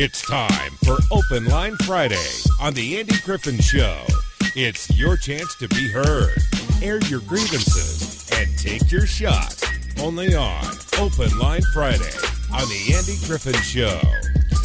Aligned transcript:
It's 0.00 0.22
time 0.22 0.70
for 0.84 0.98
Open 1.10 1.46
Line 1.46 1.74
Friday 1.78 2.24
on 2.60 2.72
The 2.72 3.00
Andy 3.00 3.16
Griffin 3.24 3.58
Show. 3.58 4.00
It's 4.54 4.96
your 4.96 5.16
chance 5.16 5.56
to 5.56 5.66
be 5.66 5.88
heard, 5.88 6.38
air 6.80 7.00
your 7.08 7.18
grievances, 7.22 8.30
and 8.30 8.56
take 8.56 8.92
your 8.92 9.06
shot. 9.06 9.60
Only 10.00 10.36
on 10.36 10.64
Open 11.00 11.36
Line 11.40 11.62
Friday 11.74 12.14
on 12.52 12.68
The 12.68 12.94
Andy 12.94 13.16
Griffin 13.26 13.60
Show. 13.62 14.00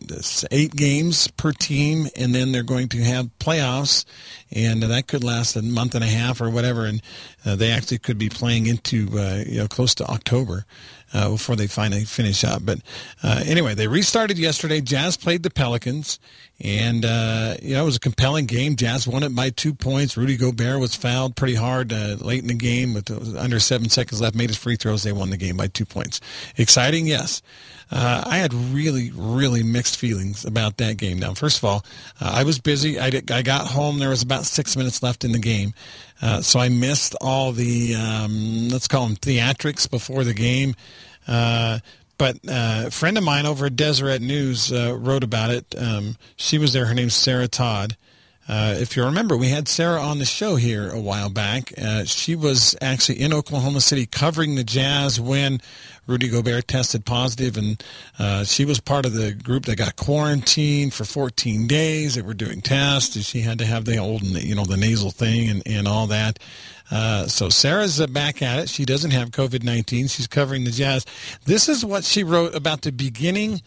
eight 0.52 0.76
games 0.76 1.28
per 1.30 1.52
team, 1.52 2.08
and 2.16 2.36
then 2.36 2.52
they're 2.52 2.64
going 2.64 2.90
to 2.90 3.03
have 3.03 3.30
playoffs, 3.40 4.06
and 4.52 4.84
that 4.84 5.08
could 5.08 5.24
last 5.24 5.56
a 5.56 5.62
month 5.62 5.96
and 5.96 6.04
a 6.04 6.08
half 6.08 6.42
or 6.42 6.50
whatever, 6.50 6.86
and 6.86 7.02
uh, 7.46 7.56
they 7.56 7.72
actually 7.72 8.00
could 8.00 8.18
be 8.18 8.30
playing 8.30 8.68
into 8.68 9.08
uh, 9.18 9.44
you 9.46 9.58
know 9.58 9.68
close 9.68 9.96
to 9.96 10.06
October 10.06 10.66
uh, 11.14 11.30
before 11.30 11.56
they 11.56 11.68
finally 11.68 12.04
finish 12.04 12.44
up. 12.44 12.66
But 12.66 12.80
uh, 13.24 13.44
anyway, 13.46 13.76
they 13.76 13.88
restarted 13.88 14.38
yesterday. 14.38 14.82
Jazz 14.82 15.18
played 15.18 15.44
the 15.44 15.50
Pelicans, 15.50 16.20
and 16.60 17.06
uh, 17.06 17.56
you 17.62 17.76
know 17.76 17.84
it 17.84 17.86
was 17.86 17.98
a 17.98 18.02
compelling 18.02 18.46
game. 18.46 18.76
Jazz 18.76 19.08
won 19.08 19.24
it 19.24 19.36
by 19.36 19.50
two 19.50 19.74
points. 19.74 20.18
Rudy 20.18 20.38
Gobert 20.38 20.80
was 20.80 20.96
fouled 20.96 21.36
pretty 21.36 21.56
hard 21.56 21.94
uh, 21.94 22.18
late 22.20 22.42
in 22.42 22.48
the 22.48 22.54
game 22.54 22.94
with 22.94 23.10
under 23.38 23.60
seven 23.60 23.90
seconds 23.90 24.22
left. 24.22 24.36
Made 24.36 24.50
his 24.50 24.58
free 24.58 24.76
throws. 24.76 25.04
They 25.04 25.12
won 25.12 25.30
the 25.30 25.38
game 25.38 25.58
by 25.58 25.68
two 25.68 25.86
points. 25.86 26.20
Exciting, 26.58 27.08
yes. 27.08 27.42
Uh, 27.92 28.23
I 28.25 28.38
had 28.38 28.53
really, 28.53 29.11
really 29.14 29.64
mixed 29.64 29.97
feelings 29.97 30.45
about 30.45 30.78
that 30.78 30.97
game. 30.97 31.20
Now, 31.20 31.34
first 31.34 31.58
of 31.58 31.66
all, 31.66 31.86
uh, 32.22 32.31
I 32.34 32.44
was 32.44 32.58
busy. 32.58 32.97
I, 33.00 33.09
did, 33.09 33.30
I 33.30 33.42
got 33.42 33.67
home. 33.67 34.00
There 34.00 34.09
was 34.09 34.22
about 34.22 34.45
six 34.45 34.78
minutes 34.78 35.03
left 35.03 35.25
in 35.25 35.34
the 35.34 35.39
game. 35.39 35.73
Uh, 36.22 36.42
so 36.42 36.59
I 36.59 36.69
missed 36.69 37.16
all 37.19 37.52
the, 37.52 37.95
um, 37.95 38.69
let's 38.69 38.88
call 38.88 39.08
them 39.08 39.17
theatrics 39.17 39.89
before 39.89 40.23
the 40.23 40.34
game. 40.34 40.75
Uh, 41.28 41.80
but 42.17 42.38
uh, 42.47 42.84
a 42.86 42.92
friend 42.92 43.17
of 43.17 43.23
mine 43.23 43.45
over 43.45 43.66
at 43.66 43.75
Deseret 43.75 44.22
News 44.22 44.72
uh, 44.72 44.95
wrote 44.97 45.23
about 45.23 45.50
it. 45.50 45.75
Um, 45.78 46.16
she 46.38 46.58
was 46.58 46.72
there. 46.72 46.86
Her 46.86 46.94
name's 46.94 47.16
Sarah 47.16 47.47
Todd. 47.47 47.97
Uh, 48.51 48.75
if 48.78 48.97
you 48.97 49.06
remember, 49.06 49.38
we 49.38 49.47
had 49.47 49.69
Sarah 49.69 50.01
on 50.01 50.19
the 50.19 50.25
show 50.25 50.57
here 50.57 50.89
a 50.89 51.00
while 51.00 51.29
back. 51.29 51.72
Uh, 51.78 52.03
she 52.03 52.35
was 52.35 52.75
actually 52.81 53.22
in 53.22 53.31
Oklahoma 53.31 53.79
City 53.79 54.06
covering 54.06 54.56
the 54.56 54.63
Jazz 54.66 55.22
when 55.22 55.62
Rudy 56.06 56.28
Gobert 56.28 56.67
tested 56.67 57.06
positive, 57.06 57.56
and 57.56 57.81
uh, 58.19 58.44
she 58.44 58.66
was 58.66 58.81
part 58.81 59.06
of 59.06 59.13
the 59.13 59.31
group 59.31 59.63
that 59.66 59.78
got 59.78 59.95
quarantined 59.95 60.94
for 60.94 61.06
14 61.06 61.66
days. 61.66 62.16
They 62.16 62.23
were 62.23 62.34
doing 62.34 62.59
tests, 62.59 63.16
and 63.16 63.23
she 63.23 63.39
had 63.39 63.57
to 63.59 63.66
have 63.66 63.85
the 63.85 64.00
old, 64.00 64.23
you 64.23 64.53
know, 64.53 64.66
the 64.66 64.75
nasal 64.75 65.12
thing 65.12 65.50
and, 65.50 65.63
and 65.66 65.88
all 65.88 66.07
that. 66.07 66.38
Uh, 66.91 67.28
so 67.28 67.47
Sarah's 67.47 68.01
uh, 68.01 68.07
back 68.07 68.41
at 68.41 68.59
it. 68.59 68.68
She 68.69 68.83
doesn't 68.83 69.12
have 69.12 69.31
COVID 69.31 69.63
19. 69.63 70.07
She's 70.07 70.28
covering 70.28 70.66
the 70.66 70.72
Jazz. 70.72 71.06
This 71.45 71.69
is 71.69 71.85
what 71.85 72.03
she 72.03 72.25
wrote 72.25 72.53
about 72.53 72.81
the 72.81 72.91
beginning 72.91 73.62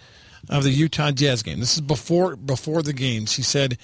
of 0.51 0.63
the 0.63 0.71
Utah 0.71 1.11
Jazz 1.11 1.43
game. 1.43 1.61
This 1.61 1.75
is 1.75 1.81
before 1.81 2.37
before 2.37 2.83
the 2.83 2.93
game. 2.93 3.25
She 3.25 3.41
said, 3.41 3.79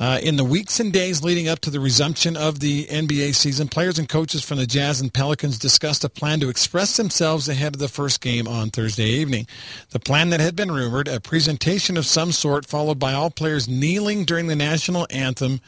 uh, 0.00 0.18
in 0.22 0.36
the 0.36 0.44
weeks 0.44 0.80
and 0.80 0.92
days 0.92 1.22
leading 1.22 1.48
up 1.48 1.60
to 1.60 1.70
the 1.70 1.78
resumption 1.78 2.36
of 2.36 2.60
the 2.60 2.86
NBA 2.86 3.34
season, 3.34 3.68
players 3.68 3.98
and 3.98 4.08
coaches 4.08 4.42
from 4.42 4.58
the 4.58 4.66
Jazz 4.66 5.00
and 5.00 5.12
Pelicans 5.12 5.58
discussed 5.58 6.02
a 6.02 6.08
plan 6.08 6.40
to 6.40 6.48
express 6.48 6.96
themselves 6.96 7.48
ahead 7.48 7.74
of 7.74 7.78
the 7.78 7.88
first 7.88 8.20
game 8.20 8.48
on 8.48 8.70
Thursday 8.70 9.04
evening. 9.04 9.46
The 9.90 10.00
plan 10.00 10.30
that 10.30 10.40
had 10.40 10.56
been 10.56 10.72
rumored, 10.72 11.08
a 11.08 11.20
presentation 11.20 11.96
of 11.96 12.06
some 12.06 12.32
sort 12.32 12.66
followed 12.66 12.98
by 12.98 13.12
all 13.12 13.30
players 13.30 13.68
kneeling 13.68 14.24
during 14.24 14.46
the 14.46 14.56
national 14.56 15.06
anthem, 15.10 15.60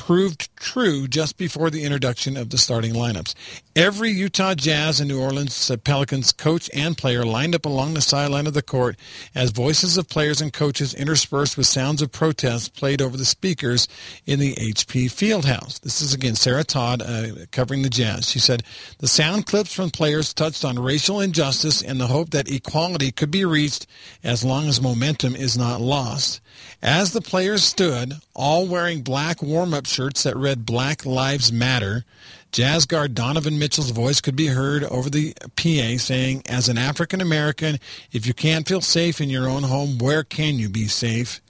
proved 0.00 0.48
true 0.56 1.06
just 1.06 1.36
before 1.36 1.68
the 1.68 1.84
introduction 1.84 2.34
of 2.34 2.48
the 2.48 2.56
starting 2.56 2.94
lineups. 2.94 3.34
Every 3.76 4.10
Utah 4.10 4.54
Jazz 4.54 4.98
and 4.98 5.10
New 5.10 5.20
Orleans 5.20 5.70
Pelicans 5.84 6.32
coach 6.32 6.70
and 6.74 6.96
player 6.96 7.22
lined 7.22 7.54
up 7.54 7.66
along 7.66 7.92
the 7.92 8.00
sideline 8.00 8.46
of 8.46 8.54
the 8.54 8.62
court 8.62 8.96
as 9.34 9.50
voices 9.50 9.98
of 9.98 10.08
players 10.08 10.40
and 10.40 10.54
coaches 10.54 10.94
interspersed 10.94 11.58
with 11.58 11.66
sounds 11.66 12.00
of 12.00 12.10
protest 12.12 12.74
played 12.74 13.02
over 13.02 13.18
the 13.18 13.26
speakers 13.26 13.88
in 14.24 14.38
the 14.38 14.54
HP 14.54 15.04
Fieldhouse. 15.04 15.78
This 15.80 16.00
is 16.00 16.14
again 16.14 16.34
Sarah 16.34 16.64
Todd 16.64 17.02
uh, 17.02 17.44
covering 17.52 17.82
the 17.82 17.90
Jazz. 17.90 18.30
She 18.30 18.38
said 18.38 18.62
the 19.00 19.06
sound 19.06 19.46
clips 19.46 19.74
from 19.74 19.90
players 19.90 20.32
touched 20.32 20.64
on 20.64 20.78
racial 20.78 21.20
injustice 21.20 21.82
and 21.82 22.00
the 22.00 22.06
hope 22.06 22.30
that 22.30 22.50
equality 22.50 23.12
could 23.12 23.30
be 23.30 23.44
reached 23.44 23.86
as 24.24 24.42
long 24.44 24.66
as 24.66 24.80
momentum 24.80 25.36
is 25.36 25.58
not 25.58 25.82
lost. 25.82 26.40
As 26.82 27.12
the 27.12 27.20
players 27.20 27.62
stood, 27.62 28.14
all 28.34 28.66
wearing 28.66 29.02
black 29.02 29.42
warm-up 29.42 29.86
shirts 29.86 30.22
that 30.22 30.36
read 30.36 30.66
Black 30.66 31.04
Lives 31.04 31.52
Matter, 31.52 32.04
Jazz 32.52 32.84
guard 32.84 33.14
Donovan 33.14 33.60
Mitchell's 33.60 33.90
voice 33.90 34.20
could 34.20 34.34
be 34.34 34.48
heard 34.48 34.82
over 34.84 35.08
the 35.08 35.34
PA 35.54 35.98
saying, 35.98 36.42
As 36.46 36.68
an 36.68 36.78
African 36.78 37.20
American, 37.20 37.78
if 38.10 38.26
you 38.26 38.34
can't 38.34 38.66
feel 38.66 38.80
safe 38.80 39.20
in 39.20 39.30
your 39.30 39.48
own 39.48 39.62
home, 39.62 39.98
where 39.98 40.24
can 40.24 40.58
you 40.58 40.68
be 40.68 40.88
safe? 40.88 41.40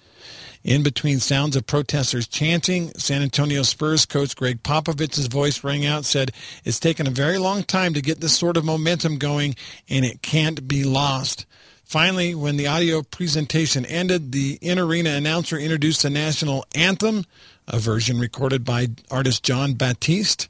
In 0.63 0.83
between 0.83 1.19
sounds 1.19 1.57
of 1.57 1.67
protesters 1.67 2.29
chanting, 2.29 2.93
San 2.99 3.23
Antonio 3.23 3.63
Spurs 3.63 4.05
coach 4.05 4.37
Gregg 4.37 4.63
Popovich's 4.63 5.27
voice 5.27 5.65
rang 5.65 5.87
out, 5.87 6.05
said, 6.05 6.33
It's 6.67 6.79
taken 6.79 7.07
a 7.07 7.11
very 7.11 7.39
long 7.39 7.63
time 7.63 7.95
to 7.95 8.03
get 8.03 8.21
this 8.21 8.37
sort 8.37 8.59
of 8.59 8.65
momentum 8.67 9.17
going, 9.17 9.57
and 9.89 10.05
it 10.05 10.21
can't 10.21 10.69
be 10.69 10.85
lost. 10.85 11.47
Finally, 11.91 12.37
when 12.37 12.57
the 12.57 12.69
audio 12.69 13.03
presentation 13.03 13.85
ended, 13.85 14.31
the 14.31 14.61
in-arena 14.63 15.11
announcer 15.11 15.59
introduced 15.59 16.05
the 16.05 16.09
national 16.09 16.65
anthem, 16.73 17.25
a 17.67 17.81
version 17.81 18.17
recorded 18.17 18.65
by 18.65 18.87
artist 19.11 19.43
Jon 19.43 19.75
Batiste. 19.75 20.49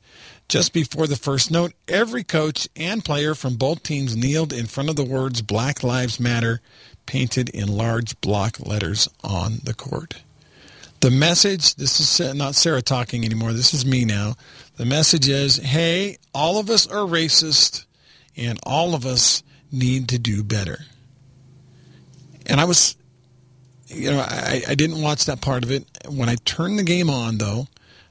Just 0.51 0.75
before 0.75 1.07
the 1.07 1.17
first 1.17 1.51
note, 1.51 1.73
every 1.89 2.23
coach 2.23 2.69
and 2.77 3.03
player 3.03 3.35
from 3.35 3.57
both 3.57 3.83
teams 3.83 4.15
kneeled 4.15 4.53
in 4.53 4.67
front 4.67 4.91
of 4.91 4.97
the 4.97 5.03
words 5.03 5.41
Black 5.41 5.83
Lives 5.83 6.21
Matter 6.21 6.61
painted 7.07 7.49
in 7.49 7.75
large 7.75 8.21
block 8.21 8.61
letters 8.61 9.09
on 9.25 9.61
the 9.65 9.73
court. 9.73 10.17
The 11.01 11.11
message, 11.11 11.75
this 11.77 12.01
is 12.01 12.35
not 12.35 12.55
Sarah 12.55 12.83
talking 12.83 13.25
anymore, 13.25 13.55
this 13.55 13.73
is 13.73 13.87
me 13.87 14.05
now. 14.05 14.35
The 14.77 14.85
message 14.85 15.27
is, 15.27 15.57
hey, 15.57 16.19
all 16.35 16.59
of 16.59 16.69
us 16.69 16.87
are 16.87 17.09
racist 17.09 17.87
and 18.37 18.61
all 18.63 18.95
of 18.95 19.07
us 19.07 19.43
need 19.73 20.07
to 20.11 20.19
do 20.19 20.45
better. 20.45 20.81
And 22.51 22.61
I 22.61 22.65
was, 22.65 22.97
you 23.87 24.11
know, 24.11 24.21
I, 24.21 24.63
I 24.69 24.75
didn't 24.75 25.01
watch 25.01 25.27
that 25.27 25.41
part 25.41 25.63
of 25.65 25.71
it. 25.71 25.85
When 26.09 26.29
I 26.29 26.37
turned 26.45 26.79
the 26.79 26.83
game 26.83 27.09
on, 27.09 27.39
though, 27.39 27.69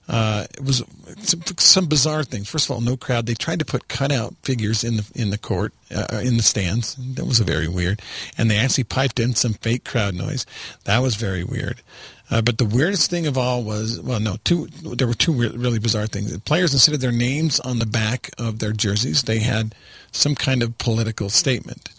uh, 0.08 0.46
it 0.56 0.64
was 0.64 0.84
some, 1.18 1.42
some, 1.58 1.86
bizarre 1.86 2.24
things. 2.24 2.50
First 2.50 2.66
of 2.66 2.72
all, 2.72 2.82
no 2.82 2.98
crowd. 2.98 3.28
They 3.28 3.36
tried 3.36 3.60
to 3.60 3.66
put 3.66 3.88
cutout 3.88 4.34
figures 4.42 4.84
in 4.84 4.98
the 4.98 5.12
in 5.14 5.30
the 5.30 5.38
court, 5.38 5.72
uh, 5.96 6.22
in 6.24 6.36
the 6.36 6.42
stands. 6.42 6.96
That 7.14 7.26
was 7.26 7.40
very 7.40 7.68
weird. 7.68 8.02
And 8.36 8.50
they 8.50 8.58
actually 8.58 8.86
piped 8.86 9.20
in 9.20 9.36
some 9.36 9.54
fake 9.54 9.86
crowd 9.86 10.16
noise. 10.16 10.48
That 10.86 11.04
was 11.04 11.16
very 11.16 11.44
weird. 11.44 11.84
Uh, 12.32 12.42
but 12.42 12.58
the 12.58 12.66
weirdest 12.66 13.12
thing 13.12 13.28
of 13.28 13.38
all 13.38 13.64
was, 13.64 14.00
well, 14.02 14.20
no, 14.20 14.38
two. 14.44 14.68
There 14.84 15.08
were 15.08 15.14
two 15.14 15.34
really 15.34 15.80
bizarre 15.80 16.08
things. 16.08 16.32
The 16.32 16.40
players, 16.40 16.74
instead 16.74 16.96
of 16.96 17.02
their 17.02 17.12
names 17.12 17.60
on 17.60 17.78
the 17.78 17.86
back 17.86 18.32
of 18.40 18.58
their 18.58 18.72
jerseys, 18.72 19.24
they 19.24 19.40
had 19.40 19.76
some 20.12 20.34
kind 20.34 20.64
of 20.64 20.78
political 20.80 21.30
statement. 21.30 21.90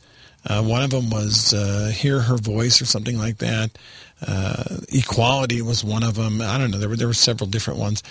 Uh, 0.46 0.62
one 0.62 0.82
of 0.82 0.90
them 0.90 1.10
was 1.10 1.52
uh, 1.52 1.92
"Hear 1.94 2.20
Her 2.20 2.36
Voice" 2.36 2.80
or 2.80 2.86
something 2.86 3.18
like 3.18 3.38
that. 3.38 3.76
Uh, 4.26 4.78
equality 4.88 5.62
was 5.62 5.84
one 5.84 6.02
of 6.02 6.14
them. 6.14 6.40
I 6.40 6.58
don't 6.58 6.70
know. 6.70 6.78
There 6.78 6.88
were 6.88 6.96
there 6.96 7.06
were 7.06 7.14
several 7.14 7.48
different 7.48 7.78
ones. 7.78 8.02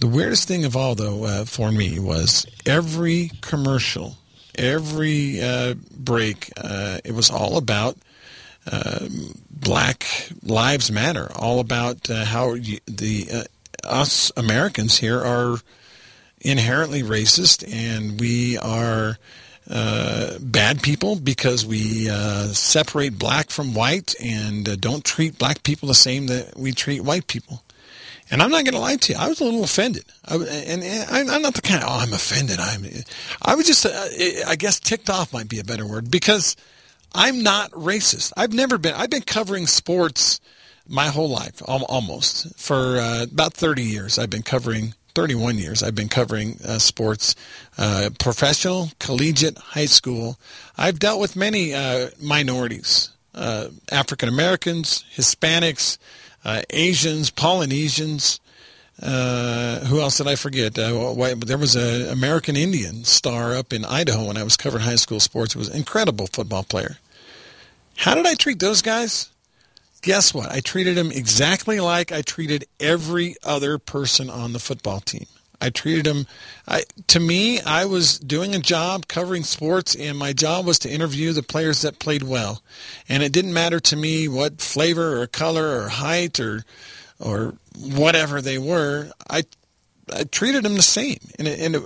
The 0.00 0.06
weirdest 0.06 0.46
thing 0.46 0.64
of 0.64 0.76
all, 0.76 0.94
though, 0.94 1.24
uh, 1.24 1.44
for 1.44 1.72
me 1.72 1.98
was 1.98 2.46
every 2.66 3.32
commercial, 3.40 4.16
every 4.54 5.42
uh, 5.42 5.74
break. 5.96 6.50
Uh, 6.56 6.98
it 7.04 7.12
was 7.12 7.30
all 7.30 7.56
about 7.56 7.96
Black 9.50 10.06
Lives 10.42 10.90
Matter, 10.90 11.30
all 11.34 11.58
about 11.58 12.06
how 12.08 12.52
you, 12.54 12.78
the 12.86 13.46
us 13.84 14.30
Americans 14.36 14.98
here 14.98 15.20
are 15.20 15.58
inherently 16.40 17.02
racist 17.02 17.66
and 17.72 18.20
we 18.20 18.58
are 18.58 19.18
uh, 19.70 20.38
bad 20.40 20.82
people 20.82 21.16
because 21.16 21.66
we 21.66 22.08
uh, 22.10 22.44
separate 22.48 23.18
black 23.18 23.50
from 23.50 23.74
white 23.74 24.14
and 24.22 24.68
uh, 24.68 24.76
don't 24.76 25.04
treat 25.04 25.38
black 25.38 25.62
people 25.62 25.88
the 25.88 25.94
same 25.94 26.26
that 26.26 26.56
we 26.56 26.72
treat 26.72 27.02
white 27.02 27.26
people. 27.26 27.62
And 28.30 28.42
I'm 28.42 28.50
not 28.50 28.64
going 28.64 28.74
to 28.74 28.80
lie 28.80 28.96
to 28.96 29.12
you, 29.12 29.18
I 29.18 29.28
was 29.28 29.40
a 29.40 29.44
little 29.44 29.64
offended. 29.64 30.04
I, 30.26 30.36
and, 30.36 30.82
and 30.82 31.30
I'm 31.30 31.42
not 31.42 31.54
the 31.54 31.62
kind 31.62 31.82
of, 31.82 31.88
oh, 31.88 31.98
I'm 32.00 32.12
offended. 32.12 32.58
I'm, 32.60 32.84
I 33.40 33.54
was 33.54 33.66
just, 33.66 33.86
uh, 33.86 34.48
I 34.50 34.56
guess 34.56 34.80
ticked 34.80 35.08
off 35.08 35.32
might 35.32 35.48
be 35.48 35.58
a 35.60 35.64
better 35.64 35.86
word 35.86 36.10
because 36.10 36.56
I'm 37.14 37.42
not 37.42 37.70
racist. 37.72 38.32
I've 38.36 38.52
never 38.52 38.76
been, 38.76 38.94
I've 38.94 39.10
been 39.10 39.22
covering 39.22 39.66
sports 39.66 40.40
my 40.86 41.06
whole 41.06 41.28
life, 41.28 41.62
almost. 41.66 42.58
For 42.58 42.98
uh, 42.98 43.24
about 43.24 43.54
30 43.54 43.82
years, 43.82 44.18
I've 44.18 44.30
been 44.30 44.42
covering 44.42 44.94
31 45.18 45.58
years 45.58 45.82
I've 45.82 45.96
been 45.96 46.08
covering 46.08 46.60
uh, 46.64 46.78
sports, 46.78 47.34
uh, 47.76 48.10
professional, 48.20 48.92
collegiate, 49.00 49.58
high 49.58 49.86
school. 49.86 50.38
I've 50.76 51.00
dealt 51.00 51.18
with 51.20 51.34
many 51.34 51.74
uh, 51.74 52.10
minorities, 52.22 53.10
uh, 53.34 53.66
African 53.90 54.28
Americans, 54.28 55.04
Hispanics, 55.12 55.98
uh, 56.44 56.62
Asians, 56.70 57.30
Polynesians. 57.30 58.38
Who 59.02 60.00
else 60.00 60.18
did 60.18 60.28
I 60.28 60.36
forget? 60.36 60.74
there 60.74 61.58
was 61.58 61.74
an 61.74 62.12
American 62.12 62.54
Indian 62.54 63.02
star 63.02 63.56
up 63.56 63.72
in 63.72 63.84
Idaho 63.84 64.28
when 64.28 64.36
I 64.36 64.44
was 64.44 64.56
covering 64.56 64.84
high 64.84 64.94
school 64.94 65.18
sports. 65.18 65.56
It 65.56 65.58
was 65.58 65.68
an 65.68 65.78
incredible 65.78 66.28
football 66.28 66.62
player. 66.62 66.98
How 67.96 68.14
did 68.14 68.24
I 68.24 68.34
treat 68.34 68.60
those 68.60 68.82
guys? 68.82 69.30
Guess 70.02 70.32
what? 70.32 70.50
I 70.50 70.60
treated 70.60 70.96
him 70.96 71.10
exactly 71.10 71.80
like 71.80 72.12
I 72.12 72.22
treated 72.22 72.66
every 72.80 73.36
other 73.44 73.78
person 73.78 74.30
on 74.30 74.52
the 74.52 74.58
football 74.58 75.00
team. 75.00 75.26
I 75.60 75.70
treated 75.70 76.06
him. 76.06 76.26
I, 76.68 76.84
to 77.08 77.18
me, 77.18 77.60
I 77.60 77.84
was 77.84 78.18
doing 78.18 78.54
a 78.54 78.60
job 78.60 79.08
covering 79.08 79.42
sports, 79.42 79.94
and 79.96 80.16
my 80.16 80.32
job 80.32 80.66
was 80.66 80.78
to 80.80 80.90
interview 80.90 81.32
the 81.32 81.42
players 81.42 81.82
that 81.82 81.98
played 81.98 82.22
well. 82.22 82.62
And 83.08 83.22
it 83.22 83.32
didn't 83.32 83.52
matter 83.52 83.80
to 83.80 83.96
me 83.96 84.28
what 84.28 84.60
flavor 84.60 85.20
or 85.20 85.26
color 85.26 85.80
or 85.80 85.88
height 85.88 86.38
or 86.38 86.64
or 87.18 87.54
whatever 87.76 88.40
they 88.40 88.58
were. 88.58 89.10
I 89.28 89.42
I 90.12 90.24
treated 90.24 90.64
them 90.64 90.76
the 90.76 90.82
same, 90.82 91.18
and, 91.38 91.48
it, 91.48 91.58
and 91.58 91.76
it, 91.76 91.82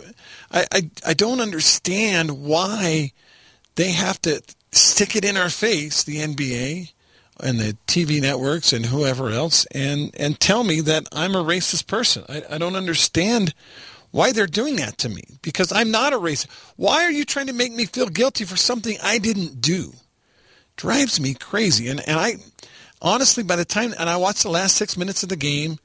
I, 0.50 0.66
I 0.70 0.90
I 1.08 1.14
don't 1.14 1.40
understand 1.40 2.42
why 2.42 3.12
they 3.76 3.92
have 3.92 4.20
to 4.22 4.42
stick 4.70 5.16
it 5.16 5.24
in 5.24 5.36
our 5.36 5.50
face, 5.50 6.02
the 6.02 6.18
NBA, 6.18 6.91
and 7.42 7.58
the 7.58 7.76
TV 7.86 8.20
networks 8.20 8.72
and 8.72 8.86
whoever 8.86 9.30
else 9.30 9.66
and, 9.66 10.14
and 10.18 10.38
tell 10.38 10.64
me 10.64 10.80
that 10.80 11.06
I'm 11.12 11.34
a 11.34 11.44
racist 11.44 11.86
person. 11.86 12.24
I, 12.28 12.42
I 12.50 12.58
don't 12.58 12.76
understand 12.76 13.54
why 14.10 14.32
they're 14.32 14.46
doing 14.46 14.76
that 14.76 14.98
to 14.98 15.08
me 15.08 15.22
because 15.42 15.72
I'm 15.72 15.90
not 15.90 16.12
a 16.12 16.18
racist. 16.18 16.48
Why 16.76 17.04
are 17.04 17.10
you 17.10 17.24
trying 17.24 17.48
to 17.48 17.52
make 17.52 17.72
me 17.72 17.86
feel 17.86 18.08
guilty 18.08 18.44
for 18.44 18.56
something 18.56 18.96
I 19.02 19.18
didn't 19.18 19.60
do? 19.60 19.92
Drives 20.76 21.20
me 21.20 21.34
crazy. 21.34 21.88
And, 21.88 22.06
and 22.06 22.18
I 22.18 22.36
honestly, 23.00 23.42
by 23.42 23.56
the 23.56 23.64
time, 23.64 23.94
and 23.98 24.08
I 24.08 24.16
watched 24.16 24.42
the 24.42 24.50
last 24.50 24.76
six 24.76 24.96
minutes 24.96 25.22
of 25.22 25.28
the 25.28 25.36
game, 25.36 25.78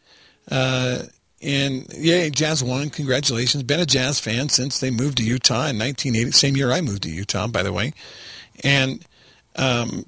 uh, 0.49 0.99
and 1.41 1.85
yeah, 1.95 2.29
Jazz 2.29 2.63
won. 2.63 2.89
Congratulations. 2.89 3.63
Been 3.63 3.79
a 3.79 3.85
Jazz 3.85 4.19
fan 4.19 4.49
since 4.49 4.79
they 4.79 4.89
moved 4.89 5.17
to 5.17 5.23
Utah 5.23 5.67
in 5.67 5.77
1980. 5.77 6.31
Same 6.31 6.57
year 6.57 6.71
I 6.71 6.81
moved 6.81 7.03
to 7.03 7.09
Utah, 7.09 7.47
by 7.47 7.63
the 7.63 7.73
way. 7.73 7.93
And 8.63 9.05
um, 9.55 10.05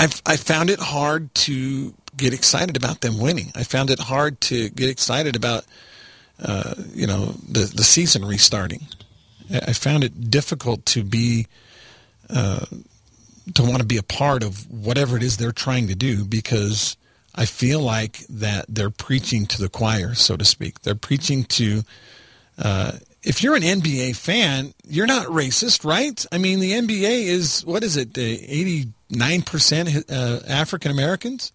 I've 0.00 0.22
I 0.24 0.36
found 0.36 0.70
it 0.70 0.80
hard 0.80 1.34
to 1.46 1.92
get 2.16 2.32
excited 2.32 2.74
about 2.74 3.02
them 3.02 3.18
winning. 3.18 3.52
I 3.54 3.64
found 3.64 3.90
it 3.90 3.98
hard 3.98 4.40
to 4.42 4.70
get 4.70 4.88
excited 4.88 5.36
about 5.36 5.66
uh, 6.42 6.72
you 6.94 7.06
know 7.06 7.34
the 7.46 7.70
the 7.74 7.84
season 7.84 8.24
restarting. 8.24 8.86
I 9.50 9.74
found 9.74 10.02
it 10.02 10.30
difficult 10.30 10.86
to 10.86 11.04
be 11.04 11.48
uh, 12.30 12.64
to 13.54 13.62
want 13.62 13.80
to 13.80 13.84
be 13.84 13.98
a 13.98 14.02
part 14.02 14.42
of 14.42 14.70
whatever 14.70 15.18
it 15.18 15.22
is 15.22 15.36
they're 15.36 15.52
trying 15.52 15.88
to 15.88 15.94
do 15.94 16.24
because 16.24 16.96
I 17.34 17.44
feel 17.44 17.80
like 17.80 18.20
that 18.28 18.64
they're 18.70 18.88
preaching 18.88 19.44
to 19.48 19.60
the 19.60 19.68
choir, 19.68 20.14
so 20.14 20.34
to 20.34 20.46
speak. 20.46 20.80
They're 20.80 20.94
preaching 20.94 21.44
to 21.44 21.82
uh, 22.56 22.92
if 23.22 23.42
you're 23.42 23.54
an 23.54 23.62
NBA 23.62 24.16
fan, 24.16 24.72
you're 24.88 25.06
not 25.06 25.26
racist, 25.26 25.84
right? 25.84 26.24
I 26.32 26.38
mean, 26.38 26.60
the 26.60 26.72
NBA 26.72 27.24
is 27.24 27.66
what 27.66 27.84
is 27.84 27.98
it, 27.98 28.16
eighty 28.16 28.94
nine 29.10 29.42
percent 29.42 30.10
uh, 30.10 30.40
African 30.46 30.90
Americans? 30.90 31.52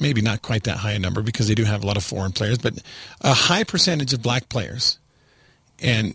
Maybe 0.00 0.22
not 0.22 0.42
quite 0.42 0.64
that 0.64 0.78
high 0.78 0.92
a 0.92 0.98
number 0.98 1.22
because 1.22 1.48
they 1.48 1.54
do 1.54 1.64
have 1.64 1.82
a 1.82 1.86
lot 1.86 1.96
of 1.96 2.04
foreign 2.04 2.32
players, 2.32 2.58
but 2.58 2.74
a 3.20 3.34
high 3.34 3.64
percentage 3.64 4.12
of 4.12 4.22
black 4.22 4.48
players, 4.48 4.98
and 5.80 6.14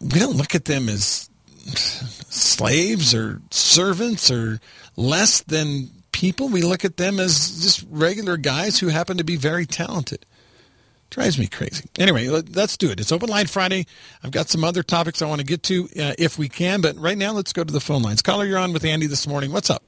we 0.00 0.18
don't 0.18 0.36
look 0.36 0.54
at 0.54 0.66
them 0.66 0.88
as 0.88 1.30
slaves 1.74 3.14
or 3.14 3.40
servants 3.50 4.30
or 4.30 4.60
less 4.96 5.40
than 5.42 5.90
people. 6.12 6.48
We 6.48 6.62
look 6.62 6.84
at 6.84 6.96
them 6.96 7.20
as 7.20 7.62
just 7.62 7.86
regular 7.90 8.36
guys 8.36 8.78
who 8.80 8.88
happen 8.88 9.16
to 9.16 9.24
be 9.24 9.36
very 9.36 9.64
talented. 9.64 10.26
Drives 11.12 11.38
me 11.38 11.46
crazy. 11.46 11.84
Anyway, 11.98 12.26
let's 12.28 12.78
do 12.78 12.90
it. 12.90 12.98
It's 12.98 13.12
Open 13.12 13.28
Line 13.28 13.46
Friday. 13.46 13.84
I've 14.24 14.30
got 14.30 14.48
some 14.48 14.64
other 14.64 14.82
topics 14.82 15.20
I 15.20 15.26
want 15.26 15.42
to 15.42 15.46
get 15.46 15.62
to 15.64 15.84
uh, 16.00 16.14
if 16.18 16.38
we 16.38 16.48
can, 16.48 16.80
but 16.80 16.96
right 16.96 17.18
now 17.18 17.32
let's 17.32 17.52
go 17.52 17.62
to 17.62 17.70
the 17.70 17.82
phone 17.82 18.00
lines. 18.00 18.22
Caller, 18.22 18.46
you're 18.46 18.56
on 18.56 18.72
with 18.72 18.82
Andy 18.82 19.06
this 19.06 19.26
morning. 19.26 19.52
What's 19.52 19.68
up? 19.68 19.82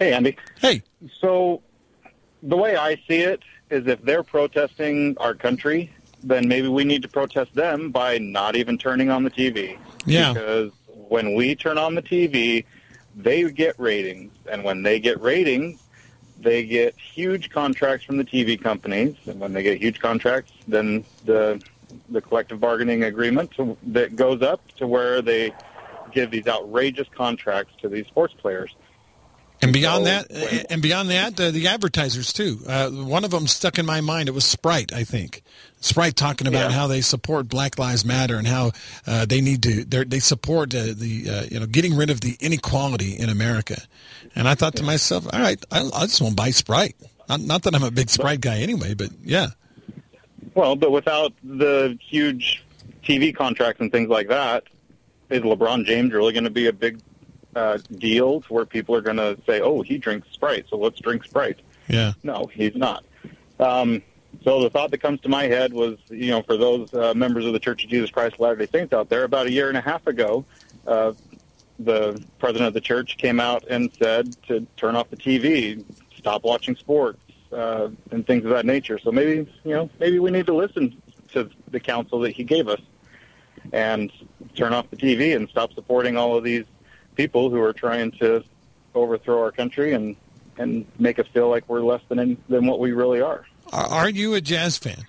Hey, 0.00 0.12
Andy. 0.12 0.36
Hey. 0.58 0.82
So, 1.20 1.62
the 2.42 2.56
way 2.56 2.76
I 2.76 2.96
see 3.06 3.20
it 3.20 3.44
is 3.70 3.86
if 3.86 4.02
they're 4.02 4.24
protesting 4.24 5.16
our 5.18 5.32
country, 5.32 5.92
then 6.24 6.48
maybe 6.48 6.66
we 6.66 6.82
need 6.82 7.02
to 7.02 7.08
protest 7.08 7.54
them 7.54 7.92
by 7.92 8.18
not 8.18 8.56
even 8.56 8.76
turning 8.76 9.10
on 9.10 9.22
the 9.22 9.30
TV. 9.30 9.78
Yeah. 10.06 10.32
Because 10.32 10.72
when 10.88 11.34
we 11.34 11.54
turn 11.54 11.78
on 11.78 11.94
the 11.94 12.02
TV, 12.02 12.64
they 13.14 13.48
get 13.48 13.78
ratings. 13.78 14.32
And 14.50 14.64
when 14.64 14.82
they 14.82 14.98
get 14.98 15.20
ratings, 15.20 15.83
they 16.44 16.64
get 16.64 16.94
huge 16.96 17.50
contracts 17.50 18.04
from 18.04 18.18
the 18.18 18.24
TV 18.24 18.60
companies, 18.60 19.16
and 19.26 19.40
when 19.40 19.52
they 19.52 19.62
get 19.62 19.80
huge 19.80 19.98
contracts, 19.98 20.52
then 20.68 21.04
the 21.24 21.60
the 22.08 22.20
collective 22.20 22.60
bargaining 22.60 23.04
agreement 23.04 23.50
to, 23.52 23.76
that 23.84 24.16
goes 24.16 24.42
up 24.42 24.60
to 24.76 24.86
where 24.86 25.22
they 25.22 25.52
give 26.12 26.30
these 26.30 26.46
outrageous 26.46 27.08
contracts 27.14 27.72
to 27.80 27.88
these 27.88 28.06
sports 28.06 28.34
players. 28.34 28.74
And 29.64 29.72
beyond 29.72 30.06
so, 30.06 30.10
that, 30.10 30.66
and 30.70 30.82
beyond 30.82 31.10
that, 31.10 31.40
uh, 31.40 31.50
the 31.50 31.68
advertisers 31.68 32.32
too. 32.32 32.60
Uh, 32.66 32.90
one 32.90 33.24
of 33.24 33.30
them 33.30 33.46
stuck 33.46 33.78
in 33.78 33.86
my 33.86 34.00
mind. 34.00 34.28
It 34.28 34.32
was 34.32 34.44
Sprite, 34.44 34.92
I 34.92 35.04
think. 35.04 35.42
Sprite 35.80 36.16
talking 36.16 36.46
about 36.46 36.70
yeah. 36.70 36.76
how 36.76 36.86
they 36.86 37.00
support 37.00 37.48
Black 37.48 37.78
Lives 37.78 38.04
Matter 38.04 38.36
and 38.36 38.46
how 38.46 38.72
uh, 39.06 39.26
they 39.26 39.40
need 39.40 39.62
to 39.64 39.84
they 39.84 40.18
support 40.18 40.74
uh, 40.74 40.94
the 40.96 41.26
uh, 41.28 41.42
you 41.50 41.60
know 41.60 41.66
getting 41.66 41.94
rid 41.94 42.10
of 42.10 42.20
the 42.20 42.36
inequality 42.40 43.12
in 43.12 43.28
America. 43.28 43.82
And 44.34 44.48
I 44.48 44.54
thought 44.54 44.76
to 44.76 44.82
myself, 44.82 45.26
all 45.32 45.40
right, 45.40 45.62
I, 45.70 45.88
I 45.94 46.06
just 46.06 46.20
won't 46.20 46.36
buy 46.36 46.50
Sprite. 46.50 46.96
Not, 47.28 47.40
not 47.40 47.62
that 47.62 47.74
I'm 47.74 47.82
a 47.82 47.90
big 47.90 48.10
Sprite 48.10 48.40
guy 48.40 48.58
anyway, 48.58 48.94
but 48.94 49.10
yeah. 49.22 49.48
Well, 50.54 50.76
but 50.76 50.90
without 50.90 51.32
the 51.42 51.98
huge 52.00 52.64
TV 53.02 53.34
contracts 53.34 53.80
and 53.80 53.90
things 53.90 54.08
like 54.08 54.28
that, 54.28 54.64
is 55.30 55.42
LeBron 55.42 55.84
James 55.84 56.12
really 56.12 56.32
going 56.32 56.44
to 56.44 56.50
be 56.50 56.66
a 56.66 56.72
big 56.72 57.00
uh, 57.54 57.78
deal 57.96 58.40
where 58.48 58.64
people 58.64 58.94
are 58.94 59.00
going 59.00 59.16
to 59.16 59.38
say, 59.46 59.60
"Oh, 59.60 59.82
he 59.82 59.98
drinks 59.98 60.28
Sprite, 60.32 60.66
so 60.68 60.76
let's 60.76 61.00
drink 61.00 61.24
Sprite"? 61.24 61.60
Yeah. 61.88 62.12
No, 62.22 62.46
he's 62.52 62.74
not. 62.74 63.04
Um, 63.58 64.02
so 64.42 64.62
the 64.62 64.70
thought 64.70 64.90
that 64.90 64.98
comes 64.98 65.20
to 65.20 65.28
my 65.28 65.44
head 65.44 65.72
was, 65.72 65.96
you 66.08 66.30
know, 66.30 66.42
for 66.42 66.56
those 66.56 66.92
uh, 66.92 67.14
members 67.14 67.44
of 67.44 67.52
the 67.52 67.60
Church 67.60 67.84
of 67.84 67.90
Jesus 67.90 68.10
Christ 68.10 68.34
of 68.34 68.40
Latter-day 68.40 68.66
Saints 68.66 68.92
out 68.92 69.08
there, 69.08 69.24
about 69.24 69.46
a 69.46 69.52
year 69.52 69.68
and 69.68 69.78
a 69.78 69.80
half 69.80 70.06
ago, 70.06 70.44
uh, 70.86 71.12
the 71.78 72.22
president 72.38 72.68
of 72.68 72.74
the 72.74 72.80
church 72.80 73.16
came 73.16 73.40
out 73.40 73.64
and 73.68 73.92
said 73.94 74.36
to 74.46 74.66
turn 74.76 74.96
off 74.96 75.10
the 75.10 75.16
TV, 75.16 75.84
stop 76.16 76.44
watching 76.44 76.76
sports, 76.76 77.20
uh, 77.52 77.88
and 78.10 78.26
things 78.26 78.44
of 78.44 78.50
that 78.50 78.66
nature. 78.66 78.98
So 78.98 79.12
maybe, 79.12 79.50
you 79.64 79.74
know, 79.74 79.90
maybe 79.98 80.18
we 80.18 80.30
need 80.30 80.46
to 80.46 80.54
listen 80.54 81.00
to 81.32 81.48
the 81.70 81.80
counsel 81.80 82.20
that 82.20 82.30
he 82.30 82.44
gave 82.44 82.68
us 82.68 82.80
and 83.72 84.12
turn 84.54 84.72
off 84.72 84.88
the 84.90 84.96
TV 84.96 85.34
and 85.34 85.48
stop 85.48 85.72
supporting 85.72 86.16
all 86.16 86.36
of 86.36 86.44
these 86.44 86.64
people 87.14 87.50
who 87.50 87.60
are 87.60 87.72
trying 87.72 88.10
to 88.12 88.44
overthrow 88.94 89.42
our 89.42 89.52
country 89.52 89.92
and 89.92 90.16
and 90.56 90.86
make 90.98 91.18
us 91.18 91.26
feel 91.32 91.48
like 91.48 91.68
we're 91.68 91.80
less 91.80 92.02
than 92.08 92.36
than 92.48 92.66
what 92.66 92.78
we 92.78 92.92
really 92.92 93.20
are. 93.20 93.44
Are 93.72 94.08
you 94.08 94.34
a 94.34 94.40
jazz 94.40 94.78
fan? 94.78 95.06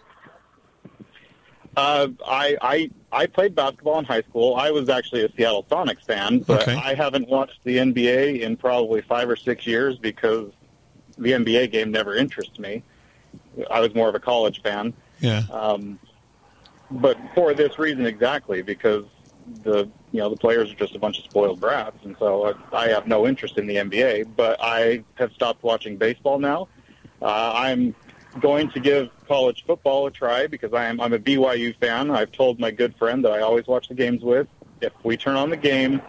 Uh, 1.77 2.07
I, 2.25 2.57
I 2.61 2.91
I 3.11 3.25
played 3.27 3.53
basketball 3.53 3.99
in 3.99 4.05
high 4.05 4.21
school. 4.21 4.55
I 4.55 4.71
was 4.71 4.89
actually 4.89 5.25
a 5.25 5.31
Seattle 5.35 5.65
Sonics 5.69 6.05
fan, 6.05 6.39
but 6.39 6.61
okay. 6.63 6.75
I 6.75 6.93
haven't 6.93 7.27
watched 7.27 7.59
the 7.63 7.77
NBA 7.77 8.41
in 8.41 8.55
probably 8.55 9.01
five 9.01 9.29
or 9.29 9.35
six 9.35 9.67
years 9.67 9.97
because 9.97 10.51
the 11.17 11.31
NBA 11.31 11.71
game 11.71 11.91
never 11.91 12.15
interests 12.15 12.59
me. 12.59 12.83
I 13.69 13.81
was 13.81 13.93
more 13.93 14.07
of 14.07 14.15
a 14.15 14.19
college 14.19 14.61
fan. 14.61 14.93
Yeah. 15.19 15.43
Um, 15.51 15.99
but 16.91 17.17
for 17.33 17.53
this 17.53 17.77
reason 17.77 18.05
exactly, 18.05 18.61
because 18.61 19.05
the 19.63 19.89
you 20.11 20.19
know 20.19 20.29
the 20.29 20.37
players 20.37 20.71
are 20.71 20.75
just 20.75 20.95
a 20.95 20.99
bunch 20.99 21.19
of 21.19 21.25
spoiled 21.25 21.59
brats, 21.59 21.97
and 22.03 22.15
so 22.17 22.55
I, 22.71 22.85
I 22.85 22.87
have 22.89 23.07
no 23.07 23.27
interest 23.27 23.57
in 23.57 23.67
the 23.67 23.75
NBA. 23.75 24.35
But 24.35 24.57
I 24.61 25.03
have 25.15 25.31
stopped 25.33 25.63
watching 25.63 25.97
baseball 25.97 26.39
now. 26.39 26.67
Uh, 27.21 27.53
I'm 27.55 27.95
going 28.39 28.69
to 28.71 28.79
give 28.79 29.09
college 29.27 29.63
football 29.65 30.07
a 30.07 30.11
try 30.11 30.47
because 30.47 30.73
I 30.73 30.85
am 30.85 30.99
I'm 30.99 31.13
a 31.13 31.19
BYU 31.19 31.77
fan. 31.79 32.11
I've 32.11 32.31
told 32.31 32.59
my 32.59 32.71
good 32.71 32.95
friend 32.97 33.23
that 33.25 33.31
I 33.31 33.41
always 33.41 33.67
watch 33.67 33.87
the 33.87 33.95
games 33.95 34.23
with. 34.23 34.47
If 34.81 34.93
we 35.03 35.17
turn 35.17 35.35
on 35.35 35.49
the 35.49 35.57
game 35.57 36.01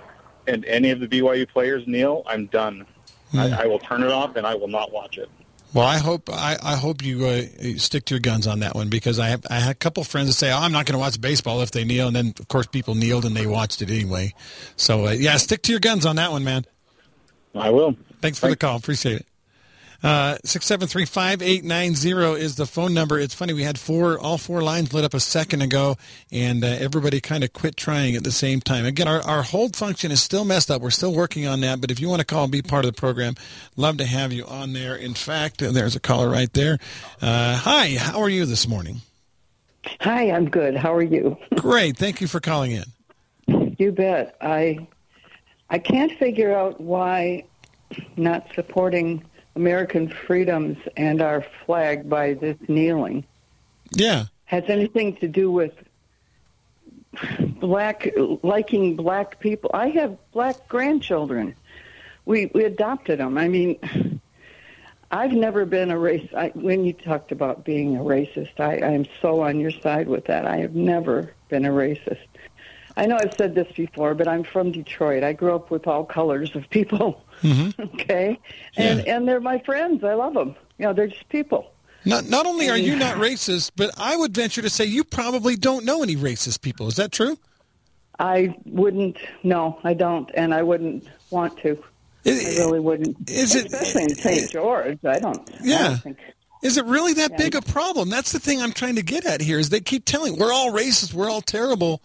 and 0.46 0.64
any 0.64 0.90
of 0.90 1.00
the 1.00 1.08
BYU 1.08 1.48
players 1.48 1.86
kneel, 1.86 2.22
I'm 2.26 2.46
done. 2.46 2.86
I, 3.34 3.64
I 3.64 3.66
will 3.66 3.78
turn 3.78 4.02
it 4.02 4.10
off 4.10 4.36
and 4.36 4.46
I 4.46 4.54
will 4.54 4.68
not 4.68 4.92
watch 4.92 5.18
it. 5.18 5.28
Well, 5.74 5.86
I 5.86 5.98
hope 5.98 6.30
I, 6.32 6.56
I 6.62 6.76
hope 6.76 7.02
you 7.02 7.26
uh, 7.26 7.42
stick 7.76 8.06
to 8.06 8.14
your 8.14 8.20
guns 8.20 8.46
on 8.46 8.60
that 8.60 8.74
one 8.74 8.88
because 8.88 9.18
I 9.18 9.28
have 9.28 9.44
I 9.50 9.56
had 9.56 9.72
a 9.72 9.74
couple 9.74 10.04
friends 10.04 10.28
that 10.28 10.34
say, 10.34 10.50
"Oh, 10.50 10.56
I'm 10.56 10.72
not 10.72 10.86
going 10.86 10.94
to 10.94 10.98
watch 10.98 11.20
baseball 11.20 11.60
if 11.60 11.70
they 11.70 11.84
kneel," 11.84 12.06
and 12.06 12.16
then 12.16 12.32
of 12.38 12.48
course 12.48 12.66
people 12.66 12.94
kneeled 12.94 13.24
and 13.24 13.36
they 13.36 13.46
watched 13.46 13.82
it 13.82 13.90
anyway. 13.90 14.32
So 14.76 15.08
uh, 15.08 15.10
yeah, 15.10 15.36
stick 15.36 15.62
to 15.62 15.72
your 15.72 15.80
guns 15.80 16.06
on 16.06 16.16
that 16.16 16.32
one, 16.32 16.44
man. 16.44 16.64
I 17.54 17.70
will. 17.70 17.96
Thanks 18.22 18.38
for 18.38 18.48
the 18.48 18.56
call. 18.56 18.76
Appreciate 18.76 19.20
it. 19.20 19.26
Uh, 20.06 20.38
six 20.44 20.64
seven 20.64 20.86
three 20.86 21.04
five 21.04 21.42
eight 21.42 21.64
nine 21.64 21.96
zero 21.96 22.34
is 22.34 22.54
the 22.54 22.64
phone 22.64 22.94
number. 22.94 23.18
It's 23.18 23.34
funny 23.34 23.52
we 23.52 23.64
had 23.64 23.76
four, 23.76 24.20
all 24.20 24.38
four 24.38 24.62
lines 24.62 24.94
lit 24.94 25.04
up 25.04 25.14
a 25.14 25.18
second 25.18 25.62
ago, 25.62 25.96
and 26.30 26.62
uh, 26.62 26.68
everybody 26.68 27.20
kind 27.20 27.42
of 27.42 27.52
quit 27.52 27.76
trying 27.76 28.14
at 28.14 28.22
the 28.22 28.30
same 28.30 28.60
time. 28.60 28.86
Again, 28.86 29.08
our, 29.08 29.20
our 29.22 29.42
hold 29.42 29.74
function 29.74 30.12
is 30.12 30.22
still 30.22 30.44
messed 30.44 30.70
up. 30.70 30.80
We're 30.80 30.90
still 30.90 31.12
working 31.12 31.48
on 31.48 31.60
that. 31.62 31.80
But 31.80 31.90
if 31.90 31.98
you 31.98 32.08
want 32.08 32.20
to 32.20 32.24
call 32.24 32.44
and 32.44 32.52
be 32.52 32.62
part 32.62 32.84
of 32.84 32.94
the 32.94 33.00
program, 33.00 33.34
love 33.74 33.96
to 33.96 34.04
have 34.04 34.32
you 34.32 34.46
on 34.46 34.74
there. 34.74 34.94
In 34.94 35.14
fact, 35.14 35.58
there's 35.58 35.96
a 35.96 36.00
caller 36.00 36.30
right 36.30 36.52
there. 36.52 36.78
Uh, 37.20 37.56
hi, 37.56 37.96
how 37.98 38.20
are 38.20 38.30
you 38.30 38.44
this 38.46 38.68
morning? 38.68 39.00
Hi, 40.02 40.30
I'm 40.30 40.48
good. 40.48 40.76
How 40.76 40.94
are 40.94 41.02
you? 41.02 41.36
Great. 41.56 41.96
Thank 41.96 42.20
you 42.20 42.28
for 42.28 42.38
calling 42.38 42.70
in. 42.70 43.74
You 43.76 43.90
bet. 43.90 44.36
I 44.40 44.86
I 45.68 45.80
can't 45.80 46.12
figure 46.12 46.56
out 46.56 46.80
why 46.80 47.42
not 48.16 48.46
supporting 48.54 49.24
American 49.56 50.08
freedoms 50.08 50.76
and 50.96 51.20
our 51.20 51.44
flag 51.64 52.08
by 52.08 52.34
this 52.34 52.56
kneeling 52.68 53.24
Yeah. 53.90 54.24
has 54.44 54.64
anything 54.68 55.16
to 55.16 55.28
do 55.28 55.50
with 55.50 55.72
black 57.60 58.08
liking 58.42 58.96
black 58.96 59.40
people. 59.40 59.70
I 59.72 59.88
have 59.90 60.16
black 60.32 60.68
grandchildren. 60.68 61.54
We 62.26 62.50
we 62.54 62.64
adopted 62.64 63.18
them. 63.18 63.38
I 63.38 63.48
mean, 63.48 64.20
I've 65.10 65.32
never 65.32 65.64
been 65.64 65.90
a 65.90 65.98
race. 65.98 66.28
I, 66.36 66.48
when 66.54 66.84
you 66.84 66.92
talked 66.92 67.32
about 67.32 67.64
being 67.64 67.96
a 67.96 68.00
racist, 68.00 68.60
I, 68.60 68.74
I 68.78 68.90
am 68.92 69.06
so 69.22 69.40
on 69.42 69.60
your 69.60 69.70
side 69.70 70.08
with 70.08 70.26
that. 70.26 70.46
I 70.46 70.58
have 70.58 70.74
never 70.74 71.32
been 71.48 71.64
a 71.64 71.70
racist. 71.70 72.26
I 72.98 73.06
know 73.06 73.16
I've 73.16 73.34
said 73.34 73.54
this 73.54 73.70
before, 73.72 74.14
but 74.14 74.26
I'm 74.26 74.42
from 74.42 74.72
Detroit. 74.72 75.22
I 75.22 75.32
grew 75.34 75.54
up 75.54 75.70
with 75.70 75.86
all 75.86 76.04
colors 76.04 76.54
of 76.56 76.68
people. 76.70 77.22
Mm-hmm. 77.42 77.82
okay, 78.00 78.38
and 78.76 79.04
Yeah. 79.06 79.16
and 79.16 79.28
they're 79.28 79.40
my 79.40 79.58
friends. 79.60 80.02
I 80.04 80.14
love 80.14 80.34
them. 80.34 80.54
You 80.78 80.86
know, 80.86 80.92
they're 80.92 81.06
just 81.08 81.28
people. 81.28 81.70
Not 82.04 82.26
not 82.26 82.46
only 82.46 82.68
are 82.70 82.76
you 82.78 82.96
not 82.96 83.16
racist, 83.16 83.72
but 83.76 83.90
I 83.98 84.16
would 84.16 84.32
venture 84.34 84.62
to 84.62 84.70
say 84.70 84.84
you 84.84 85.02
probably 85.04 85.56
don't 85.56 85.84
know 85.84 86.02
any 86.02 86.16
racist 86.16 86.60
people. 86.62 86.86
Is 86.88 86.96
that 86.96 87.12
true? 87.12 87.36
I 88.18 88.56
wouldn't. 88.64 89.16
No, 89.42 89.78
I 89.84 89.92
don't, 89.94 90.30
and 90.34 90.54
I 90.54 90.62
wouldn't 90.62 91.04
want 91.30 91.58
to. 91.58 91.82
I 92.24 92.30
really 92.30 92.80
wouldn't. 92.80 93.28
is 93.30 93.54
it- 93.54 93.66
Especially 93.66 94.02
in 94.04 94.14
St. 94.16 94.50
George. 94.50 94.98
I 95.04 95.18
don't. 95.18 95.38
I 95.50 95.54
Yeah. 95.62 95.88
don't 95.88 95.98
think. 96.02 96.18
is 96.62 96.76
it 96.76 96.84
really 96.86 97.12
that 97.14 97.36
big 97.36 97.54
a 97.54 97.62
problem? 97.62 98.08
That's 98.08 98.32
the 98.32 98.40
thing 98.40 98.60
I'm 98.62 98.72
trying 98.72 98.96
to 98.96 99.02
get 99.02 99.24
at 99.26 99.40
here. 99.40 99.58
Is 99.58 99.68
they 99.68 99.80
keep 99.80 100.04
telling 100.04 100.36
we're 100.38 100.52
all 100.52 100.72
racist, 100.72 101.12
we're 101.12 101.30
all 101.30 101.42
terrible. 101.42 102.00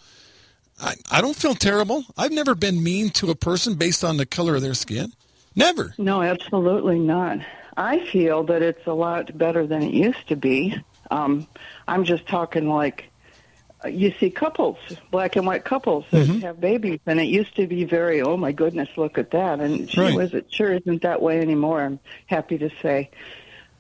I, 0.80 0.96
I 1.12 1.22
don't 1.22 1.36
feel 1.36 1.56
terrible. 1.56 2.04
I've 2.18 2.32
never 2.32 2.56
been 2.56 2.84
mean 2.84 3.10
to 3.12 3.30
a 3.32 3.36
person 3.36 3.76
based 3.76 4.04
on 4.04 4.18
the 4.18 4.26
color 4.26 4.56
of 4.56 4.62
their 4.62 4.74
skin. 4.74 5.14
Never. 5.56 5.94
No, 5.98 6.22
absolutely 6.22 7.00
not. 7.00 7.40
I 7.76 8.06
feel 8.06 8.44
that 8.46 8.62
it's 8.62 8.86
a 8.88 8.94
lot 8.94 9.38
better 9.38 9.66
than 9.68 9.82
it 9.84 9.94
used 9.94 10.28
to 10.30 10.36
be. 10.36 10.76
Um, 11.10 11.48
I'm 11.88 12.04
just 12.06 12.28
talking 12.28 12.70
like 12.70 13.10
uh, 13.84 13.88
you 13.90 14.14
see 14.20 14.30
couples, 14.30 14.78
black 15.10 15.36
and 15.36 15.46
white 15.48 15.66
couples 15.66 16.06
that 16.12 16.28
Mm-hmm. 16.28 16.40
have 16.42 16.62
babies, 16.62 17.00
and 17.06 17.20
it 17.20 17.28
used 17.28 17.56
to 17.56 17.68
be 17.68 17.84
very, 17.84 18.22
oh 18.22 18.38
my 18.38 18.52
goodness, 18.52 18.90
look 18.96 19.18
at 19.18 19.32
that. 19.32 19.60
And 19.60 19.88
gee 19.88 20.00
Right. 20.02 20.16
whiz, 20.16 20.34
it 20.34 20.54
sure 20.54 20.72
isn't 20.74 21.02
that 21.02 21.22
way 21.22 21.40
anymore. 21.42 21.82
I'm 21.82 22.00
happy 22.28 22.58
to 22.60 22.70
say. 22.82 23.10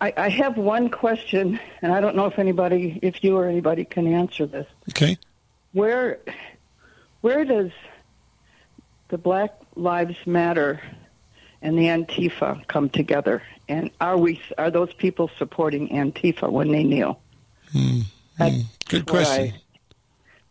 I, 0.01 0.13
I 0.17 0.29
have 0.29 0.57
one 0.57 0.89
question, 0.89 1.59
and 1.83 1.93
I 1.93 2.01
don't 2.01 2.15
know 2.15 2.25
if 2.25 2.39
anybody, 2.39 2.99
if 3.03 3.23
you 3.23 3.37
or 3.37 3.45
anybody 3.47 3.85
can 3.85 4.07
answer 4.11 4.47
this. 4.47 4.65
Okay. 4.89 5.17
Where, 5.73 6.19
where 7.21 7.45
does 7.45 7.69
the 9.09 9.17
Black 9.19 9.53
Lives 9.75 10.17
Matter 10.25 10.81
and 11.61 11.77
the 11.77 11.83
Antifa 11.85 12.65
come 12.67 12.89
together? 12.89 13.41
And 13.69 13.91
are 14.01 14.17
we 14.17 14.41
are 14.57 14.69
those 14.71 14.93
people 14.93 15.29
supporting 15.37 15.89
Antifa 15.89 16.49
when 16.51 16.71
they 16.71 16.83
kneel? 16.83 17.21
That's 18.37 18.55
Good 18.89 19.05
question. 19.05 19.53
I- 19.55 19.61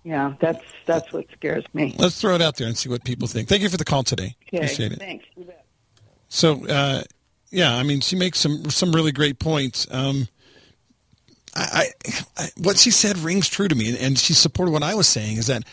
yeah, 0.02 0.32
that's 0.40 0.64
that's 0.86 1.12
what 1.12 1.26
scares 1.32 1.64
me. 1.74 1.94
Let's 1.98 2.18
throw 2.18 2.34
it 2.34 2.40
out 2.40 2.56
there 2.56 2.66
and 2.66 2.76
see 2.76 2.88
what 2.88 3.04
people 3.04 3.28
think. 3.28 3.48
Thank 3.50 3.60
you 3.60 3.68
for 3.68 3.76
the 3.76 3.84
call 3.84 4.02
today. 4.02 4.34
Okay, 4.48 4.56
Appreciate 4.56 4.92
it. 4.92 4.98
thanks. 4.98 5.26
So, 6.30 6.66
uh, 6.66 7.02
yeah, 7.50 7.76
I 7.76 7.82
mean, 7.82 8.00
she 8.00 8.16
makes 8.16 8.40
some 8.40 8.70
some 8.70 8.92
really 8.92 9.12
great 9.12 9.38
points. 9.38 9.86
Um, 9.90 10.26
I, 11.54 11.88
I, 12.06 12.12
I 12.38 12.48
what 12.56 12.78
she 12.78 12.90
said 12.90 13.18
rings 13.18 13.46
true 13.46 13.68
to 13.68 13.74
me, 13.74 13.90
and, 13.90 13.98
and 13.98 14.18
she 14.18 14.32
supported 14.32 14.72
what 14.72 14.82
I 14.82 14.94
was 14.94 15.06
saying. 15.06 15.36
Is 15.36 15.48
that 15.48 15.64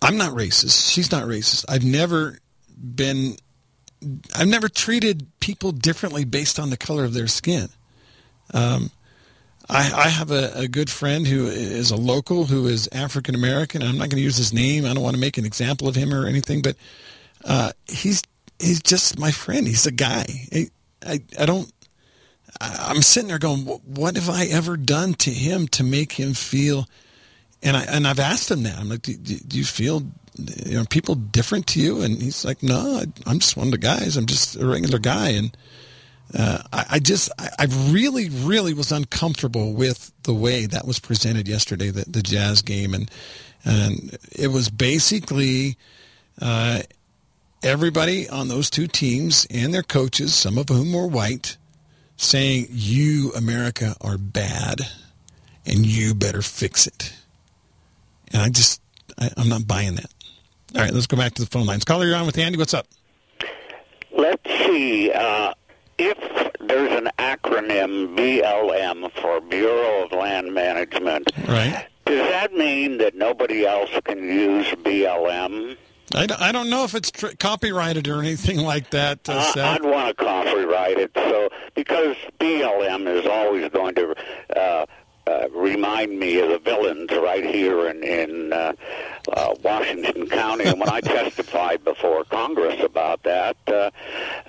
I'm 0.00 0.16
not 0.16 0.32
racist. 0.34 0.92
She's 0.92 1.10
not 1.10 1.24
racist. 1.24 1.64
I've 1.68 1.84
never 1.84 2.38
been. 2.94 3.36
I've 4.34 4.48
never 4.48 4.68
treated 4.68 5.26
people 5.40 5.72
differently 5.72 6.24
based 6.24 6.58
on 6.58 6.70
the 6.70 6.76
color 6.76 7.04
of 7.04 7.14
their 7.14 7.26
skin. 7.26 7.68
Um, 8.52 8.90
I, 9.68 9.92
I 9.92 10.08
have 10.08 10.30
a, 10.30 10.52
a 10.54 10.68
good 10.68 10.90
friend 10.90 11.26
who 11.26 11.46
is 11.46 11.90
a 11.90 11.96
local 11.96 12.44
who 12.46 12.66
is 12.66 12.88
African 12.92 13.34
American. 13.34 13.82
I'm 13.82 13.96
not 13.96 14.10
going 14.10 14.18
to 14.18 14.22
use 14.22 14.36
his 14.36 14.52
name. 14.52 14.84
I 14.84 14.92
don't 14.92 15.02
want 15.02 15.14
to 15.14 15.20
make 15.20 15.38
an 15.38 15.46
example 15.46 15.88
of 15.88 15.94
him 15.94 16.12
or 16.12 16.26
anything, 16.26 16.60
but 16.60 16.76
uh, 17.44 17.72
he's 17.86 18.22
he's 18.58 18.82
just 18.82 19.18
my 19.18 19.30
friend. 19.30 19.66
He's 19.66 19.86
a 19.86 19.92
guy. 19.92 20.26
I 20.52 20.68
I, 21.04 21.20
I 21.38 21.46
don't. 21.46 21.72
I, 22.60 22.86
I'm 22.90 23.02
sitting 23.02 23.28
there 23.28 23.38
going, 23.38 23.60
what 23.62 24.16
have 24.16 24.28
I 24.28 24.44
ever 24.46 24.76
done 24.76 25.14
to 25.14 25.30
him 25.30 25.66
to 25.68 25.82
make 25.82 26.12
him 26.12 26.34
feel? 26.34 26.86
And 27.62 27.76
I 27.76 27.84
and 27.84 28.06
I've 28.06 28.20
asked 28.20 28.50
him 28.50 28.62
that. 28.64 28.78
I'm 28.78 28.90
like, 28.90 29.02
do 29.02 29.14
do 29.16 29.58
you 29.58 29.64
feel 29.64 30.02
you 30.36 30.78
know 30.78 30.84
people 30.84 31.14
different 31.14 31.66
to 31.68 31.80
you? 31.80 32.02
And 32.02 32.20
he's 32.20 32.44
like, 32.44 32.62
no, 32.62 33.02
I'm 33.26 33.38
just 33.38 33.56
one 33.56 33.68
of 33.68 33.72
the 33.72 33.78
guys. 33.78 34.16
I'm 34.16 34.26
just 34.26 34.56
a 34.56 34.66
regular 34.66 34.98
guy. 34.98 35.30
And 35.30 35.56
uh, 36.36 36.58
I, 36.72 36.86
I 36.92 36.98
just 36.98 37.30
I, 37.38 37.48
I 37.60 37.66
really 37.90 38.28
really 38.28 38.74
was 38.74 38.92
uncomfortable 38.92 39.72
with 39.72 40.12
the 40.22 40.34
way 40.34 40.66
that 40.66 40.86
was 40.86 40.98
presented 40.98 41.48
yesterday, 41.48 41.90
the, 41.90 42.04
the 42.08 42.22
Jazz 42.22 42.62
game, 42.62 42.94
and 42.94 43.10
and 43.64 44.16
it 44.32 44.48
was 44.48 44.68
basically. 44.70 45.76
Uh, 46.40 46.82
everybody 47.62 48.28
on 48.28 48.48
those 48.48 48.68
two 48.68 48.86
teams 48.86 49.46
and 49.50 49.72
their 49.72 49.82
coaches, 49.82 50.34
some 50.34 50.58
of 50.58 50.68
whom 50.68 50.92
were 50.92 51.06
white, 51.06 51.56
saying, 52.16 52.66
You, 52.70 53.32
America, 53.36 53.96
are 54.00 54.18
bad 54.18 54.80
and 55.66 55.86
you 55.86 56.14
better 56.14 56.42
fix 56.42 56.86
it. 56.86 57.14
And 58.32 58.42
I 58.42 58.48
just, 58.50 58.80
I, 59.18 59.30
I'm 59.36 59.48
not 59.48 59.66
buying 59.66 59.94
that. 59.94 60.13
All 60.76 60.82
right, 60.82 60.92
let's 60.92 61.06
go 61.06 61.16
back 61.16 61.34
to 61.34 61.42
the 61.42 61.48
phone 61.50 61.66
lines. 61.66 61.84
Caller, 61.84 62.06
you're 62.06 62.16
on 62.16 62.26
with 62.26 62.36
Andy. 62.38 62.58
What's 62.58 62.74
up? 62.74 62.86
Let's 64.16 64.42
see. 64.66 65.10
Uh, 65.12 65.54
if 65.98 66.18
there's 66.60 66.90
an 66.92 67.10
acronym 67.18 68.16
BLM 68.16 69.10
for 69.20 69.40
Bureau 69.40 70.04
of 70.04 70.12
Land 70.12 70.52
Management, 70.52 71.30
Right. 71.46 71.86
does 72.06 72.28
that 72.30 72.52
mean 72.54 72.98
that 72.98 73.14
nobody 73.14 73.64
else 73.64 73.90
can 74.04 74.18
use 74.18 74.66
BLM? 74.82 75.76
I 76.14 76.26
don't, 76.26 76.40
I 76.40 76.52
don't 76.52 76.68
know 76.70 76.84
if 76.84 76.94
it's 76.94 77.10
copyrighted 77.38 78.08
or 78.08 78.20
anything 78.20 78.58
like 78.58 78.90
that, 78.90 79.28
uh, 79.28 79.52
Uh. 79.56 79.60
I'd 79.62 79.84
want 79.84 80.08
to 80.08 80.24
copyright 80.24 80.98
it. 80.98 81.10
So 81.14 81.48
because 81.74 82.16
BLM 82.40 83.06
is 83.08 83.26
always 83.26 83.68
going 83.70 83.94
to 83.94 84.14
uh, 85.26 85.48
remind 85.54 86.18
me 86.18 86.38
of 86.38 86.50
the 86.50 86.58
villains 86.58 87.10
right 87.10 87.44
here 87.44 87.88
in 87.88 88.02
in 88.04 88.52
uh, 88.52 88.72
uh, 89.32 89.54
Washington 89.62 90.28
County. 90.28 90.64
And 90.64 90.78
when 90.80 90.88
I 90.90 91.00
testified 91.02 91.82
before 91.84 92.24
Congress 92.24 92.80
about 92.82 93.22
that, 93.22 93.56
uh, 93.66 93.90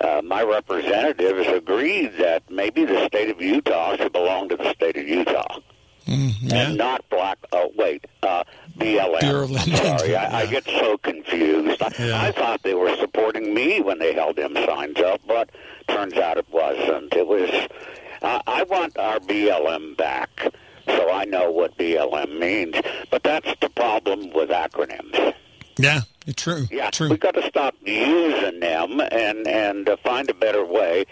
uh, 0.00 0.20
my 0.22 0.42
representatives 0.42 1.46
agreed 1.48 2.12
that 2.18 2.42
maybe 2.50 2.84
the 2.84 3.06
state 3.06 3.30
of 3.30 3.40
Utah 3.40 3.96
should 3.96 4.12
belong 4.12 4.48
to 4.50 4.56
the 4.56 4.72
state 4.74 4.96
of 4.96 5.08
Utah. 5.08 5.60
yeah. 6.06 6.68
And 6.68 6.76
not 6.76 7.08
black. 7.10 7.38
Oh, 7.52 7.72
wait, 7.76 8.04
uh, 8.22 8.44
BLM. 8.78 9.50
Land 9.50 9.76
Sorry, 9.98 10.14
I, 10.14 10.40
I 10.42 10.46
get 10.46 10.64
so 10.64 10.98
confused. 10.98 11.82
I, 11.82 11.90
Yeah. 11.98 12.20
I 12.22 12.32
thought 12.32 12.62
they 12.62 12.74
were 12.74 12.94
supporting 12.96 13.54
me 13.54 13.80
when 13.80 13.98
they 13.98 14.12
held 14.12 14.36
them 14.36 14.54
signs 14.54 15.00
up, 15.00 15.20
but 15.26 15.50
turns 15.88 16.14
out 16.14 16.36
it 16.36 16.46
wasn't. 16.50 17.14
It 17.14 17.26
was. 17.26 17.50
Uh, 18.22 18.40
I 18.46 18.62
want 18.64 18.96
our 18.98 19.18
BLM 19.20 19.96
back 19.96 20.52
so 20.86 21.10
I 21.10 21.24
know 21.24 21.50
what 21.50 21.76
BLM 21.76 22.38
means. 22.38 22.76
But 23.10 23.22
that's 23.22 23.52
the 23.60 23.68
problem 23.70 24.32
with 24.32 24.50
acronyms. 24.50 25.34
Yeah, 25.78 26.02
true. 26.36 26.66
Yeah, 26.70 26.90
true. 26.90 27.10
we've 27.10 27.20
got 27.20 27.34
to 27.34 27.46
stop 27.46 27.74
using 27.84 28.60
them 28.60 28.98
and 29.00 29.46
and 29.46 29.88
uh, 29.88 29.96
find 30.02 30.30
a 30.30 30.34
better 30.34 30.64
way. 30.64 31.04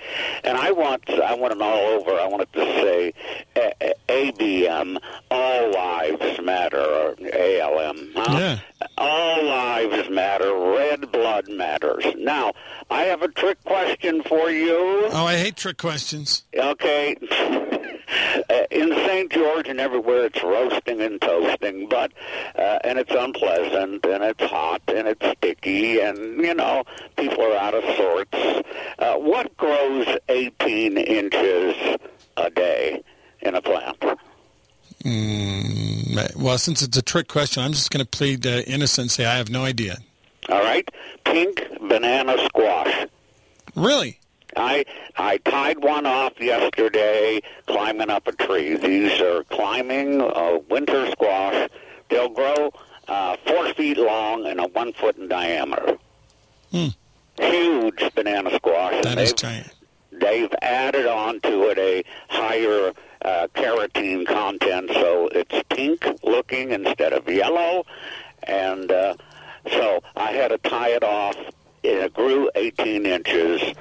And 0.42 0.56
I 0.56 0.72
want 0.72 1.08
I 1.10 1.34
want 1.34 1.52
it 1.52 1.60
all 1.60 1.78
over. 1.78 2.12
I 2.12 2.26
want 2.26 2.42
it 2.42 2.52
to 2.54 2.64
say 2.64 3.12
A- 3.56 3.74
A- 4.08 4.32
ABM, 4.32 4.96
All 5.30 5.70
Lives 5.72 6.40
Matter, 6.40 6.80
or 6.80 7.14
ALM. 7.32 8.12
Huh? 8.16 8.38
Yeah. 8.38 8.58
All 8.96 9.44
lives 9.44 10.08
matter. 10.08 10.54
Red 10.54 11.10
blood 11.10 11.48
matters. 11.48 12.04
Now, 12.16 12.52
I 12.90 13.02
have 13.04 13.22
a 13.22 13.28
trick 13.28 13.62
question 13.64 14.22
for 14.22 14.50
you. 14.50 15.08
Oh, 15.10 15.26
I 15.26 15.36
hate 15.36 15.56
trick 15.56 15.78
questions. 15.78 16.44
Okay. 16.56 17.16
Uh, 18.50 18.66
in 18.70 18.90
St. 18.90 19.30
George 19.30 19.68
and 19.68 19.80
everywhere, 19.80 20.26
it's 20.26 20.42
roasting 20.42 21.00
and 21.00 21.20
toasting, 21.20 21.88
but 21.88 22.12
uh, 22.56 22.78
and 22.84 22.98
it's 22.98 23.12
unpleasant 23.12 24.04
and 24.04 24.24
it's 24.24 24.44
hot 24.44 24.82
and 24.88 25.08
it's 25.08 25.26
sticky 25.38 26.00
and 26.00 26.40
you 26.44 26.54
know 26.54 26.84
people 27.16 27.42
are 27.42 27.56
out 27.56 27.74
of 27.74 27.84
sorts. 27.96 28.66
Uh, 28.98 29.14
what 29.16 29.56
grows 29.56 30.06
18 30.28 30.96
inches 30.98 31.98
a 32.36 32.50
day 32.50 33.02
in 33.40 33.54
a 33.54 33.62
plant? 33.62 34.02
Mm, 35.04 36.36
well, 36.36 36.58
since 36.58 36.82
it's 36.82 36.96
a 36.96 37.02
trick 37.02 37.28
question, 37.28 37.62
I'm 37.62 37.72
just 37.72 37.90
going 37.90 38.04
to 38.04 38.08
plead 38.08 38.46
uh, 38.46 38.62
innocent 38.66 39.04
and 39.04 39.10
say 39.10 39.26
I 39.26 39.36
have 39.36 39.50
no 39.50 39.64
idea. 39.64 39.98
All 40.48 40.62
right, 40.62 40.88
pink 41.24 41.62
banana 41.80 42.36
squash. 42.46 43.06
Really? 43.74 44.18
I 44.56 44.84
I 45.16 45.38
tied 45.38 45.82
one 45.82 46.06
off 46.06 46.32
yesterday 46.40 47.40
climbing 47.66 48.10
up 48.10 48.26
a 48.26 48.32
tree. 48.32 48.76
These 48.76 49.20
are 49.20 49.44
climbing 49.44 50.20
uh, 50.20 50.58
winter 50.68 51.10
squash. 51.10 51.68
They'll 52.08 52.28
grow 52.28 52.72
uh, 53.08 53.36
four 53.46 53.72
feet 53.74 53.98
long 53.98 54.46
and 54.46 54.60
a 54.60 54.66
one 54.68 54.92
foot 54.92 55.16
in 55.16 55.28
diameter. 55.28 55.98
Hmm. 56.70 56.88
Huge 57.38 58.14
banana 58.14 58.54
squash. 58.54 59.02
That 59.02 59.16
they've, 59.16 59.36
giant. 59.36 59.74
they've 60.12 60.54
added 60.62 61.06
on 61.06 61.40
to 61.40 61.70
it 61.70 61.78
a 61.78 62.04
higher 62.28 62.92
uh, 63.22 63.48
carotene 63.54 64.26
content, 64.26 64.90
so 64.92 65.28
it's 65.32 65.62
pink 65.70 66.06
looking 66.22 66.70
instead 66.70 67.12
of 67.12 67.28
yellow. 67.28 67.84
And 68.42 68.92
uh, 68.92 69.16
so 69.70 70.02
I 70.14 70.32
had 70.32 70.48
to 70.48 70.58
tie 70.58 70.90
it 70.90 71.02
off. 71.02 71.36
It 71.82 72.14
grew 72.14 72.50
18 72.54 73.06
inches 73.06 73.74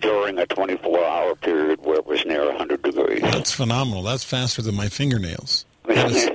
during 0.00 0.38
a 0.38 0.46
24-hour 0.46 1.34
period 1.36 1.80
where 1.84 1.96
it 1.96 2.06
was 2.06 2.24
near 2.26 2.44
100 2.46 2.82
degrees. 2.82 3.20
That's 3.22 3.52
phenomenal. 3.52 4.02
That's 4.02 4.24
faster 4.24 4.62
than 4.62 4.74
my 4.74 4.88
fingernails. 4.88 5.64
Is, 5.88 6.26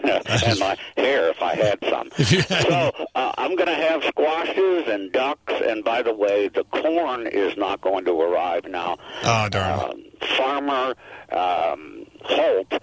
and 0.43 0.59
my 0.59 0.77
hair, 0.95 1.29
if 1.29 1.41
I 1.41 1.55
had 1.55 1.79
some. 1.89 2.09
If 2.19 2.31
you 2.31 2.41
had- 2.43 2.67
so 2.67 3.07
uh, 3.15 3.31
I'm 3.37 3.55
going 3.55 3.67
to 3.67 3.73
have 3.75 4.03
squashes 4.03 4.87
and 4.87 5.11
ducks. 5.11 5.53
And 5.65 5.83
by 5.83 6.03
the 6.03 6.13
way, 6.13 6.49
the 6.49 6.63
corn 6.65 7.25
is 7.27 7.57
not 7.57 7.81
going 7.81 8.05
to 8.05 8.11
arrive 8.21 8.65
now. 8.65 8.97
oh, 9.23 9.49
darn. 9.49 9.79
Um, 9.79 10.03
farmer 10.37 10.93
um, 11.31 12.05
Holt 12.23 12.73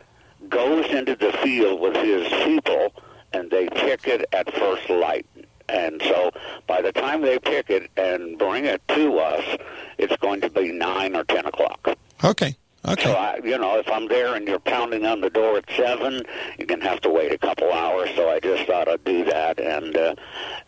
goes 0.48 0.86
into 0.86 1.14
the 1.16 1.32
field 1.44 1.80
with 1.80 1.94
his 1.96 2.26
people, 2.44 2.92
and 3.32 3.48
they 3.50 3.68
pick 3.68 4.06
it 4.08 4.24
at 4.32 4.52
first 4.54 4.90
light. 4.90 5.26
And 5.68 6.00
so, 6.02 6.30
by 6.66 6.80
the 6.82 6.92
time 6.92 7.22
they 7.22 7.38
pick 7.38 7.70
it 7.70 7.90
and 7.96 8.38
bring 8.38 8.64
it 8.64 8.80
to 8.88 9.18
us, 9.18 9.58
it's 9.98 10.16
going 10.18 10.40
to 10.42 10.50
be 10.50 10.72
nine 10.72 11.16
or 11.16 11.24
ten 11.24 11.46
o'clock. 11.46 11.96
Okay. 12.24 12.56
So, 12.84 12.92
Okay. 12.92 13.12
I, 13.12 13.38
you 13.42 13.58
know, 13.58 13.80
if 13.80 13.90
I'm 13.90 14.06
there 14.06 14.36
and 14.36 14.46
you're 14.46 14.60
pounding 14.60 15.04
on 15.06 15.20
the 15.20 15.28
door 15.30 15.56
at 15.56 15.64
seven, 15.76 16.22
you're 16.56 16.68
going 16.68 16.80
to 16.80 16.88
have 16.88 17.00
to 17.00 17.10
wait 17.10 17.32
a 17.32 17.38
couple 17.38 17.72
hours. 17.72 18.10
So 18.14 18.30
I 18.30 18.38
just 18.38 18.64
thought 18.68 18.86
I'd 18.86 19.02
do 19.02 19.24
that. 19.24 19.58
And 19.58 19.96
uh, 19.96 20.14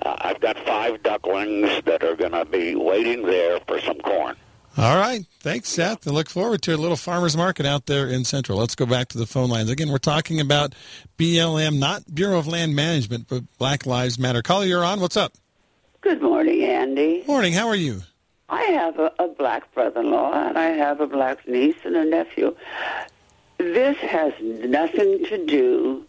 uh, 0.05 0.17
I've 0.19 0.41
got 0.41 0.59
five 0.67 1.01
ducklings 1.05 1.71
that 1.85 2.03
are 2.03 2.17
going 2.17 2.33
to 2.33 2.45
be 2.45 2.75
waiting 2.75 3.25
there 3.25 3.61
for 3.69 3.81
some 3.81 3.99
corn. 3.99 4.35
All 4.79 4.97
right. 4.97 5.27
Thanks, 5.41 5.71
Seth. 5.71 6.07
I 6.07 6.13
look 6.13 6.31
forward 6.31 6.63
to 6.63 6.73
a 6.73 6.77
little 6.77 6.97
farmer's 6.97 7.37
market 7.37 7.67
out 7.67 7.87
there 7.87 8.07
in 8.07 8.25
Central. 8.25 8.59
Let's 8.59 8.77
go 8.77 8.87
back 8.87 9.09
to 9.09 9.19
the 9.19 9.27
phone 9.27 9.51
lines. 9.51 9.71
Again, 9.71 9.91
we're 9.91 9.99
talking 9.99 10.39
about 10.39 10.73
BLM, 11.19 11.81
not 11.81 12.15
Bureau 12.15 12.39
of 12.39 12.47
Land 12.47 12.77
Management, 12.77 13.27
but 13.27 13.43
Black 13.59 13.87
Lives 13.87 14.21
Matter. 14.21 14.41
Caller, 14.41 14.67
you're 14.67 14.85
on. 14.85 15.01
What's 15.01 15.17
up? 15.17 15.33
Good 16.01 16.23
morning, 16.23 16.63
Andy. 16.63 17.25
Morning. 17.27 17.53
How 17.53 17.67
are 17.67 17.75
you? 17.75 18.03
I 18.49 18.63
have 18.63 19.01
a, 19.01 19.13
a 19.19 19.27
black 19.27 19.75
brother-in-law 19.75 20.49
and 20.49 20.57
I 20.57 20.69
have 20.69 21.01
a 21.01 21.09
black 21.09 21.49
niece 21.49 21.77
and 21.85 21.97
a 21.97 22.05
nephew. 22.05 22.55
This 23.59 23.97
has 23.97 24.33
nothing 24.41 25.25
to 25.25 25.45
do 25.45 26.07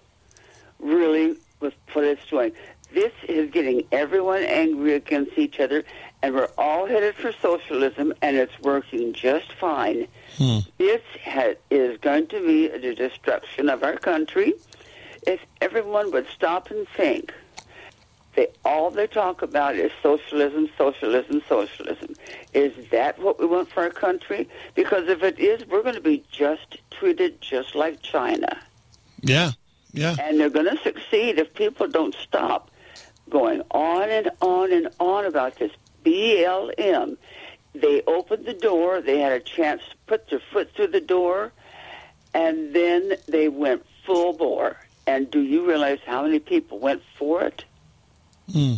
really 0.78 1.38
with 1.60 1.74
what 1.94 2.06
it's 2.06 2.24
doing. 2.28 2.52
This 2.94 3.14
is 3.28 3.50
getting 3.50 3.84
everyone 3.92 4.44
angry 4.44 4.94
against 4.94 5.38
each 5.40 5.60
other, 5.60 5.84
and 6.22 6.36
we're 6.36 6.50
all 6.58 6.86
headed 6.86 7.16
for 7.16 7.32
socialism, 7.42 8.14
and 8.22 8.36
it's 8.36 8.58
working 8.62 9.14
just 9.14 9.54
fine. 9.54 10.08
Hmm. 10.38 10.60
This 10.78 11.02
ha- 11.24 11.56
is 11.70 11.98
going 12.00 12.28
to 12.28 12.46
be 12.46 12.68
the 12.68 12.94
destruction 12.94 13.70
of 13.70 13.84
our 13.84 13.98
country 13.98 14.54
if 15.26 15.40
everyone 15.62 16.12
would 16.12 16.28
stop 16.28 16.72
and 16.72 16.88
think. 16.96 17.34
They, 18.36 18.48
all 18.64 18.92
they 18.92 19.08
talk 19.08 19.42
about 19.42 19.76
is 19.76 19.92
socialism, 20.04 20.70
socialism, 20.78 21.42
socialism. 21.48 22.14
Is 22.54 22.74
that 22.92 23.18
what 23.20 23.40
we 23.40 23.46
want 23.46 23.72
for 23.72 23.84
our 23.84 23.90
country? 23.90 24.48
Because 24.76 25.08
if 25.08 25.24
it 25.24 25.40
is, 25.40 25.66
we're 25.68 25.84
going 25.84 25.96
to 25.96 26.02
be 26.02 26.24
just 26.32 26.78
treated 26.92 27.42
just 27.42 27.76
like 27.76 28.02
China. 28.02 28.62
Yeah. 29.22 29.52
Yeah. 29.94 30.16
And 30.22 30.40
they're 30.40 30.50
going 30.50 30.70
to 30.70 30.82
succeed 30.84 31.40
if 31.40 31.54
people 31.54 31.88
don't 31.88 32.16
stop 32.16 32.70
going 33.30 33.62
on 33.72 34.10
and 34.10 34.30
on 34.42 34.72
and 34.72 34.90
on 35.00 35.26
about 35.26 35.58
this 35.58 35.72
BLM. 36.04 37.18
They 37.74 38.02
opened 38.08 38.46
the 38.46 38.54
door, 38.54 39.00
they 39.02 39.20
had 39.20 39.32
a 39.32 39.40
chance 39.40 39.82
to 39.90 39.96
put 40.08 40.30
their 40.30 40.42
foot 40.52 40.72
through 40.76 40.88
the 40.88 41.02
door, 41.02 41.52
and 42.34 42.74
then 42.74 43.14
they 43.28 43.48
went 43.48 43.86
full 44.06 44.34
bore. 44.34 44.78
And 45.08 45.30
do 45.32 45.42
you 45.42 45.68
realize 45.68 46.00
how 46.06 46.24
many 46.24 46.40
people 46.40 46.80
went 46.80 47.02
for 47.18 47.44
it? 47.44 47.64
Hmm. 48.52 48.76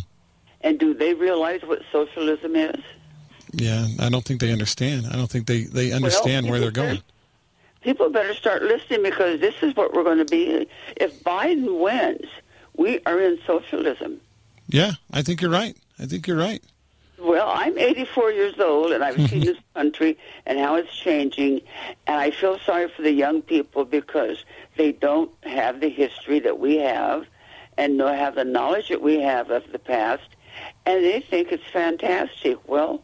And 0.60 0.78
do 0.78 0.94
they 0.94 1.14
realize 1.14 1.62
what 1.62 1.80
socialism 1.90 2.54
is? 2.56 2.80
Yeah. 3.52 3.86
I 3.98 4.08
don't 4.08 4.24
think 4.24 4.40
they 4.40 4.52
understand. 4.52 5.06
I 5.10 5.16
don't 5.16 5.28
think 5.30 5.46
they, 5.46 5.64
they 5.64 5.92
understand 5.92 6.48
where 6.48 6.60
they're 6.60 6.70
going. 6.70 6.88
better- 6.96 7.02
People 7.82 8.10
better 8.10 8.32
start 8.34 8.62
listening 8.62 9.02
because 9.02 9.40
this 9.40 9.56
is 9.60 9.74
what 9.74 9.92
we're 9.92 10.04
going 10.04 10.18
to 10.18 10.24
be. 10.24 10.68
If 10.96 11.22
Biden 11.24 11.80
wins, 11.82 12.30
we 12.76 13.00
are 13.06 13.18
in 13.20 13.38
socialism. 13.44 14.20
Yeah. 14.68 14.92
I 15.12 15.22
think 15.22 15.42
you're 15.42 15.50
right. 15.50 15.76
I 15.98 16.06
think 16.06 16.26
you're 16.28 16.36
right. 16.36 16.62
Well, 17.22 17.48
I'm 17.54 17.78
84 17.78 18.32
years 18.32 18.58
old, 18.58 18.90
and 18.90 19.04
I've 19.04 19.14
seen 19.30 19.40
this 19.44 19.58
country 19.74 20.18
and 20.44 20.58
how 20.58 20.74
it's 20.74 20.92
changing, 20.94 21.60
and 22.06 22.16
I 22.16 22.32
feel 22.32 22.58
sorry 22.58 22.88
for 22.88 23.02
the 23.02 23.12
young 23.12 23.42
people 23.42 23.84
because 23.84 24.44
they 24.76 24.90
don't 24.90 25.30
have 25.44 25.80
the 25.80 25.88
history 25.88 26.40
that 26.40 26.58
we 26.58 26.76
have, 26.78 27.26
and 27.78 27.96
don't 27.96 28.16
have 28.16 28.34
the 28.34 28.44
knowledge 28.44 28.88
that 28.88 29.02
we 29.02 29.20
have 29.20 29.50
of 29.50 29.70
the 29.70 29.78
past, 29.78 30.28
and 30.84 31.04
they 31.04 31.20
think 31.20 31.52
it's 31.52 31.66
fantastic. 31.72 32.58
Well, 32.68 33.02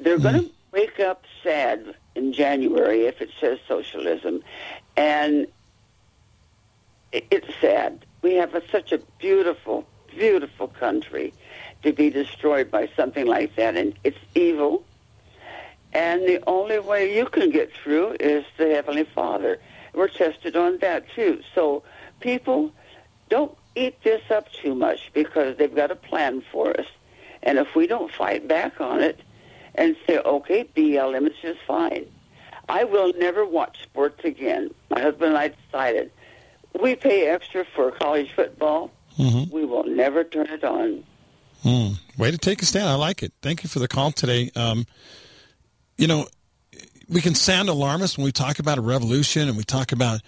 they're 0.00 0.18
going 0.18 0.34
to 0.34 0.48
mm. 0.48 0.52
wake 0.72 0.98
up 0.98 1.24
sad 1.42 1.94
in 2.14 2.32
January 2.32 3.04
if 3.04 3.20
it 3.20 3.30
says 3.38 3.58
socialism, 3.68 4.42
and 4.96 5.46
it's 7.12 7.54
sad. 7.60 8.06
We 8.22 8.34
have 8.36 8.54
a, 8.54 8.62
such 8.70 8.92
a 8.92 8.98
beautiful, 9.18 9.86
beautiful 10.08 10.68
country 10.68 11.34
to 11.86 11.92
be 11.92 12.10
destroyed 12.10 12.68
by 12.68 12.88
something 12.96 13.26
like 13.26 13.54
that, 13.54 13.76
and 13.76 13.94
it's 14.02 14.18
evil. 14.34 14.84
And 15.92 16.22
the 16.22 16.42
only 16.46 16.80
way 16.80 17.16
you 17.16 17.26
can 17.26 17.50
get 17.50 17.72
through 17.72 18.16
is 18.18 18.44
the 18.58 18.66
Heavenly 18.74 19.04
Father. 19.04 19.58
We're 19.94 20.08
tested 20.08 20.56
on 20.56 20.78
that 20.78 21.04
too. 21.14 21.40
So, 21.54 21.84
people, 22.18 22.72
don't 23.28 23.56
eat 23.76 24.02
this 24.02 24.20
up 24.30 24.52
too 24.52 24.74
much 24.74 25.10
because 25.14 25.56
they've 25.56 25.74
got 25.74 25.92
a 25.92 25.96
plan 25.96 26.42
for 26.52 26.78
us. 26.78 26.86
And 27.44 27.56
if 27.56 27.74
we 27.76 27.86
don't 27.86 28.12
fight 28.12 28.48
back 28.48 28.80
on 28.80 29.00
it 29.00 29.20
and 29.76 29.96
say, 30.06 30.18
okay, 30.18 30.68
BLM 30.76 31.28
is 31.28 31.36
just 31.40 31.60
fine, 31.66 32.06
I 32.68 32.82
will 32.82 33.12
never 33.16 33.46
watch 33.46 33.80
sports 33.84 34.24
again. 34.24 34.74
My 34.90 35.00
husband 35.00 35.30
and 35.30 35.38
I 35.38 35.52
decided 35.64 36.10
we 36.80 36.96
pay 36.96 37.28
extra 37.28 37.64
for 37.64 37.92
college 37.92 38.32
football. 38.32 38.90
Mhm. 39.18 39.50
We 39.52 39.64
will 39.64 39.84
never 39.84 40.24
turn 40.24 40.48
it 40.48 40.64
on. 40.64 41.04
Hmm. 41.66 41.94
Way 42.16 42.30
to 42.30 42.38
take 42.38 42.62
a 42.62 42.64
stand. 42.64 42.88
I 42.88 42.94
like 42.94 43.24
it. 43.24 43.32
Thank 43.42 43.64
you 43.64 43.68
for 43.68 43.80
the 43.80 43.88
call 43.88 44.12
today. 44.12 44.52
Um, 44.54 44.86
you 45.98 46.06
know, 46.06 46.28
we 47.08 47.20
can 47.20 47.34
sound 47.34 47.68
alarmist 47.68 48.16
when 48.16 48.24
we 48.24 48.30
talk 48.30 48.60
about 48.60 48.78
a 48.78 48.82
revolution 48.82 49.48
and 49.48 49.56
we 49.56 49.64
talk 49.64 49.90
about 49.90 50.20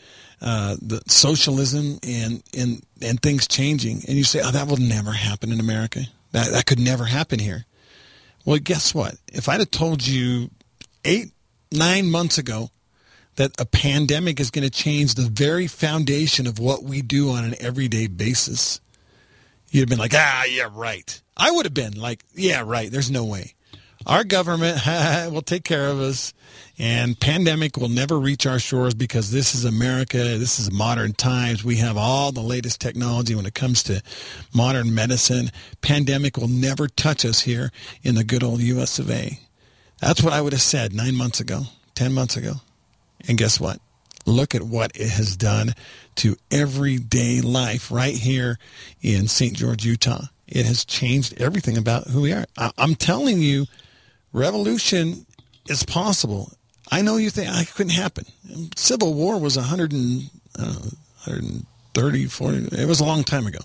uh, 0.43 0.75
the 0.83 1.01
socialism 1.07 2.01
and, 2.03 2.43
and 2.57 2.83
and 3.01 3.23
things 3.23 3.47
changing, 3.47 4.03
and 4.09 4.17
you 4.17 4.25
say, 4.25 4.41
"Oh, 4.43 4.51
that 4.51 4.67
will 4.67 4.79
never 4.79 5.13
happen 5.13 5.53
in 5.53 5.61
America. 5.61 6.01
That 6.33 6.51
that 6.51 6.67
could 6.67 6.81
never 6.81 7.05
happen 7.05 7.39
here." 7.39 7.67
Well, 8.45 8.59
guess 8.59 8.93
what? 8.93 9.15
If 9.33 9.49
I'd 9.49 9.61
have 9.61 9.71
told 9.71 10.05
you 10.05 10.51
eight, 11.05 11.31
nine 11.71 12.11
months 12.11 12.39
ago 12.39 12.71
that 13.37 13.53
a 13.61 13.65
pandemic 13.65 14.41
is 14.41 14.51
going 14.51 14.65
to 14.65 14.71
change 14.71 15.15
the 15.15 15.29
very 15.29 15.69
foundation 15.69 16.49
of 16.49 16.59
what 16.59 16.83
we 16.83 17.01
do 17.01 17.31
on 17.31 17.45
an 17.45 17.55
everyday 17.61 18.09
basis, 18.09 18.81
you'd 19.71 19.83
have 19.83 19.89
been 19.89 19.99
like, 19.99 20.15
ah, 20.15 20.45
yeah, 20.45 20.69
right. 20.73 21.21
I 21.37 21.51
would 21.51 21.67
have 21.67 21.75
been 21.75 21.99
like, 21.99 22.25
yeah, 22.35 22.63
right. 22.65 22.91
There's 22.91 23.11
no 23.11 23.25
way. 23.25 23.55
Our 24.07 24.25
government 24.25 24.81
will 25.33 25.43
take 25.43 25.65
care 25.65 25.89
of 25.89 26.01
us, 26.01 26.33
and 26.79 27.19
pandemic 27.19 27.77
will 27.77 27.89
never 27.89 28.19
reach 28.19 28.47
our 28.47 28.59
shores 28.59 28.95
because 28.95 29.31
this 29.31 29.55
is 29.55 29.65
America. 29.65 30.17
This 30.17 30.59
is 30.59 30.73
modern 30.73 31.13
times. 31.13 31.65
We 31.65 31.77
have 31.77 31.97
all 31.97 32.33
the 32.33 32.41
latest 32.41 32.81
technology 32.81 33.35
when 33.35 33.45
it 33.45 33.55
comes 33.55 33.83
to 33.85 34.03
modern 34.55 34.95
medicine. 34.95 35.51
Pandemic 35.83 36.37
will 36.37 36.49
never 36.49 36.89
touch 36.89 37.25
us 37.25 37.43
here 37.43 37.71
in 38.03 38.15
the 38.15 38.25
good 38.25 38.43
old 38.43 38.61
U.S. 38.61 38.99
of 38.99 39.11
A. 39.11 39.39
That's 40.01 40.23
what 40.23 40.33
I 40.33 40.41
would 40.41 40.53
have 40.53 40.63
said 40.63 40.95
nine 40.95 41.17
months 41.17 41.41
ago, 41.41 41.63
ten 41.95 42.13
months 42.13 42.37
ago. 42.37 42.55
And 43.27 43.37
guess 43.37 43.61
what? 43.61 43.81
Look 44.27 44.55
at 44.55 44.63
what 44.63 44.93
it 44.95 45.11
has 45.11 45.37
done 45.37 45.75
to 46.17 46.37
everyday 46.51 47.41
life 47.41 47.91
right 47.91 48.15
here 48.15 48.59
in 49.01 49.29
St. 49.29 49.57
George, 49.57 49.85
Utah. 49.85 50.27
It 50.47 50.67
has 50.67 50.85
changed 50.85 51.41
everything 51.41 51.77
about 51.77 52.09
who 52.09 52.23
we 52.23 52.33
are. 52.33 52.47
I- 52.57 52.73
I'm 52.79 52.95
telling 52.95 53.41
you, 53.41 53.67
revolution 54.33 55.27
is 55.69 55.83
possible. 55.85 56.53
I 56.91 57.03
know 57.03 57.17
you 57.17 57.31
think 57.31 57.49
it 57.51 57.75
couldn't 57.75 57.93
happen. 57.93 58.27
Civil 58.77 59.15
War 59.15 59.39
was 59.39 59.57
100 59.57 59.93
and, 59.93 60.31
uh, 60.59 60.91
130, 61.25 62.27
40, 62.27 62.69
it 62.81 62.87
was 62.89 63.01
a 63.01 63.05
long 63.05 63.25
time 63.25 63.47
ago. 63.47 63.61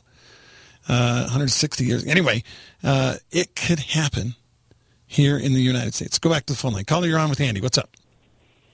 Uh, 0.88 1.22
160 1.24 1.86
years. 1.86 2.04
Anyway, 2.04 2.44
uh, 2.84 3.16
it 3.32 3.56
could 3.56 3.80
happen 3.80 4.36
here 5.08 5.38
in 5.38 5.54
the 5.54 5.62
United 5.62 5.94
States. 5.94 6.20
Go 6.20 6.30
back 6.30 6.46
to 6.48 6.54
the 6.54 6.58
phone 6.58 6.74
line. 6.74 6.84
Caller, 6.84 7.08
you're 7.08 7.20
on 7.20 7.30
with 7.30 7.40
Andy. 7.40 7.62
What's 7.62 7.78
up? 7.78 7.90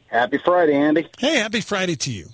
Happy 0.09 0.37
Friday, 0.39 0.73
Andy. 0.75 1.07
Hey, 1.17 1.35
happy 1.35 1.61
Friday 1.61 1.95
to 1.95 2.11
you. 2.11 2.27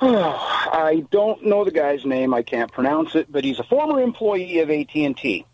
I 0.00 1.04
don't 1.10 1.44
know 1.44 1.64
the 1.64 1.70
guy's 1.70 2.04
name. 2.06 2.32
I 2.32 2.42
can't 2.42 2.72
pronounce 2.72 3.14
it, 3.14 3.30
but 3.30 3.44
he's 3.44 3.58
a 3.58 3.64
former 3.64 4.00
employee 4.00 4.60
of 4.60 4.70
AT&T. 4.70 5.44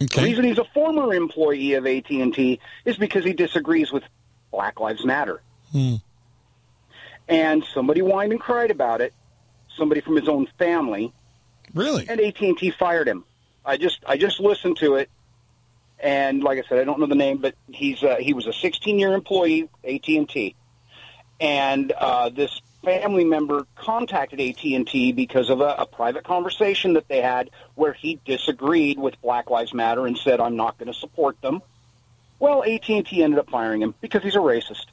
The 0.00 0.22
reason 0.22 0.44
he's 0.44 0.58
a 0.58 0.64
former 0.74 1.12
employee 1.14 1.74
of 1.74 1.86
AT&T 1.86 2.60
is 2.84 2.96
because 2.98 3.24
he 3.24 3.32
disagrees 3.32 3.90
with 3.90 4.04
Black 4.52 4.78
Lives 4.78 5.04
Matter. 5.04 5.40
Hmm. 5.72 5.96
And 7.26 7.64
somebody 7.74 8.00
whined 8.00 8.32
and 8.32 8.40
cried 8.40 8.70
about 8.70 9.00
it, 9.00 9.12
somebody 9.76 10.00
from 10.00 10.16
his 10.16 10.28
own 10.28 10.46
family, 10.58 11.12
Really? 11.74 12.06
and 12.08 12.20
AT&T 12.20 12.70
fired 12.78 13.08
him. 13.08 13.24
I 13.64 13.76
just 13.76 13.98
I 14.06 14.16
just 14.16 14.40
listened 14.40 14.76
to 14.78 14.94
it, 14.96 15.10
and 16.00 16.42
like 16.42 16.58
I 16.58 16.68
said, 16.68 16.78
I 16.78 16.84
don't 16.84 17.00
know 17.00 17.06
the 17.06 17.14
name, 17.14 17.38
but 17.38 17.54
he's 17.68 18.02
uh, 18.02 18.16
he 18.20 18.32
was 18.32 18.46
a 18.46 18.52
16 18.52 18.98
year 18.98 19.12
employee 19.14 19.68
AT&T, 19.84 20.54
and 21.40 21.92
uh, 21.92 22.28
this 22.28 22.60
family 22.84 23.24
member 23.24 23.66
contacted 23.76 24.40
AT&T 24.40 25.12
because 25.12 25.50
of 25.50 25.60
a, 25.60 25.74
a 25.78 25.86
private 25.86 26.24
conversation 26.24 26.94
that 26.94 27.08
they 27.08 27.20
had 27.20 27.50
where 27.74 27.92
he 27.92 28.20
disagreed 28.24 28.98
with 28.98 29.20
Black 29.20 29.50
Lives 29.50 29.74
Matter 29.74 30.06
and 30.06 30.16
said, 30.16 30.40
"I'm 30.40 30.56
not 30.56 30.78
going 30.78 30.92
to 30.92 30.98
support 30.98 31.40
them." 31.42 31.62
Well, 32.38 32.62
AT&T 32.62 33.22
ended 33.22 33.38
up 33.38 33.50
firing 33.50 33.82
him 33.82 33.94
because 34.00 34.22
he's 34.22 34.36
a 34.36 34.38
racist. 34.38 34.86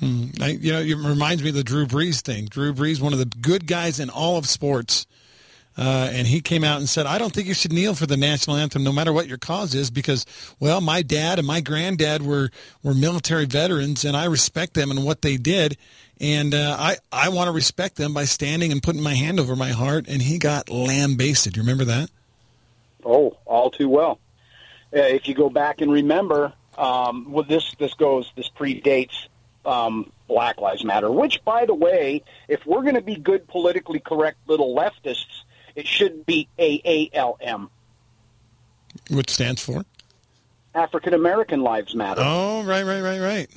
Hmm. 0.00 0.26
I, 0.40 0.50
you 0.50 0.72
know, 0.72 0.80
it 0.80 0.94
reminds 0.94 1.42
me 1.42 1.50
of 1.50 1.56
the 1.56 1.64
Drew 1.64 1.86
Brees 1.86 2.20
thing. 2.20 2.46
Drew 2.46 2.72
Brees, 2.72 3.00
one 3.00 3.12
of 3.12 3.18
the 3.18 3.26
good 3.26 3.66
guys 3.66 3.98
in 4.00 4.10
all 4.10 4.38
of 4.38 4.48
sports, 4.48 5.06
uh, 5.78 6.10
and 6.12 6.26
he 6.26 6.40
came 6.40 6.64
out 6.64 6.78
and 6.78 6.88
said, 6.88 7.06
"I 7.06 7.18
don't 7.18 7.32
think 7.32 7.46
you 7.46 7.54
should 7.54 7.72
kneel 7.72 7.94
for 7.94 8.06
the 8.06 8.16
national 8.16 8.56
anthem, 8.56 8.82
no 8.82 8.92
matter 8.92 9.12
what 9.12 9.28
your 9.28 9.38
cause 9.38 9.76
is, 9.76 9.90
because, 9.90 10.26
well, 10.58 10.80
my 10.80 11.02
dad 11.02 11.38
and 11.38 11.46
my 11.46 11.60
granddad 11.60 12.22
were 12.22 12.50
were 12.82 12.94
military 12.94 13.44
veterans, 13.44 14.04
and 14.04 14.16
I 14.16 14.24
respect 14.24 14.74
them 14.74 14.90
and 14.90 15.04
what 15.04 15.22
they 15.22 15.36
did, 15.36 15.76
and 16.20 16.52
uh, 16.52 16.76
I 16.78 16.96
I 17.12 17.28
want 17.28 17.46
to 17.46 17.52
respect 17.52 17.94
them 17.94 18.12
by 18.12 18.24
standing 18.24 18.72
and 18.72 18.82
putting 18.82 19.02
my 19.02 19.14
hand 19.14 19.38
over 19.38 19.54
my 19.54 19.70
heart." 19.70 20.06
And 20.08 20.20
he 20.20 20.38
got 20.38 20.68
lambasted. 20.68 21.56
You 21.56 21.62
remember 21.62 21.84
that? 21.84 22.10
Oh, 23.04 23.36
all 23.46 23.70
too 23.70 23.88
well. 23.88 24.18
Uh, 24.92 25.00
if 25.00 25.28
you 25.28 25.34
go 25.34 25.48
back 25.48 25.80
and 25.80 25.92
remember, 25.92 26.52
um, 26.76 27.30
well, 27.30 27.44
this 27.44 27.72
this 27.78 27.94
goes 27.94 28.32
this 28.34 28.48
predates 28.50 29.28
um, 29.64 30.10
Black 30.26 30.60
Lives 30.60 30.82
Matter. 30.82 31.08
Which, 31.08 31.44
by 31.44 31.66
the 31.66 31.74
way, 31.74 32.24
if 32.48 32.66
we're 32.66 32.82
going 32.82 32.96
to 32.96 33.00
be 33.00 33.14
good 33.14 33.46
politically 33.46 34.00
correct 34.00 34.38
little 34.48 34.74
leftists, 34.74 35.44
it 35.78 35.86
should 35.86 36.26
be 36.26 36.48
AALM, 36.58 37.68
Which 39.10 39.30
stands 39.30 39.62
for? 39.62 39.84
African 40.74 41.14
American 41.14 41.60
Lives 41.60 41.94
Matter. 41.94 42.20
Oh, 42.24 42.64
right, 42.64 42.82
right, 42.84 43.00
right, 43.00 43.20
right. 43.20 43.48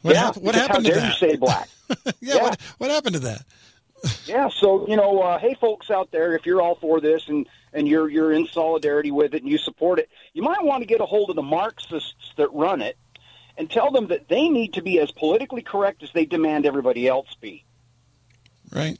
What, 0.00 0.14
yeah, 0.14 0.20
hap- 0.24 0.36
what 0.38 0.54
happened 0.54 0.86
how 0.86 0.92
to 0.94 1.00
dare 1.00 1.00
that? 1.00 1.20
you 1.20 1.28
say 1.28 1.36
black? 1.36 1.68
yeah, 1.88 2.12
Yeah. 2.20 2.42
What, 2.42 2.60
what 2.78 2.90
happened 2.90 3.14
to 3.16 3.20
that? 3.20 3.44
Yeah, 4.24 4.48
so 4.48 4.88
you 4.88 4.96
know, 4.96 5.20
uh, 5.20 5.38
hey, 5.38 5.54
folks 5.60 5.90
out 5.90 6.10
there, 6.10 6.34
if 6.34 6.46
you're 6.46 6.62
all 6.62 6.76
for 6.76 6.98
this 7.00 7.28
and 7.28 7.46
and 7.74 7.86
you're 7.86 8.08
you're 8.08 8.32
in 8.32 8.46
solidarity 8.46 9.10
with 9.10 9.34
it 9.34 9.42
and 9.42 9.50
you 9.50 9.58
support 9.58 9.98
it, 9.98 10.08
you 10.32 10.42
might 10.42 10.62
want 10.64 10.80
to 10.80 10.86
get 10.86 11.02
a 11.02 11.06
hold 11.06 11.28
of 11.28 11.36
the 11.36 11.42
Marxists 11.42 12.32
that 12.36 12.50
run 12.54 12.80
it 12.80 12.96
and 13.58 13.70
tell 13.70 13.90
them 13.90 14.06
that 14.08 14.28
they 14.28 14.48
need 14.48 14.72
to 14.74 14.82
be 14.82 14.98
as 14.98 15.10
politically 15.10 15.60
correct 15.62 16.02
as 16.02 16.10
they 16.12 16.24
demand 16.24 16.64
everybody 16.64 17.06
else 17.06 17.34
be. 17.40 17.64
Right, 18.72 18.98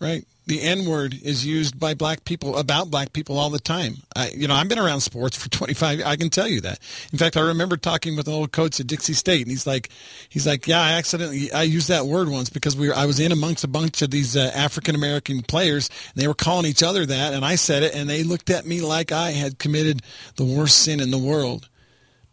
right. 0.00 0.24
The 0.46 0.60
N 0.60 0.86
word 0.86 1.14
is 1.22 1.46
used 1.46 1.78
by 1.78 1.94
black 1.94 2.24
people 2.24 2.56
about 2.56 2.90
black 2.90 3.12
people 3.12 3.38
all 3.38 3.50
the 3.50 3.60
time. 3.60 3.98
I, 4.16 4.30
you 4.30 4.48
know, 4.48 4.54
I've 4.54 4.68
been 4.68 4.78
around 4.78 5.00
sports 5.00 5.36
for 5.36 5.48
25. 5.50 6.02
I 6.04 6.16
can 6.16 6.30
tell 6.30 6.48
you 6.48 6.60
that. 6.62 6.80
In 7.12 7.18
fact, 7.18 7.36
I 7.36 7.40
remember 7.40 7.76
talking 7.76 8.16
with 8.16 8.26
an 8.26 8.34
old 8.34 8.50
coach 8.52 8.80
at 8.80 8.86
Dixie 8.88 9.12
State, 9.12 9.42
and 9.42 9.50
he's 9.50 9.66
like, 9.66 9.90
he's 10.28 10.46
like, 10.46 10.66
yeah, 10.66 10.80
I 10.80 10.92
accidentally 10.92 11.52
I 11.52 11.62
used 11.62 11.88
that 11.88 12.06
word 12.06 12.28
once 12.28 12.50
because 12.50 12.76
we 12.76 12.88
were, 12.88 12.94
I 12.94 13.06
was 13.06 13.20
in 13.20 13.30
amongst 13.30 13.62
a 13.62 13.68
bunch 13.68 14.02
of 14.02 14.10
these 14.10 14.36
uh, 14.36 14.50
African 14.54 14.94
American 14.94 15.42
players, 15.42 15.88
and 16.14 16.22
they 16.22 16.26
were 16.26 16.34
calling 16.34 16.66
each 16.66 16.82
other 16.82 17.06
that, 17.06 17.34
and 17.34 17.44
I 17.44 17.54
said 17.54 17.82
it, 17.82 17.94
and 17.94 18.10
they 18.10 18.24
looked 18.24 18.50
at 18.50 18.66
me 18.66 18.80
like 18.80 19.12
I 19.12 19.30
had 19.30 19.58
committed 19.58 20.02
the 20.36 20.44
worst 20.44 20.78
sin 20.78 20.98
in 21.00 21.10
the 21.10 21.18
world 21.18 21.68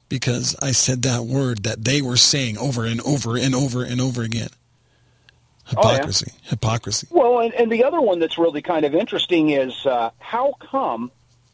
because 0.09 0.55
I 0.61 0.71
said 0.71 1.03
that 1.03 1.23
word 1.23 1.63
that 1.63 1.85
they 1.85 2.01
were 2.01 2.17
saying 2.17 2.57
over 2.57 2.83
and 2.85 2.99
over 3.01 3.37
and 3.37 3.53
over 3.53 3.83
and 3.83 4.01
over 4.01 4.23
again. 4.23 4.49
Oh, 5.77 5.81
yeah. 5.83 5.93
Hypocrisy. 5.93 6.31
Hypocrisy. 6.43 7.07
Well, 7.11 7.39
and, 7.39 7.53
and 7.53 7.71
the 7.71 7.83
other 7.83 8.01
one 8.01 8.19
that's 8.19 8.37
really 8.37 8.61
kind 8.61 8.85
of 8.85 8.95
interesting 8.95 9.49
is 9.49 9.85
uh, 9.85 10.11
how 10.19 10.53
come 10.59 11.11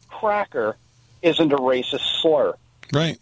cracker 0.08 0.76
isn't 1.22 1.52
a 1.52 1.56
racist 1.56 2.20
slur? 2.20 2.54
Right. 2.92 3.20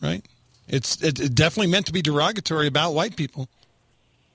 Right. 0.00 0.24
It's 0.68 1.02
it, 1.02 1.18
it 1.18 1.34
definitely 1.34 1.70
meant 1.72 1.86
to 1.86 1.92
be 1.92 2.02
derogatory 2.02 2.66
about 2.66 2.94
white 2.94 3.16
people. 3.16 3.48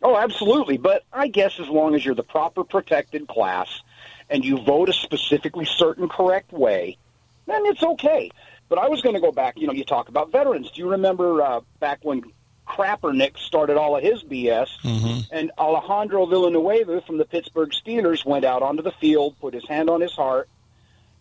Oh, 0.02 0.18
absolutely. 0.18 0.78
But 0.78 1.04
I 1.14 1.28
guess 1.28 1.60
as 1.60 1.70
long 1.70 1.96
as 1.96 2.04
you're 2.04 2.16
the 2.16 2.24
proper 2.24 2.64
protected 2.64 3.28
class 3.28 3.82
and 4.30 4.44
you 4.44 4.62
vote 4.62 4.90
a 4.90 4.94
specifically 4.94 5.66
certain 5.66 6.10
correct 6.10 6.52
way, 6.52 6.98
then 7.46 7.66
it's 7.66 7.84
okay. 7.84 8.32
But 8.68 8.80
I 8.80 8.90
was 8.90 9.02
going 9.02 9.16
to 9.16 9.22
go 9.22 9.32
back. 9.32 9.58
You 9.58 9.68
know, 9.68 9.74
you 9.74 9.86
talk 9.86 10.10
about 10.10 10.32
veterans. 10.32 10.72
Do 10.72 10.82
you 10.82 10.90
remember 10.90 11.42
uh, 11.42 11.62
back 11.80 12.00
when 12.02 12.24
Crappernick 12.68 13.38
started 13.38 13.78
all 13.78 13.96
of 13.96 14.04
his 14.04 14.24
BS, 14.24 14.68
mm-hmm. 14.84 15.34
and 15.36 15.52
Alejandro 15.58 16.26
Villanueva 16.26 17.02
from 17.02 17.18
the 17.18 17.26
Pittsburgh 17.26 17.72
Steelers 17.72 18.26
went 18.26 18.46
out 18.46 18.62
onto 18.62 18.82
the 18.82 18.92
field, 18.94 19.36
put 19.40 19.54
his 19.54 19.68
hand 19.68 19.90
on 19.90 20.02
his 20.02 20.14
heart 20.14 20.50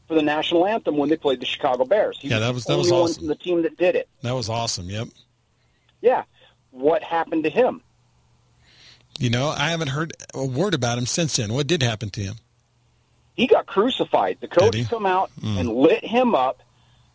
for 0.09 0.14
the 0.14 0.22
national 0.22 0.66
anthem 0.66 0.96
when 0.96 1.09
they 1.09 1.16
played 1.16 1.40
the 1.40 1.46
Chicago 1.46 1.85
Bears. 1.85 2.18
He 2.20 2.28
Yeah, 2.28 2.38
that 2.38 2.46
the 2.46 2.52
was- 2.52 2.64
that 2.64 2.78
was 2.78 2.90
one 2.90 3.02
awesome. 3.02 3.14
from 3.20 3.26
the 3.28 3.35
team 3.35 3.62
that 3.62 3.76
did 3.76 3.96
it. 3.96 4.09
That 4.22 4.35
was 4.35 4.48
awesome. 4.48 4.88
Yep. 4.88 5.09
Yeah. 6.00 6.22
What 6.70 7.02
happened 7.02 7.44
to 7.44 7.50
him? 7.50 7.83
You 9.18 9.31
know, 9.31 9.48
I 9.48 9.70
haven't 9.70 9.88
heard 9.88 10.12
a 10.35 10.44
word 10.44 10.74
about 10.74 10.96
him 10.96 11.07
since 11.07 11.37
then. 11.37 11.52
What 11.52 11.66
did 11.66 11.83
happen 11.83 12.11
to 12.11 12.20
him? 12.20 12.37
he 13.35 13.46
got 13.46 13.66
crucified. 13.66 14.38
The 14.40 14.48
coach 14.48 14.76
come 14.88 15.07
out 15.07 15.31
mm. 15.40 15.59
and 15.59 15.68
lit 15.68 16.05
him 16.05 16.35
up 16.35 16.62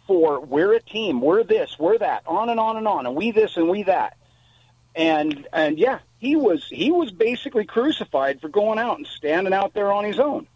for 0.07 0.39
we're 0.39 0.73
a 0.73 0.79
team, 0.81 1.21
we're 1.21 1.43
this, 1.43 1.75
we're 1.77 1.97
that, 1.99 2.23
on 2.25 2.49
and 2.49 2.59
on 2.59 2.77
and 2.77 2.87
on, 2.87 3.05
and 3.05 3.15
we 3.15 3.31
this 3.31 3.57
and 3.57 3.69
we 3.69 3.83
that. 3.83 4.17
And 4.95 5.47
and 5.53 5.77
yeah, 5.77 5.99
he 6.17 6.35
was 6.35 6.65
he 6.67 6.89
was 6.91 7.11
basically 7.11 7.65
crucified 7.65 8.41
for 8.41 8.49
going 8.49 8.79
out 8.79 8.97
and 8.97 9.05
standing 9.05 9.53
out 9.53 9.73
there 9.73 9.91
on 9.91 10.03
his 10.05 10.19
own. 10.19 10.47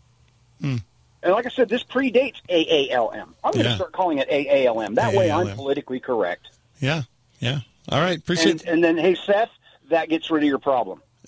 Hmm. 0.60 0.78
And 1.24 1.34
like 1.34 1.46
I 1.46 1.50
said, 1.50 1.70
this 1.70 1.84
predates 1.84 2.38
AALM. 2.50 3.34
I'm 3.44 3.52
going 3.54 3.64
to 3.66 3.70
Yeah. 3.70 3.76
start 3.76 3.92
calling 3.92 4.18
it 4.18 4.30
AALM. 4.30 4.96
That 4.96 5.14
way, 5.14 5.30
I'm 5.30 5.56
politically 5.56 6.00
correct. 6.00 6.48
Yeah. 6.80 7.04
Yeah. 7.40 7.60
All 7.90 8.00
right. 8.02 8.18
Appreciate 8.18 8.62
And, 8.64 8.70
and 8.70 8.84
then, 8.84 8.98
hey, 8.98 9.14
Seth, 9.14 9.52
that 9.92 10.10
gets 10.10 10.32
rid 10.32 10.42
of 10.42 10.50
your 10.50 10.58
problem. 10.58 11.04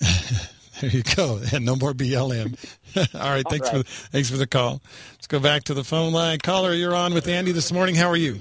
There 0.84 0.92
you 0.92 1.02
go. 1.02 1.40
And 1.54 1.64
no 1.64 1.76
more 1.76 1.94
BLM. 1.94 2.56
All 3.14 3.30
right. 3.30 3.44
Thanks 3.48 3.72
right. 3.72 3.86
for 3.86 3.92
thanks 4.10 4.28
for 4.28 4.36
the 4.36 4.46
call. 4.46 4.82
Let's 5.12 5.26
go 5.26 5.40
back 5.40 5.64
to 5.64 5.74
the 5.74 5.84
phone 5.84 6.12
line. 6.12 6.38
Caller, 6.40 6.74
you're 6.74 6.94
on 6.94 7.14
with 7.14 7.26
Andy 7.26 7.52
this 7.52 7.72
morning. 7.72 7.94
How 7.94 8.08
are 8.08 8.16
you? 8.16 8.40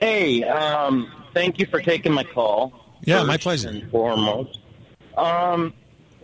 Hey, 0.00 0.42
um, 0.44 1.10
thank 1.32 1.58
you 1.58 1.66
for 1.66 1.80
taking 1.80 2.12
my 2.12 2.24
call. 2.24 2.72
Yeah, 3.02 3.18
first 3.18 3.26
my 3.28 3.36
pleasure. 3.38 3.68
And 3.70 3.90
foremost, 3.90 4.58
um, 5.16 5.72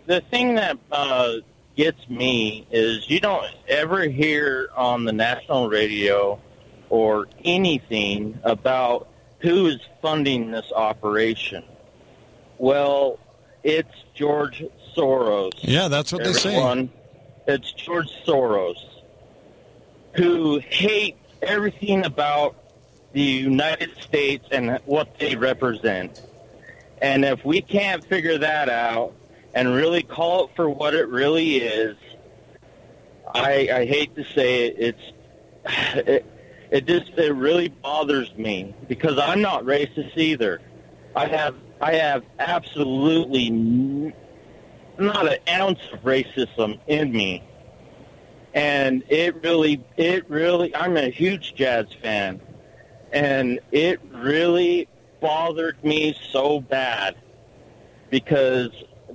the 0.05 0.21
thing 0.21 0.55
that 0.55 0.77
uh, 0.91 1.35
gets 1.75 2.07
me 2.09 2.67
is 2.69 3.09
you 3.09 3.19
don't 3.19 3.47
ever 3.67 4.03
hear 4.03 4.69
on 4.75 5.05
the 5.05 5.13
national 5.13 5.69
radio 5.69 6.39
or 6.89 7.27
anything 7.43 8.39
about 8.43 9.07
who 9.39 9.65
is 9.67 9.79
funding 10.01 10.51
this 10.51 10.71
operation. 10.75 11.63
Well, 12.59 13.17
it's 13.63 13.93
George 14.13 14.63
Soros. 14.95 15.51
Yeah, 15.61 15.87
that's 15.87 16.11
what 16.11 16.23
they 16.23 16.33
say. 16.33 16.89
It's 17.47 17.71
George 17.73 18.09
Soros 18.25 18.77
who 20.15 20.59
hates 20.59 21.17
everything 21.41 22.05
about 22.05 22.55
the 23.13 23.21
United 23.21 23.91
States 24.01 24.45
and 24.51 24.79
what 24.85 25.17
they 25.19 25.35
represent. 25.35 26.21
And 27.01 27.25
if 27.25 27.43
we 27.43 27.61
can't 27.61 28.03
figure 28.05 28.37
that 28.37 28.69
out 28.69 29.13
and 29.53 29.73
really 29.73 30.03
call 30.03 30.45
it 30.45 30.51
for 30.55 30.69
what 30.69 30.93
it 30.93 31.07
really 31.07 31.57
is, 31.57 31.97
I, 33.33 33.69
I 33.73 33.85
hate 33.85 34.15
to 34.15 34.23
say 34.23 34.67
it, 34.67 34.75
it's 34.77 35.13
it, 36.07 36.25
it 36.69 36.85
just 36.85 37.11
it 37.17 37.33
really 37.33 37.69
bothers 37.69 38.33
me 38.35 38.73
because 38.87 39.17
I'm 39.17 39.41
not 39.41 39.63
racist 39.63 40.17
either. 40.17 40.61
I 41.15 41.27
have 41.27 41.55
I 41.81 41.93
have 41.95 42.23
absolutely 42.39 44.13
not 45.01 45.31
an 45.31 45.39
ounce 45.49 45.79
of 45.91 45.99
racism 46.03 46.79
in 46.87 47.11
me, 47.11 47.43
and 48.53 49.03
it 49.09 49.41
really 49.43 49.83
it 49.97 50.29
really 50.29 50.75
I'm 50.75 50.97
a 50.97 51.09
huge 51.09 51.55
jazz 51.55 51.87
fan, 52.01 52.39
and 53.11 53.59
it 53.71 53.99
really 54.13 54.87
bothered 55.19 55.83
me 55.83 56.15
so 56.31 56.61
bad 56.61 57.15
because 58.09 58.69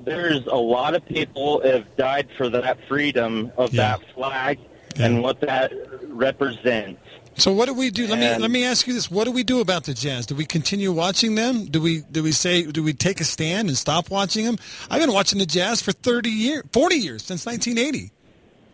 there's 0.05 0.47
a 0.47 0.55
lot 0.55 0.95
of 0.95 1.05
people 1.07 1.61
have 1.63 1.85
died 1.97 2.29
for 2.37 2.49
that 2.51 2.79
freedom 2.87 3.51
of 3.57 3.73
Yeah. 3.75 3.97
that 3.99 4.09
flag 4.15 4.59
Yeah. 4.97 5.07
and 5.07 5.23
what 5.23 5.41
that 5.41 5.73
represents. 6.09 7.01
So 7.39 7.53
what 7.53 7.67
do 7.67 7.75
we 7.75 7.91
do? 7.91 8.07
Let 8.07 8.19
me 8.19 8.37
let 8.39 8.51
me 8.51 8.65
ask 8.65 8.87
you 8.87 8.95
this: 8.95 9.11
What 9.11 9.25
do 9.25 9.31
we 9.31 9.43
do 9.45 9.61
about 9.61 9.85
the 9.85 9.95
Jazz? 9.95 10.27
Do 10.27 10.35
we 10.35 10.47
continue 10.47 10.91
watching 10.91 11.35
them? 11.35 11.67
Do 11.67 11.81
we 11.81 12.01
do 12.11 12.23
we 12.23 12.33
say 12.33 12.63
do 12.65 12.83
we 12.83 12.95
take 12.95 13.21
a 13.21 13.25
stand 13.25 13.69
and 13.69 13.77
stop 13.77 14.11
watching 14.11 14.47
them? 14.47 14.57
I've 14.91 15.01
been 15.01 15.13
watching 15.13 15.39
the 15.39 15.47
Jazz 15.47 15.83
for 15.83 15.93
thirty 15.93 16.31
years, 16.31 16.65
forty 16.73 16.97
years 16.97 17.23
since 17.23 17.45
nineteen 17.45 17.77
eighty. 17.79 18.13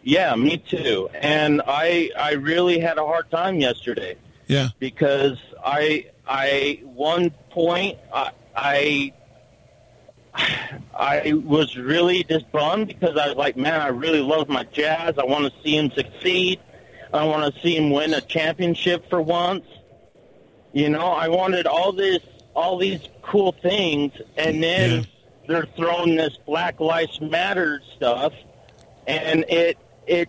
Yeah, 0.04 0.34
me 0.36 0.58
too. 0.58 1.08
And 1.14 1.62
I 1.66 2.10
I 2.16 2.32
really 2.32 2.78
had 2.78 2.98
a 2.98 3.04
hard 3.04 3.30
time 3.30 3.58
yesterday 3.60 4.16
Yeah, 4.46 4.68
because 4.78 5.38
I 5.64 6.06
I 6.26 6.80
one 6.84 7.30
point 7.50 7.98
I 8.12 8.30
I 8.56 9.12
I 10.94 11.32
was 11.44 11.76
really 11.76 12.24
just 12.24 12.50
bummed 12.52 12.88
because 12.88 13.16
I 13.16 13.28
was 13.28 13.36
like, 13.36 13.56
man, 13.56 13.80
I 13.80 13.88
really 13.88 14.20
love 14.20 14.48
my 14.48 14.64
Jazz. 14.64 15.18
I 15.18 15.24
want 15.24 15.52
to 15.52 15.62
see 15.62 15.76
him 15.76 15.90
succeed. 15.90 16.60
I 17.12 17.24
want 17.24 17.54
to 17.54 17.60
see 17.60 17.76
him 17.76 17.90
win 17.90 18.14
a 18.14 18.20
championship 18.20 19.08
for 19.10 19.20
once. 19.20 19.66
You 20.72 20.88
know, 20.88 21.06
I 21.08 21.28
wanted 21.28 21.66
all 21.66 21.92
this, 21.92 22.20
all 22.54 22.78
these 22.78 23.00
cool 23.22 23.52
things, 23.62 24.12
and 24.36 24.62
then 24.62 24.90
Yeah. 24.90 25.02
they're 25.46 25.68
throwing 25.76 26.16
this 26.16 26.38
Black 26.46 26.80
Lives 26.80 27.20
Matter 27.20 27.82
stuff, 27.96 28.32
and 29.06 29.44
it 29.48 29.76
it 30.06 30.28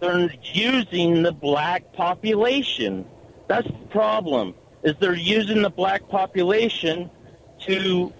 they're 0.00 0.30
using 0.54 1.22
the 1.22 1.32
black 1.32 1.92
population. 1.92 3.04
That's 3.48 3.66
the 3.66 3.86
problem. 3.90 4.54
Is 4.82 4.94
they're 5.00 5.14
using 5.14 5.62
the 5.62 5.70
black 5.70 6.08
population 6.08 7.10
to 7.66 8.12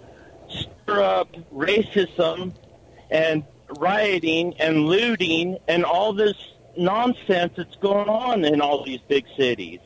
stir 0.49 1.03
up 1.03 1.29
racism 1.55 2.53
and 3.11 3.45
rioting 3.79 4.55
and 4.59 4.87
looting 4.87 5.57
and 5.69 5.85
all 5.85 6.13
this 6.13 6.35
nonsense 6.79 7.53
that's 7.57 7.77
going 7.77 8.09
on 8.09 8.45
in 8.45 8.61
all 8.61 8.85
these 8.85 9.01
big 9.09 9.27
cities. 9.37 9.81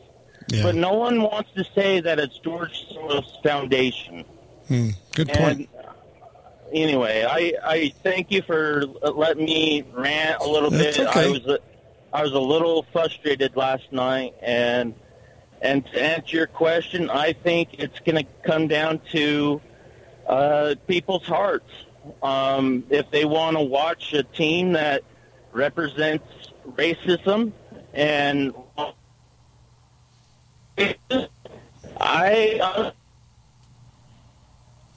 yeah. 0.49 0.63
But 0.63 0.75
no 0.75 0.95
one 0.95 1.23
wants 1.23 1.51
to 1.57 1.65
say 1.75 2.01
that 2.01 2.19
it's 2.19 2.39
George 2.39 2.87
Soros 2.93 3.43
Foundation. 3.43 4.25
Hmm, 4.69 4.91
good 5.15 5.29
point. 5.29 5.59
And 5.59 5.69
anyway, 6.73 7.27
I 7.29 7.55
I 7.65 7.93
thank 8.03 8.31
you 8.31 8.43
for 8.43 8.85
letting 8.85 9.45
me 9.45 9.85
rant 9.93 10.41
a 10.41 10.49
little 10.49 10.71
That's 10.71 10.97
bit. 10.99 11.09
okay. 11.09 11.29
I 11.29 11.31
was 11.31 11.47
a, 11.47 11.59
I 12.13 12.23
was 12.23 12.33
a 12.33 12.41
little 12.41 12.87
frustrated 12.93 13.57
last 13.57 13.93
night, 13.93 14.35
and 14.43 14.95
and 15.61 15.85
to 15.87 16.03
answer 16.03 16.37
your 16.37 16.47
question, 16.47 17.09
I 17.09 17.33
think 17.33 17.75
it's 17.79 17.99
going 18.01 18.17
to 18.17 18.31
come 18.43 18.69
down 18.69 19.01
to 19.13 19.61
uh, 20.27 20.75
people's 20.87 21.25
hearts. 21.25 21.71
Um, 22.23 22.85
if 22.91 23.11
they 23.13 23.25
want 23.25 23.57
to 23.57 23.63
watch 23.63 24.13
a 24.13 24.25
team 24.25 24.73
that 24.73 25.05
represents 25.53 26.27
racism 26.70 27.53
and 27.92 28.55
I 32.01 32.61
uh, 32.62 32.90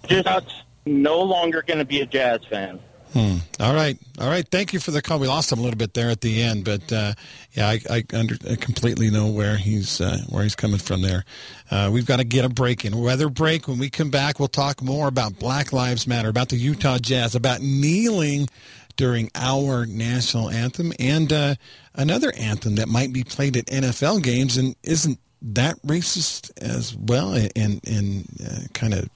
just 0.08 0.64
no 0.86 1.22
longer 1.22 1.62
going 1.62 1.80
to 1.80 1.86
be 1.86 2.02
a 2.02 2.06
jazz 2.06 2.42
fan. 2.50 2.80
Hmm. 3.14 3.38
All 3.62 3.74
right, 3.74 3.98
all 4.20 4.28
right. 4.28 4.46
Thank 4.46 4.74
you 4.74 4.80
for 4.82 4.92
the 4.92 5.02
call. 5.02 5.20
We 5.20 5.28
lost 5.28 5.50
him 5.50 5.60
a 5.60 5.62
little 5.62 5.78
bit 5.78 5.94
there 5.94 6.10
at 6.10 6.20
the 6.20 6.42
end, 6.42 6.66
but 6.66 6.92
uh, 6.92 7.14
yeah, 7.54 7.70
I, 7.70 7.80
I, 7.90 8.04
under, 8.14 8.36
I 8.50 8.56
completely 8.56 9.10
know 9.10 9.28
where 9.28 9.56
he's 9.56 10.02
uh, 10.02 10.18
where 10.28 10.44
he's 10.44 10.56
coming 10.56 10.80
from 10.80 11.02
there. 11.02 11.24
Uh, 11.72 11.90
we've 11.94 12.06
got 12.06 12.18
to 12.18 12.26
get 12.26 12.44
a 12.44 12.50
break 12.50 12.84
in 12.84 13.00
weather 13.00 13.30
break. 13.30 13.70
When 13.70 13.78
we 13.78 13.90
come 13.90 14.10
back, 14.10 14.38
we'll 14.38 14.50
talk 14.50 14.82
more 14.82 15.08
about 15.08 15.40
Black 15.40 15.72
Lives 15.72 16.06
Matter, 16.06 16.28
about 16.28 16.50
the 16.50 16.58
Utah 16.58 16.98
Jazz, 16.98 17.36
about 17.36 17.62
kneeling 17.62 18.50
during 18.96 19.30
our 19.36 19.86
national 19.86 20.50
anthem, 20.50 20.94
and 21.00 21.32
uh, 21.32 21.56
another 21.94 22.34
anthem 22.38 22.76
that 22.76 22.88
might 22.88 23.14
be 23.14 23.24
played 23.24 23.58
at 23.58 23.66
NFL 23.66 24.24
games, 24.24 24.58
and 24.58 24.76
isn't 24.84 25.20
that 25.42 25.82
racist 25.82 26.52
as 26.62 26.96
well? 26.96 27.34
And 27.34 27.82
and 27.88 28.28
uh, 28.46 28.68
kind 28.74 28.94
of 28.94 29.10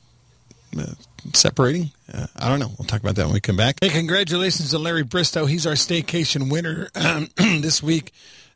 uh, 0.77 0.93
separating. 1.33 1.91
Uh, 2.11 2.27
I 2.35 2.49
don't 2.49 2.59
know. 2.59 2.71
We'll 2.77 2.87
talk 2.87 3.01
about 3.01 3.15
that 3.15 3.25
when 3.25 3.33
we 3.33 3.39
come 3.39 3.57
back. 3.57 3.77
Hey, 3.81 3.89
congratulations 3.89 4.71
to 4.71 4.79
Larry 4.79 5.03
Bristow. 5.03 5.45
He's 5.45 5.65
our 5.65 5.73
staycation 5.73 6.51
winner 6.51 6.89
um, 6.95 7.29
this 7.37 7.81
week. 7.81 8.11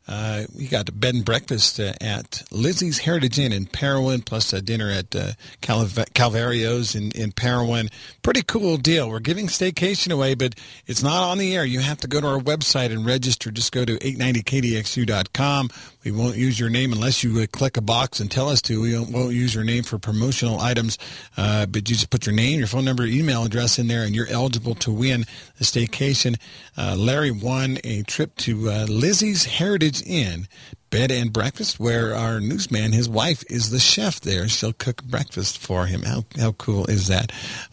Uh, 0.06 0.44
we 0.54 0.66
got 0.66 0.88
a 0.88 0.92
bed 0.92 1.14
and 1.14 1.24
breakfast 1.24 1.80
uh, 1.80 1.94
at 2.00 2.42
Lizzie's 2.50 2.98
Heritage 2.98 3.38
Inn 3.38 3.52
in 3.52 3.66
Parowan, 3.66 4.22
plus 4.22 4.52
a 4.52 4.60
dinner 4.60 4.90
at 4.90 5.16
uh, 5.16 5.32
Calv- 5.62 6.04
Calvario's 6.14 6.94
in, 6.94 7.10
in 7.12 7.32
Parowan. 7.32 7.88
Pretty 8.22 8.42
cool 8.42 8.76
deal. 8.76 9.08
We're 9.08 9.20
giving 9.20 9.46
staycation 9.46 10.12
away, 10.12 10.34
but 10.34 10.54
it's 10.86 11.02
not 11.02 11.30
on 11.30 11.38
the 11.38 11.56
air. 11.56 11.64
You 11.64 11.80
have 11.80 12.00
to 12.00 12.08
go 12.08 12.20
to 12.20 12.26
our 12.26 12.38
website 12.38 12.92
and 12.92 13.06
register. 13.06 13.50
Just 13.50 13.72
go 13.72 13.84
to 13.84 13.98
890kdxu.com. 13.98 15.70
We 16.04 16.10
won't 16.10 16.36
use 16.36 16.60
your 16.60 16.68
name 16.68 16.92
unless 16.92 17.24
you 17.24 17.46
click 17.48 17.76
a 17.76 17.80
box 17.80 18.20
and 18.20 18.30
tell 18.30 18.48
us 18.48 18.60
to. 18.62 18.80
We 18.80 18.96
won't, 18.96 19.10
won't 19.10 19.34
use 19.34 19.54
your 19.54 19.64
name 19.64 19.84
for 19.84 19.98
promotional 19.98 20.60
items, 20.60 20.98
uh, 21.36 21.66
but 21.66 21.88
you 21.88 21.96
just 21.96 22.10
put 22.10 22.26
your 22.26 22.34
name, 22.34 22.58
your 22.58 22.68
phone 22.68 22.84
number, 22.84 23.04
email 23.04 23.44
address 23.44 23.78
in 23.78 23.88
there, 23.88 24.04
and 24.04 24.14
you're 24.14 24.28
eligible 24.28 24.74
to 24.76 24.92
win 24.92 25.24
the 25.58 25.64
staycation. 25.64 26.38
Uh, 26.76 26.94
Larry 26.96 27.30
won 27.30 27.78
a 27.84 28.02
trip 28.02 28.36
to 28.36 28.70
uh, 28.70 28.86
Lizzie's 28.88 29.46
Heritage 29.46 30.02
Inn. 30.06 30.46
Bed 30.90 31.10
and 31.10 31.32
breakfast, 31.32 31.80
where 31.80 32.14
our 32.14 32.38
newsman, 32.38 32.92
his 32.92 33.08
wife, 33.08 33.42
is 33.50 33.70
the 33.70 33.80
chef 33.80 34.20
there. 34.20 34.48
She'll 34.48 34.72
cook 34.72 35.02
breakfast 35.02 35.58
for 35.58 35.86
him. 35.86 36.02
How 36.02 36.24
how 36.38 36.52
cool 36.52 36.86
is 36.86 37.08
that? 37.08 37.32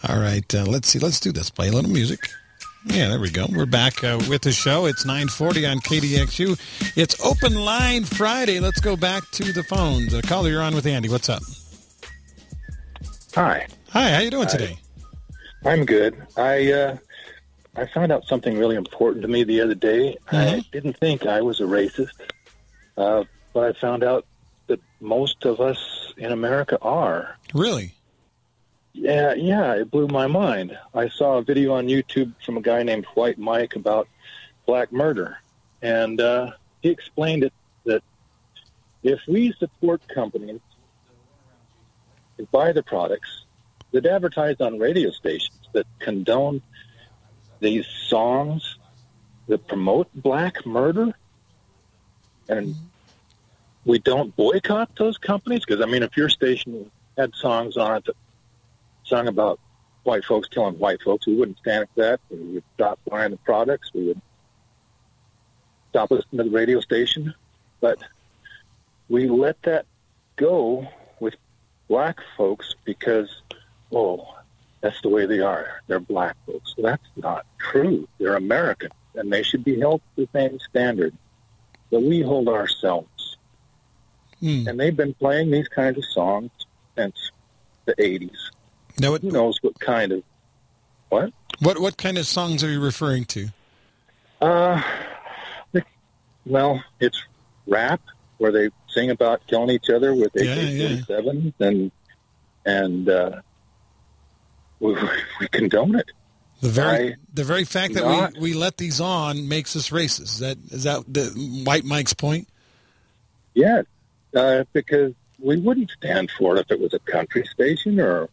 All 0.09 0.17
right, 0.17 0.55
uh, 0.55 0.65
let's 0.65 0.87
see. 0.87 0.97
Let's 0.97 1.19
do 1.19 1.31
this. 1.31 1.51
Play 1.51 1.67
a 1.67 1.71
little 1.71 1.91
music. 1.91 2.31
Yeah, 2.85 3.09
there 3.09 3.19
we 3.19 3.29
go. 3.29 3.45
We're 3.49 3.67
back 3.67 4.03
uh, 4.03 4.19
with 4.27 4.41
the 4.41 4.51
show. 4.51 4.85
It's 4.87 5.05
940 5.05 5.65
on 5.67 5.79
KDXU. 5.79 6.93
It's 6.97 7.23
Open 7.23 7.53
Line 7.53 8.03
Friday. 8.05 8.59
Let's 8.59 8.79
go 8.81 8.95
back 8.95 9.29
to 9.31 9.53
the 9.53 9.63
phones. 9.63 10.13
Uh, 10.13 10.21
caller, 10.21 10.49
you're 10.49 10.63
on 10.63 10.73
with 10.73 10.87
Andy. 10.87 11.07
What's 11.07 11.29
up? 11.29 11.43
Hi, 13.35 13.67
Hi, 13.91 14.09
how 14.09 14.19
you 14.19 14.31
doing 14.31 14.47
today? 14.47 14.77
I'm 15.63 15.85
good. 15.85 16.15
I 16.37 16.71
uh, 16.71 16.97
I 17.75 17.85
found 17.85 18.11
out 18.11 18.25
something 18.25 18.57
really 18.57 18.75
important 18.75 19.21
to 19.21 19.27
me 19.27 19.43
the 19.43 19.61
other 19.61 19.75
day. 19.75 20.17
I 20.31 20.35
Mhm. 20.35 20.71
didn't 20.71 20.97
think 20.97 21.25
I 21.25 21.41
was 21.41 21.59
a 21.61 21.63
racist, 21.65 22.09
uh, 22.97 23.23
but 23.53 23.63
I 23.75 23.79
found 23.79 24.03
out 24.03 24.25
that 24.67 24.79
most 24.99 25.45
of 25.45 25.61
us 25.61 26.13
in 26.17 26.31
America 26.31 26.77
are. 26.81 27.37
Really? 27.53 27.93
Yeah, 28.93 29.33
yeah, 29.33 29.73
it 29.75 29.89
blew 29.89 30.07
my 30.07 30.27
mind. 30.27 30.77
I 30.93 31.09
saw 31.09 31.37
a 31.37 31.41
video 31.41 31.73
on 31.73 31.87
YouTube 31.87 32.33
from 32.45 32.57
a 32.57 32.61
guy 32.61 32.83
named 32.83 33.05
White 33.13 33.39
Mike 33.39 33.75
about 33.75 34.07
black 34.65 34.91
murder, 34.91 35.37
and 35.81 36.19
uh, 36.19 36.51
he 36.81 36.89
explained 36.89 37.43
it 37.43 37.53
that 37.85 38.03
if 39.01 39.19
we 39.27 39.53
support 39.53 40.01
companies 40.07 40.59
and 42.37 42.51
buy 42.51 42.73
the 42.73 42.83
products 42.83 43.45
that 43.91 44.05
advertise 44.05 44.59
on 44.59 44.77
radio 44.77 45.11
stations 45.11 45.57
that 45.73 45.85
condone 45.99 46.61
these 47.59 47.87
songs 47.87 48.77
that 49.47 49.67
promote 49.67 50.09
black 50.13 50.65
murder, 50.65 51.13
and 52.49 52.75
we 53.85 53.99
don't 53.99 54.35
boycott 54.35 54.95
those 54.97 55.17
companies, 55.17 55.63
because 55.65 55.81
I 55.81 55.85
mean, 55.85 56.03
if 56.03 56.17
your 56.17 56.29
station 56.29 56.91
had 57.17 57.33
songs 57.35 57.77
on 57.77 57.97
it 57.97 58.05
that 58.05 58.15
sung 59.03 59.27
about 59.27 59.59
white 60.03 60.25
folks 60.25 60.47
killing 60.47 60.77
white 60.79 61.01
folks, 61.01 61.27
we 61.27 61.35
wouldn't 61.35 61.59
stand 61.59 61.87
for 61.93 62.01
that. 62.01 62.19
We 62.29 62.37
would 62.37 62.63
stop 62.75 62.99
buying 63.09 63.31
the 63.31 63.37
products. 63.37 63.91
We 63.93 64.07
would 64.07 64.21
stop 65.89 66.11
listening 66.11 66.43
to 66.43 66.49
the 66.49 66.55
radio 66.55 66.79
station. 66.79 67.33
But 67.79 67.99
we 69.09 69.27
let 69.27 69.61
that 69.63 69.85
go 70.35 70.87
with 71.19 71.35
black 71.87 72.19
folks 72.37 72.75
because, 72.85 73.41
oh, 73.91 74.35
That's 74.81 74.99
the 75.01 75.09
way 75.09 75.27
they 75.27 75.39
are. 75.39 75.81
They're 75.87 75.99
black 75.99 76.35
folks. 76.47 76.73
That's 76.77 77.07
not 77.15 77.45
true. 77.59 78.07
They're 78.17 78.35
American, 78.35 78.89
and 79.13 79.31
they 79.31 79.43
should 79.43 79.63
be 79.63 79.79
held 79.79 80.01
to 80.15 80.25
the 80.25 80.29
same 80.33 80.59
standard 80.59 81.13
that 81.91 82.01
we 82.01 82.21
hold 82.21 82.47
ourselves. 82.49 83.37
Hmm. 84.39 84.67
And 84.67 84.79
they've 84.79 84.95
been 84.95 85.13
playing 85.13 85.51
these 85.51 85.67
kinds 85.67 85.99
of 85.99 86.05
songs 86.05 86.49
since 86.97 87.31
the 87.85 87.93
80s. 87.95 88.49
Now, 88.99 89.11
what, 89.11 89.21
Who 89.21 89.31
knows 89.31 89.57
what 89.61 89.79
kind 89.79 90.11
of 90.11 90.23
what? 91.09 91.31
what 91.59 91.79
what 91.79 91.97
kind 91.97 92.17
of 92.17 92.25
songs 92.27 92.63
are 92.63 92.69
you 92.69 92.79
referring 92.79 93.25
to? 93.25 93.47
Uh, 94.41 94.81
well, 96.45 96.83
it's 96.99 97.23
rap 97.67 98.01
where 98.37 98.51
they 98.51 98.69
sing 98.89 99.11
about 99.11 99.45
killing 99.47 99.69
each 99.69 99.89
other 99.89 100.13
with 100.15 100.31
Yeah, 100.35 100.55
yeah. 100.55 100.87
AK-47s 100.99 101.53
and 101.59 101.91
and 102.65 103.09
uh, 103.09 103.41
we, 104.79 104.95
we 105.39 105.47
condone 105.49 105.95
it. 105.95 106.09
The 106.61 106.69
very 106.69 107.09
Why 107.11 107.15
the 107.33 107.43
very 107.43 107.63
fact 107.65 107.93
that 107.95 108.03
not? 108.03 108.33
we, 108.35 108.39
we 108.39 108.53
let 108.53 108.77
these 108.77 108.99
on 109.01 109.47
makes 109.47 109.75
us 109.75 109.89
racist. 109.89 110.21
Is 110.21 110.39
that 110.39 110.57
is 110.71 110.83
that 110.83 111.03
the 111.07 111.25
White 111.65 111.85
Mike's 111.85 112.13
point? 112.13 112.47
Yes, 113.53 113.85
uh, 114.35 114.63
because 114.73 115.13
we 115.39 115.57
wouldn't 115.57 115.91
stand 115.91 116.31
for 116.37 116.55
it 116.55 116.61
if 116.61 116.71
it 116.71 116.79
was 116.79 116.93
a 116.93 116.99
country 116.99 117.43
station 117.45 117.99
or, 117.99 118.29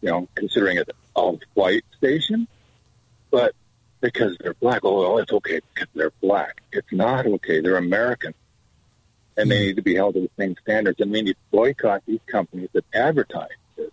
you 0.00 0.10
know, 0.10 0.28
considering 0.34 0.78
it 0.78 0.90
a 1.16 1.32
white 1.54 1.84
station. 1.96 2.48
But 3.30 3.54
because 4.00 4.36
they're 4.40 4.54
black, 4.54 4.80
oh, 4.84 5.00
well, 5.00 5.18
it's 5.18 5.32
okay 5.32 5.60
because 5.74 5.88
they're 5.94 6.12
black. 6.20 6.62
It's 6.72 6.92
not 6.92 7.26
okay. 7.26 7.60
They're 7.60 7.76
American. 7.76 8.34
And 9.36 9.50
they 9.50 9.58
hmm. 9.58 9.66
need 9.66 9.76
to 9.76 9.82
be 9.82 9.94
held 9.94 10.14
to 10.14 10.20
the 10.20 10.30
same 10.38 10.56
standards. 10.62 11.00
And 11.00 11.10
we 11.10 11.22
need 11.22 11.32
to 11.32 11.38
boycott 11.50 12.02
these 12.06 12.20
companies 12.26 12.68
that 12.72 12.84
advertise 12.92 13.48
this 13.76 13.90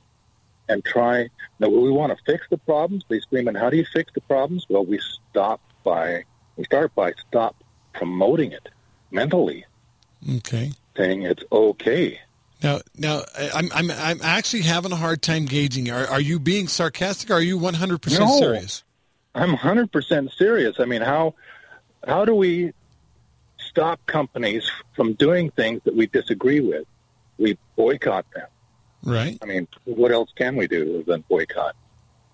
and 0.68 0.84
try. 0.84 1.30
Now, 1.60 1.70
we 1.70 1.92
want 1.92 2.18
to 2.18 2.24
fix 2.26 2.48
the 2.50 2.58
problems. 2.58 3.04
They 3.08 3.20
scream, 3.20 3.48
and 3.48 3.58
how 3.58 3.70
do 3.70 3.78
you 3.78 3.86
fix 3.86 4.12
the 4.14 4.22
problems? 4.22 4.66
Well, 4.70 4.86
we 4.86 5.00
stop 5.30 5.62
by, 5.84 6.24
we 6.56 6.64
start 6.66 6.94
by 6.96 7.14
stop 7.30 7.56
promoting 7.94 8.52
it 8.52 8.70
mentally 9.12 9.66
Okay. 10.30 10.72
saying 10.96 11.24
it's 11.24 11.44
okay. 11.52 12.20
Now, 12.64 12.80
now 12.98 13.22
I'm 13.54 13.70
I'm 13.74 13.92
I'm 13.92 14.20
actually 14.24 14.64
having 14.64 14.92
a 14.92 14.96
hard 14.96 15.22
time 15.22 15.46
gauging. 15.46 15.92
Are 15.92 16.08
are 16.08 16.22
you 16.22 16.40
being 16.40 16.68
sarcastic? 16.68 17.30
or 17.30 17.36
Are 17.36 17.42
you 17.42 17.58
100 17.58 18.02
percent 18.02 18.26
No. 18.26 18.40
serious? 18.40 18.84
I'm 19.36 19.56
100% 19.56 20.36
serious. 20.36 20.78
I 20.80 20.86
mean, 20.86 21.02
how 21.04 21.36
how 22.08 22.26
do 22.26 22.34
we 22.34 22.74
stop 23.60 24.04
companies 24.08 24.70
from 24.96 25.14
doing 25.14 25.52
things 25.52 25.82
that 25.86 25.96
we 25.96 26.08
disagree 26.08 26.60
with? 26.60 26.86
We 27.38 27.58
boycott 27.76 28.26
them. 28.34 28.48
Right. 29.04 29.38
I 29.44 29.46
mean, 29.46 29.68
what 29.86 30.12
else 30.12 30.32
can 30.36 30.56
we 30.56 30.68
do 30.68 30.96
other 30.96 31.04
than 31.04 31.24
boycott? 31.30 31.76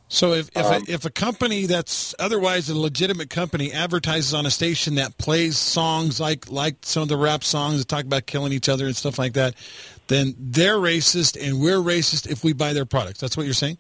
So 0.07 0.33
if 0.33 0.49
if, 0.55 0.65
Um, 0.65 0.83
a, 0.87 0.91
if 0.91 1.05
a 1.05 1.09
company 1.09 1.65
that's 1.65 2.13
otherwise 2.19 2.69
a 2.69 2.77
legitimate 2.77 3.29
company 3.29 3.73
advertises 3.73 4.33
on 4.33 4.45
a 4.45 4.51
station 4.51 4.95
that 4.95 5.17
plays 5.17 5.57
songs 5.57 6.19
like 6.19 6.49
like 6.51 6.75
some 6.83 7.03
of 7.03 7.09
the 7.09 7.17
rap 7.17 7.43
songs 7.43 7.79
that 7.79 7.87
talk 7.87 8.03
about 8.05 8.27
killing 8.27 8.53
each 8.53 8.69
other 8.69 8.85
and 8.85 8.95
stuff 8.95 9.17
like 9.17 9.33
that, 9.33 9.55
then 10.07 10.35
they're 10.37 10.77
racist 10.77 11.37
and 11.41 11.59
we're 11.61 11.77
racist 11.77 12.29
if 12.29 12.43
we 12.43 12.53
buy 12.53 12.73
their 12.73 12.85
products. 12.85 13.19
That's 13.19 13.37
what 13.37 13.45
you're 13.45 13.53
saying? 13.53 13.77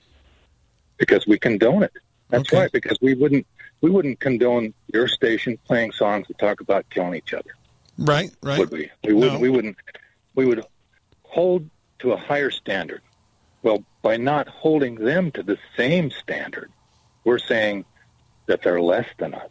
Because 0.97 1.25
we 1.27 1.37
condone 1.37 1.83
it. 1.83 1.91
That's 2.29 2.47
Okay. 2.49 2.61
right. 2.61 2.71
Because 2.71 2.97
we 3.01 3.13
wouldn't 3.13 3.45
we 3.81 3.89
wouldn't 3.89 4.19
condone 4.21 4.73
your 4.93 5.09
station 5.09 5.57
playing 5.67 5.91
songs 5.91 6.27
that 6.29 6.37
talk 6.39 6.61
about 6.61 6.89
killing 6.89 7.15
each 7.15 7.33
other, 7.33 7.51
Right. 7.97 8.31
Right. 8.41 8.57
would 8.57 8.71
we? 8.71 8.89
We 9.03 9.13
wouldn't. 9.13 9.33
No. 9.33 9.39
We 9.39 9.49
wouldn't. 9.49 9.75
We 10.35 10.45
would 10.45 10.63
hold 11.23 11.69
to 11.99 12.13
a 12.13 12.17
higher 12.17 12.49
standard. 12.49 13.01
Well, 13.61 13.83
by 14.01 14.15
not 14.15 14.47
holding 14.47 14.95
them 14.95 15.31
to 15.31 15.43
the 15.43 15.57
same 15.75 16.11
standard, 16.11 16.71
we're 17.25 17.39
saying 17.39 17.83
that 18.45 18.61
they're 18.61 18.81
less 18.81 19.07
than 19.17 19.33
us. 19.33 19.49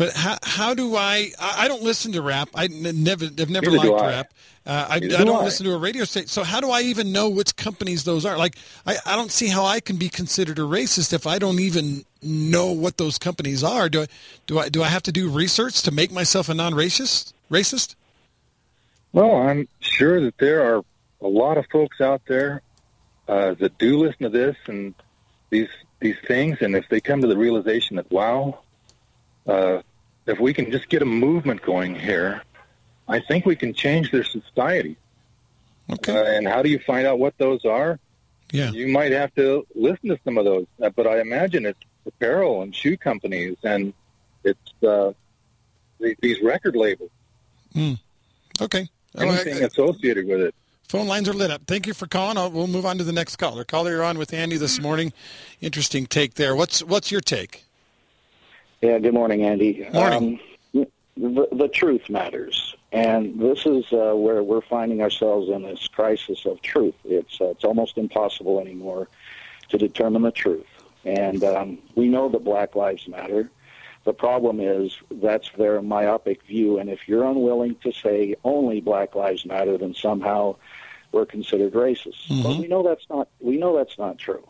But 0.00 0.14
how 0.14 0.38
how 0.42 0.72
do 0.72 0.96
I? 0.96 1.30
I 1.38 1.68
don't 1.68 1.82
listen 1.82 2.12
to 2.12 2.22
rap. 2.22 2.48
I 2.54 2.68
never 2.68 3.26
have 3.26 3.50
never 3.50 3.70
Neither 3.70 3.90
liked 3.90 4.00
rap. 4.00 4.34
Uh, 4.64 4.86
I, 4.88 4.94
I 4.94 4.98
do 4.98 5.08
don't 5.10 5.28
I. 5.28 5.44
listen 5.44 5.66
to 5.66 5.74
a 5.74 5.76
radio 5.76 6.04
station. 6.04 6.26
So 6.26 6.42
how 6.42 6.58
do 6.58 6.70
I 6.70 6.80
even 6.80 7.12
know 7.12 7.28
which 7.28 7.54
companies 7.54 8.04
those 8.04 8.24
are? 8.24 8.38
Like 8.38 8.56
I, 8.86 8.96
I 9.04 9.14
don't 9.14 9.30
see 9.30 9.48
how 9.48 9.66
I 9.66 9.78
can 9.80 9.98
be 9.98 10.08
considered 10.08 10.58
a 10.58 10.62
racist 10.62 11.12
if 11.12 11.26
I 11.26 11.38
don't 11.38 11.58
even 11.60 12.06
know 12.22 12.72
what 12.72 12.96
those 12.96 13.18
companies 13.18 13.62
are. 13.62 13.90
Do 13.90 14.00
I 14.00 14.06
do 14.46 14.58
I 14.58 14.70
do 14.70 14.82
I 14.82 14.86
have 14.86 15.02
to 15.02 15.12
do 15.12 15.28
research 15.28 15.82
to 15.82 15.90
make 15.90 16.10
myself 16.10 16.48
a 16.48 16.54
non-racist? 16.54 17.34
Racist? 17.50 17.94
Well, 19.12 19.36
I'm 19.36 19.68
sure 19.80 20.18
that 20.22 20.38
there 20.38 20.62
are 20.62 20.82
a 21.20 21.28
lot 21.28 21.58
of 21.58 21.66
folks 21.66 22.00
out 22.00 22.22
there 22.26 22.62
uh, 23.28 23.52
that 23.60 23.76
do 23.76 23.98
listen 23.98 24.22
to 24.22 24.30
this 24.30 24.56
and 24.66 24.94
these 25.50 25.68
these 26.00 26.16
things, 26.26 26.56
and 26.62 26.74
if 26.74 26.88
they 26.88 27.02
come 27.02 27.20
to 27.20 27.26
the 27.26 27.36
realization 27.36 27.96
that 27.96 28.10
wow, 28.10 28.60
uh, 29.46 29.82
if 30.26 30.38
we 30.38 30.52
can 30.54 30.70
just 30.70 30.88
get 30.88 31.02
a 31.02 31.06
movement 31.06 31.62
going 31.62 31.94
here, 31.94 32.42
I 33.08 33.20
think 33.20 33.46
we 33.46 33.56
can 33.56 33.74
change 33.74 34.10
their 34.10 34.24
society. 34.24 34.96
Okay. 35.90 36.16
Uh, 36.16 36.24
and 36.36 36.46
how 36.46 36.62
do 36.62 36.68
you 36.68 36.78
find 36.78 37.06
out 37.06 37.18
what 37.18 37.36
those 37.38 37.64
are? 37.64 37.98
Yeah. 38.52 38.70
You 38.70 38.88
might 38.88 39.12
have 39.12 39.34
to 39.36 39.66
listen 39.74 40.08
to 40.10 40.18
some 40.24 40.38
of 40.38 40.44
those, 40.44 40.66
uh, 40.82 40.90
but 40.90 41.06
I 41.06 41.20
imagine 41.20 41.66
it's 41.66 41.78
apparel 42.06 42.62
and 42.62 42.74
shoe 42.74 42.96
companies, 42.96 43.56
and 43.62 43.92
it's 44.44 44.82
uh, 44.82 45.12
these 46.20 46.40
record 46.42 46.76
labels, 46.76 47.10
Okay. 48.60 48.88
Oh, 49.16 49.22
I- 49.22 49.26
anything 49.26 49.64
associated 49.64 50.26
with 50.26 50.40
it. 50.40 50.54
Phone 50.88 51.06
lines 51.06 51.28
are 51.28 51.32
lit 51.32 51.52
up. 51.52 51.62
Thank 51.68 51.86
you 51.86 51.94
for 51.94 52.08
calling. 52.08 52.36
I'll, 52.36 52.50
we'll 52.50 52.66
move 52.66 52.84
on 52.84 52.98
to 52.98 53.04
the 53.04 53.12
next 53.12 53.36
caller. 53.36 53.62
Caller, 53.62 53.92
you're 53.92 54.02
on 54.02 54.18
with 54.18 54.34
Andy 54.34 54.56
this 54.56 54.80
morning. 54.80 55.12
Interesting 55.60 56.04
take 56.04 56.34
there. 56.34 56.56
What's 56.56 56.82
what's 56.82 57.12
your 57.12 57.20
take? 57.20 57.64
Yeah, 58.82 58.98
good 58.98 59.12
morning, 59.12 59.42
Andy. 59.42 59.86
Morning. 59.92 60.40
Um, 60.74 60.86
the, 61.16 61.48
the 61.52 61.68
truth 61.68 62.08
matters, 62.08 62.74
and 62.92 63.38
this 63.38 63.66
is 63.66 63.84
uh, 63.92 64.14
where 64.14 64.42
we're 64.42 64.62
finding 64.62 65.02
ourselves 65.02 65.50
in 65.50 65.62
this 65.64 65.86
crisis 65.86 66.46
of 66.46 66.62
truth. 66.62 66.94
It's 67.04 67.38
uh, 67.42 67.50
it's 67.50 67.64
almost 67.64 67.98
impossible 67.98 68.58
anymore 68.58 69.08
to 69.68 69.76
determine 69.76 70.22
the 70.22 70.30
truth, 70.30 70.66
and 71.04 71.44
um, 71.44 71.78
we 71.94 72.08
know 72.08 72.30
that 72.30 72.42
Black 72.42 72.74
Lives 72.74 73.06
Matter. 73.06 73.50
The 74.04 74.14
problem 74.14 74.60
is 74.60 74.96
that's 75.10 75.50
their 75.58 75.82
myopic 75.82 76.42
view, 76.44 76.78
and 76.78 76.88
if 76.88 77.06
you're 77.06 77.24
unwilling 77.24 77.74
to 77.82 77.92
say 77.92 78.34
only 78.44 78.80
Black 78.80 79.14
Lives 79.14 79.44
Matter, 79.44 79.76
then 79.76 79.92
somehow 79.92 80.56
we're 81.12 81.26
considered 81.26 81.74
racist. 81.74 82.42
But 82.42 82.56
we 82.56 82.66
know 82.66 82.82
that's 82.82 83.06
not 83.10 83.28
we 83.40 83.58
know 83.58 83.76
that's 83.76 83.98
not 83.98 84.16
true. 84.16 84.48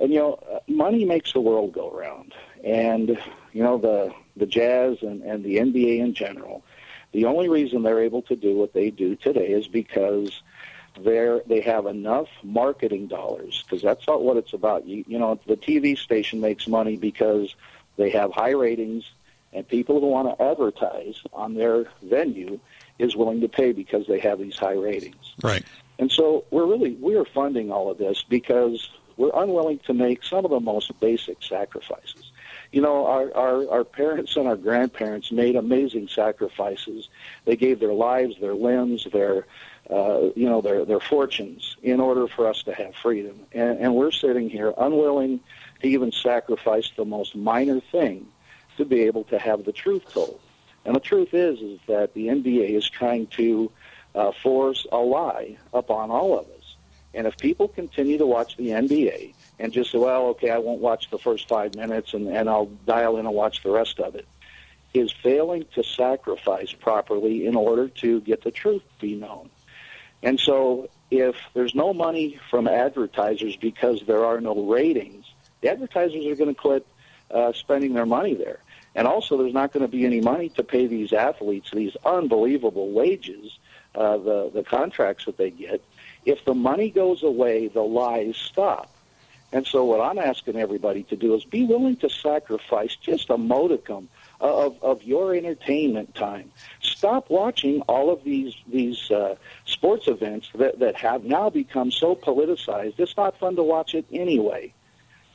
And 0.00 0.10
you 0.12 0.18
know, 0.18 0.34
uh, 0.50 0.60
money 0.66 1.04
makes 1.04 1.32
the 1.34 1.40
world 1.40 1.72
go 1.72 1.90
round, 1.90 2.32
and 2.64 3.18
you 3.52 3.62
know 3.62 3.78
the 3.78 4.12
the 4.36 4.46
Jazz 4.46 4.98
and, 5.02 5.22
and 5.22 5.44
the 5.44 5.56
NBA 5.56 6.00
in 6.00 6.14
general. 6.14 6.64
The 7.12 7.24
only 7.24 7.48
reason 7.48 7.82
they're 7.82 8.02
able 8.02 8.22
to 8.22 8.36
do 8.36 8.56
what 8.56 8.74
they 8.74 8.90
do 8.90 9.16
today 9.16 9.48
is 9.48 9.66
because 9.66 10.42
they're 11.00 11.40
they 11.46 11.60
have 11.60 11.86
enough 11.86 12.28
marketing 12.42 13.06
dollars 13.06 13.64
because 13.64 13.82
that's 13.82 14.06
not 14.06 14.22
what 14.22 14.36
it's 14.36 14.52
about. 14.52 14.86
You 14.86 15.04
you 15.06 15.18
know 15.18 15.38
the 15.46 15.56
TV 15.56 15.96
station 15.96 16.40
makes 16.40 16.68
money 16.68 16.96
because 16.96 17.54
they 17.96 18.10
have 18.10 18.32
high 18.32 18.52
ratings 18.52 19.10
and 19.52 19.66
people 19.66 20.00
who 20.00 20.08
want 20.08 20.28
to 20.28 20.42
advertise 20.44 21.20
on 21.32 21.54
their 21.54 21.86
venue 22.02 22.60
is 22.98 23.16
willing 23.16 23.40
to 23.40 23.48
pay 23.48 23.72
because 23.72 24.06
they 24.06 24.18
have 24.18 24.38
these 24.38 24.56
high 24.56 24.74
ratings. 24.74 25.34
Right. 25.42 25.64
And 25.98 26.10
so 26.12 26.44
we're 26.50 26.66
really 26.66 26.96
we're 27.00 27.24
funding 27.24 27.72
all 27.72 27.90
of 27.90 27.98
this 27.98 28.24
because 28.28 28.90
we're 29.16 29.32
unwilling 29.34 29.80
to 29.86 29.94
make 29.94 30.22
some 30.22 30.44
of 30.44 30.50
the 30.50 30.60
most 30.60 30.98
basic 31.00 31.42
sacrifices. 31.42 32.27
You 32.72 32.82
know, 32.82 33.06
our, 33.06 33.34
our, 33.34 33.70
our 33.70 33.84
parents 33.84 34.36
and 34.36 34.46
our 34.46 34.56
grandparents 34.56 35.32
made 35.32 35.56
amazing 35.56 36.08
sacrifices. 36.08 37.08
They 37.46 37.56
gave 37.56 37.80
their 37.80 37.94
lives, 37.94 38.34
their 38.40 38.54
limbs, 38.54 39.06
their 39.12 39.46
uh, 39.90 40.28
you 40.36 40.46
know 40.46 40.60
their 40.60 40.84
their 40.84 41.00
fortunes 41.00 41.76
in 41.82 41.98
order 41.98 42.28
for 42.28 42.46
us 42.46 42.62
to 42.64 42.74
have 42.74 42.94
freedom. 42.94 43.40
And, 43.52 43.78
and 43.78 43.94
we're 43.94 44.10
sitting 44.10 44.50
here 44.50 44.74
unwilling 44.76 45.40
to 45.80 45.88
even 45.88 46.12
sacrifice 46.12 46.90
the 46.94 47.06
most 47.06 47.34
minor 47.34 47.80
thing 47.80 48.26
to 48.76 48.84
be 48.84 49.02
able 49.02 49.24
to 49.24 49.38
have 49.38 49.64
the 49.64 49.72
truth 49.72 50.12
told. 50.12 50.40
And 50.84 50.94
the 50.94 51.00
truth 51.00 51.32
is, 51.32 51.60
is 51.60 51.80
that 51.86 52.14
the 52.14 52.28
NBA 52.28 52.70
is 52.70 52.88
trying 52.88 53.26
to 53.28 53.70
uh, 54.14 54.32
force 54.42 54.86
a 54.92 54.98
lie 54.98 55.56
upon 55.72 56.10
all 56.10 56.38
of 56.38 56.46
us. 56.46 56.76
And 57.14 57.26
if 57.26 57.36
people 57.36 57.68
continue 57.68 58.18
to 58.18 58.26
watch 58.26 58.56
the 58.56 58.68
NBA 58.68 59.34
and 59.58 59.72
just 59.72 59.92
say, 59.92 59.98
well, 59.98 60.26
okay, 60.28 60.50
I 60.50 60.58
won't 60.58 60.80
watch 60.80 61.10
the 61.10 61.18
first 61.18 61.48
five 61.48 61.74
minutes 61.74 62.14
and, 62.14 62.28
and 62.28 62.48
I'll 62.48 62.70
dial 62.86 63.16
in 63.16 63.26
and 63.26 63.34
watch 63.34 63.62
the 63.62 63.70
rest 63.70 63.98
of 63.98 64.14
it, 64.14 64.26
is 64.94 65.12
failing 65.22 65.66
to 65.74 65.82
sacrifice 65.82 66.72
properly 66.72 67.46
in 67.46 67.56
order 67.56 67.88
to 67.88 68.20
get 68.20 68.42
the 68.42 68.50
truth 68.50 68.82
be 69.00 69.14
known. 69.14 69.50
And 70.22 70.38
so 70.38 70.88
if 71.10 71.36
there's 71.54 71.74
no 71.74 71.92
money 71.92 72.38
from 72.50 72.68
advertisers 72.68 73.56
because 73.56 74.02
there 74.06 74.24
are 74.24 74.40
no 74.40 74.54
ratings, 74.66 75.24
the 75.60 75.70
advertisers 75.70 76.26
are 76.26 76.36
going 76.36 76.54
to 76.54 76.60
quit 76.60 76.86
uh, 77.30 77.52
spending 77.52 77.94
their 77.94 78.06
money 78.06 78.34
there. 78.34 78.60
And 78.94 79.06
also, 79.06 79.36
there's 79.36 79.54
not 79.54 79.72
going 79.72 79.84
to 79.84 79.88
be 79.88 80.04
any 80.04 80.20
money 80.20 80.48
to 80.50 80.64
pay 80.64 80.86
these 80.86 81.12
athletes 81.12 81.70
these 81.72 81.96
unbelievable 82.04 82.90
wages, 82.90 83.56
uh, 83.94 84.16
the 84.16 84.50
the 84.52 84.64
contracts 84.64 85.26
that 85.26 85.36
they 85.36 85.50
get. 85.50 85.82
If 86.24 86.44
the 86.44 86.54
money 86.54 86.90
goes 86.90 87.22
away, 87.22 87.68
the 87.68 87.82
lies 87.82 88.36
stop. 88.36 88.90
And 89.52 89.66
so 89.66 89.84
what 89.84 90.00
I'm 90.00 90.18
asking 90.18 90.56
everybody 90.56 91.04
to 91.04 91.16
do 91.16 91.34
is 91.34 91.44
be 91.44 91.64
willing 91.64 91.96
to 91.96 92.10
sacrifice 92.10 92.96
just 92.96 93.30
a 93.30 93.38
modicum 93.38 94.08
of, 94.40 94.82
of 94.82 95.02
your 95.02 95.34
entertainment 95.34 96.14
time. 96.14 96.52
Stop 96.80 97.30
watching 97.30 97.80
all 97.82 98.12
of 98.12 98.22
these 98.24 98.54
these 98.66 99.10
uh, 99.10 99.36
sports 99.64 100.06
events 100.06 100.50
that, 100.54 100.78
that 100.80 100.96
have 100.96 101.24
now 101.24 101.48
become 101.48 101.90
so 101.90 102.14
politicized. 102.14 102.94
It's 102.98 103.16
not 103.16 103.38
fun 103.38 103.56
to 103.56 103.62
watch 103.62 103.94
it 103.94 104.04
anyway. 104.12 104.74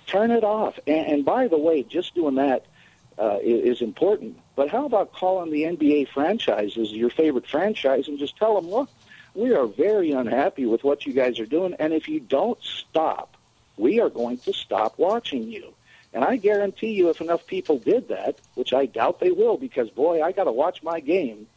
Turn 0.05 0.29
it 0.29 0.43
off. 0.43 0.77
And, 0.85 1.07
and 1.07 1.25
by 1.25 1.47
the 1.47 1.57
way, 1.57 1.81
just 1.83 2.13
doing 2.13 2.35
that 2.35 2.65
uh, 3.17 3.39
is, 3.41 3.81
important. 3.81 4.37
But 4.55 4.69
how 4.69 4.85
about 4.85 5.13
calling 5.13 5.51
the 5.51 5.63
NBA 5.63 6.09
franchises 6.09 6.91
your 6.91 7.09
favorite 7.09 7.47
franchise 7.47 8.07
and 8.07 8.17
just 8.17 8.37
tell 8.37 8.59
them, 8.59 8.69
look, 8.69 8.89
we 9.35 9.53
are 9.53 9.65
very 9.65 10.11
unhappy 10.11 10.65
with 10.65 10.83
what 10.83 11.05
you 11.05 11.13
guys 11.13 11.39
are 11.39 11.45
doing, 11.45 11.73
and 11.79 11.93
if 11.93 12.07
you 12.07 12.19
don't 12.19 12.61
stop, 12.61 13.35
we 13.77 13.99
are 13.99 14.09
going 14.09 14.37
to 14.39 14.53
stop 14.53 14.97
watching 14.97 15.43
you. 15.49 15.73
And 16.13 16.23
I 16.23 16.35
guarantee 16.35 16.91
you, 16.91 17.09
if 17.09 17.21
enough 17.21 17.45
people 17.47 17.79
did 17.79 18.07
that, 18.09 18.37
which 18.53 18.73
I 18.73 18.85
doubt 18.85 19.19
they 19.19 19.31
will, 19.31 19.57
because 19.57 19.89
boy, 19.89 20.21
I 20.21 20.31
got 20.31 20.43
to 20.43 20.51
watch 20.51 20.83
my 20.83 20.99
game. 20.99 21.47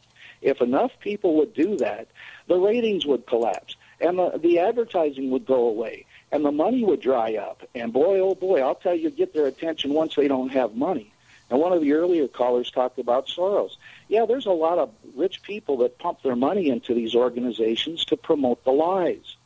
If 0.40 0.60
enough 0.60 0.92
people 1.00 1.36
would 1.36 1.54
do 1.54 1.76
that, 1.78 2.08
the 2.46 2.58
ratings 2.58 3.06
would 3.06 3.26
collapse, 3.26 3.76
and 4.00 4.18
the, 4.18 4.38
the 4.38 4.58
advertising 4.58 5.30
would 5.30 5.46
go 5.46 5.68
away, 5.68 6.06
and 6.30 6.44
the 6.44 6.52
money 6.52 6.84
would 6.84 7.00
dry 7.00 7.36
up. 7.36 7.62
And 7.74 7.92
boy, 7.92 8.20
oh 8.20 8.34
boy, 8.34 8.60
I'll 8.60 8.74
tell 8.74 8.94
you, 8.94 9.10
get 9.10 9.34
their 9.34 9.46
attention 9.46 9.92
once 9.92 10.14
they 10.14 10.28
don't 10.28 10.50
have 10.50 10.74
money. 10.74 11.12
And 11.48 11.60
one 11.60 11.72
of 11.72 11.80
the 11.80 11.92
earlier 11.92 12.28
callers 12.28 12.70
talked 12.70 12.98
about 12.98 13.28
Soros. 13.28 13.76
Yeah, 14.08 14.26
there's 14.26 14.46
a 14.46 14.50
lot 14.52 14.78
of 14.78 14.90
rich 15.14 15.42
people 15.42 15.78
that 15.78 15.98
pump 15.98 16.22
their 16.22 16.36
money 16.36 16.68
into 16.68 16.92
these 16.92 17.14
organizations 17.14 18.04
to 18.06 18.16
promote 18.16 18.64
the 18.64 18.72
lies. 18.72 19.36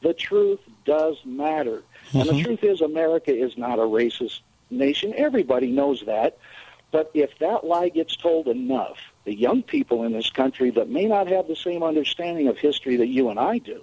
The 0.00 0.14
truth 0.14 0.60
does 0.84 1.16
matter. 1.24 1.82
Mm-hmm. 2.08 2.18
And 2.18 2.28
the 2.28 2.32
mm-hmm. 2.32 2.44
truth 2.44 2.64
is, 2.64 2.80
America 2.80 3.34
is 3.34 3.56
not 3.56 3.78
a 3.78 3.82
racist 3.82 4.40
nation. 4.70 5.14
Everybody 5.16 5.70
knows 5.70 6.02
that. 6.06 6.38
But 6.90 7.10
if 7.14 7.38
that 7.38 7.64
lie 7.64 7.88
gets 7.88 8.16
told 8.16 8.48
enough, 8.48 8.98
the 9.24 9.34
young 9.34 9.62
people 9.62 10.04
in 10.04 10.12
this 10.12 10.30
country 10.30 10.70
that 10.70 10.88
may 10.88 11.06
not 11.06 11.26
have 11.28 11.48
the 11.48 11.56
same 11.56 11.82
understanding 11.82 12.48
of 12.48 12.58
history 12.58 12.96
that 12.96 13.06
you 13.06 13.30
and 13.30 13.40
I 13.40 13.58
do, 13.58 13.82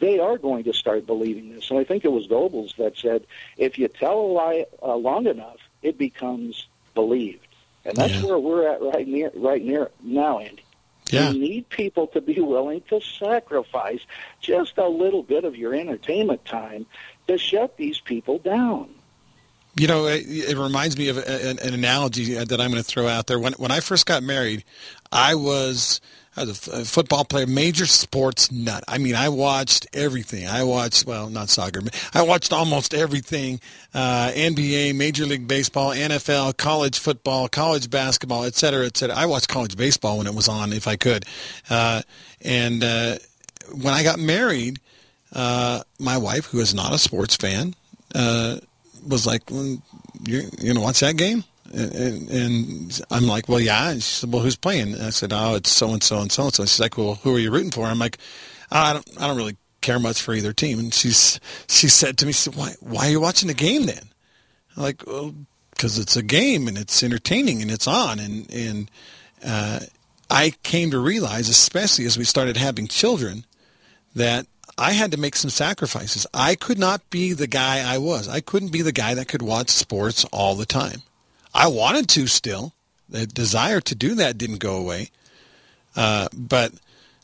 they 0.00 0.18
are 0.18 0.36
going 0.36 0.64
to 0.64 0.72
start 0.72 1.06
believing 1.06 1.54
this. 1.54 1.70
And 1.70 1.78
I 1.78 1.84
think 1.84 2.04
it 2.04 2.12
was 2.12 2.26
Goebbels 2.26 2.76
that 2.76 2.96
said, 2.96 3.26
if 3.56 3.78
you 3.78 3.88
tell 3.88 4.20
a 4.20 4.32
lie 4.32 4.66
uh, 4.82 4.96
long 4.96 5.26
enough, 5.26 5.58
it 5.82 5.96
becomes 5.96 6.66
believed. 6.94 7.46
And 7.84 7.96
that's 7.96 8.14
yeah. 8.14 8.24
where 8.24 8.38
we're 8.38 8.68
at 8.68 8.82
right 8.82 9.08
near 9.08 9.30
right 9.34 9.64
near 9.64 9.90
now, 10.02 10.38
Andy. 10.38 10.64
Yeah. 11.06 11.30
You 11.30 11.40
need 11.40 11.68
people 11.70 12.06
to 12.08 12.20
be 12.20 12.40
willing 12.40 12.82
to 12.88 13.00
sacrifice 13.00 14.00
just 14.40 14.78
a 14.78 14.86
little 14.86 15.22
bit 15.22 15.44
of 15.44 15.56
your 15.56 15.74
entertainment 15.74 16.44
time 16.44 16.86
to 17.30 17.38
shut 17.38 17.76
these 17.76 18.00
people 18.00 18.38
down. 18.38 18.88
You 19.76 19.86
know, 19.86 20.06
it, 20.06 20.24
it 20.26 20.56
reminds 20.58 20.98
me 20.98 21.08
of 21.08 21.18
an, 21.18 21.58
an 21.60 21.74
analogy 21.74 22.34
that 22.34 22.60
I'm 22.60 22.70
going 22.70 22.82
to 22.82 22.88
throw 22.88 23.06
out 23.06 23.26
there. 23.28 23.38
When 23.38 23.52
when 23.54 23.70
I 23.70 23.80
first 23.80 24.04
got 24.04 24.22
married, 24.22 24.64
I 25.12 25.36
was 25.36 26.00
I 26.36 26.44
was 26.44 26.68
a 26.68 26.84
football 26.84 27.24
player, 27.24 27.46
major 27.46 27.86
sports 27.86 28.52
nut. 28.52 28.84
I 28.86 28.98
mean, 28.98 29.16
I 29.16 29.28
watched 29.28 29.86
everything. 29.92 30.46
I 30.46 30.62
watched, 30.62 31.04
well, 31.04 31.28
not 31.28 31.48
soccer, 31.48 31.80
but 31.80 32.10
I 32.14 32.22
watched 32.22 32.52
almost 32.52 32.94
everything. 32.94 33.60
Uh, 33.92 34.30
NBA, 34.34 34.94
Major 34.94 35.26
League 35.26 35.48
Baseball, 35.48 35.90
NFL, 35.90 36.56
college 36.56 36.98
football, 36.98 37.48
college 37.48 37.90
basketball, 37.90 38.44
et 38.44 38.54
cetera, 38.54 38.86
et 38.86 38.96
cetera. 38.96 39.16
I 39.16 39.26
watched 39.26 39.48
college 39.48 39.76
baseball 39.76 40.18
when 40.18 40.28
it 40.28 40.34
was 40.34 40.48
on, 40.48 40.72
if 40.72 40.86
I 40.86 40.96
could. 40.96 41.24
Uh, 41.68 42.02
and 42.42 42.84
uh, 42.84 43.16
when 43.72 43.92
I 43.92 44.04
got 44.04 44.20
married, 44.20 44.78
uh, 45.34 45.82
my 45.98 46.16
wife, 46.16 46.46
who 46.46 46.60
is 46.60 46.74
not 46.74 46.92
a 46.92 46.98
sports 46.98 47.36
fan, 47.36 47.74
uh, 48.14 48.58
was 49.06 49.26
like, 49.26 49.50
well, 49.50 49.78
you're, 50.26 50.42
you're 50.58 50.74
to 50.74 50.80
watch 50.80 51.00
that 51.00 51.16
game? 51.16 51.44
And, 51.72 52.28
and, 52.30 53.00
I'm 53.10 53.26
like, 53.26 53.48
well, 53.48 53.60
yeah. 53.60 53.90
And 53.90 54.02
she 54.02 54.20
said, 54.20 54.32
well, 54.32 54.42
who's 54.42 54.56
playing? 54.56 54.94
And 54.94 55.02
I 55.02 55.10
said, 55.10 55.32
oh, 55.32 55.54
it's 55.54 55.70
so 55.70 55.92
and 55.92 56.02
so 56.02 56.20
and 56.20 56.32
so 56.32 56.44
and 56.44 56.54
so. 56.54 56.64
She's 56.64 56.80
like, 56.80 56.98
well, 56.98 57.14
who 57.16 57.36
are 57.36 57.38
you 57.38 57.52
rooting 57.52 57.70
for? 57.70 57.86
I'm 57.86 57.98
like, 57.98 58.18
oh, 58.72 58.78
I 58.78 58.92
don't, 58.92 59.08
I 59.20 59.28
don't 59.28 59.36
really 59.36 59.56
care 59.80 60.00
much 60.00 60.20
for 60.20 60.34
either 60.34 60.52
team. 60.52 60.80
And 60.80 60.92
she's, 60.92 61.38
she 61.68 61.88
said 61.88 62.18
to 62.18 62.26
me, 62.26 62.32
she 62.32 62.50
said, 62.50 62.56
why, 62.56 62.74
why 62.80 63.06
are 63.06 63.10
you 63.10 63.20
watching 63.20 63.46
the 63.46 63.54
game 63.54 63.86
then? 63.86 64.02
I'm 64.76 64.82
like, 64.82 65.06
well, 65.06 65.32
because 65.80 65.98
it's 65.98 66.16
a 66.16 66.22
game 66.22 66.68
and 66.68 66.76
it's 66.76 67.02
entertaining 67.02 67.62
and 67.62 67.70
it's 67.70 67.86
on. 67.86 68.18
And 68.18 68.52
and 68.52 68.90
uh, 69.44 69.80
I 70.28 70.50
came 70.62 70.90
to 70.90 70.98
realize, 70.98 71.48
especially 71.48 72.04
as 72.04 72.18
we 72.18 72.24
started 72.24 72.58
having 72.58 72.86
children, 72.86 73.46
that 74.14 74.46
I 74.80 74.92
had 74.92 75.10
to 75.10 75.18
make 75.18 75.36
some 75.36 75.50
sacrifices. 75.50 76.26
I 76.32 76.54
could 76.54 76.78
not 76.78 77.08
be 77.10 77.34
the 77.34 77.46
guy 77.46 77.82
I 77.86 77.98
was. 77.98 78.28
I 78.28 78.40
couldn't 78.40 78.72
be 78.72 78.80
the 78.80 78.92
guy 78.92 79.12
that 79.12 79.28
could 79.28 79.42
watch 79.42 79.68
sports 79.68 80.24
all 80.32 80.54
the 80.54 80.64
time. 80.64 81.02
I 81.54 81.66
wanted 81.66 82.08
to 82.10 82.26
still. 82.26 82.72
The 83.06 83.26
desire 83.26 83.82
to 83.82 83.94
do 83.94 84.14
that 84.14 84.38
didn't 84.38 84.56
go 84.56 84.76
away. 84.76 85.10
Uh, 85.94 86.28
but 86.32 86.72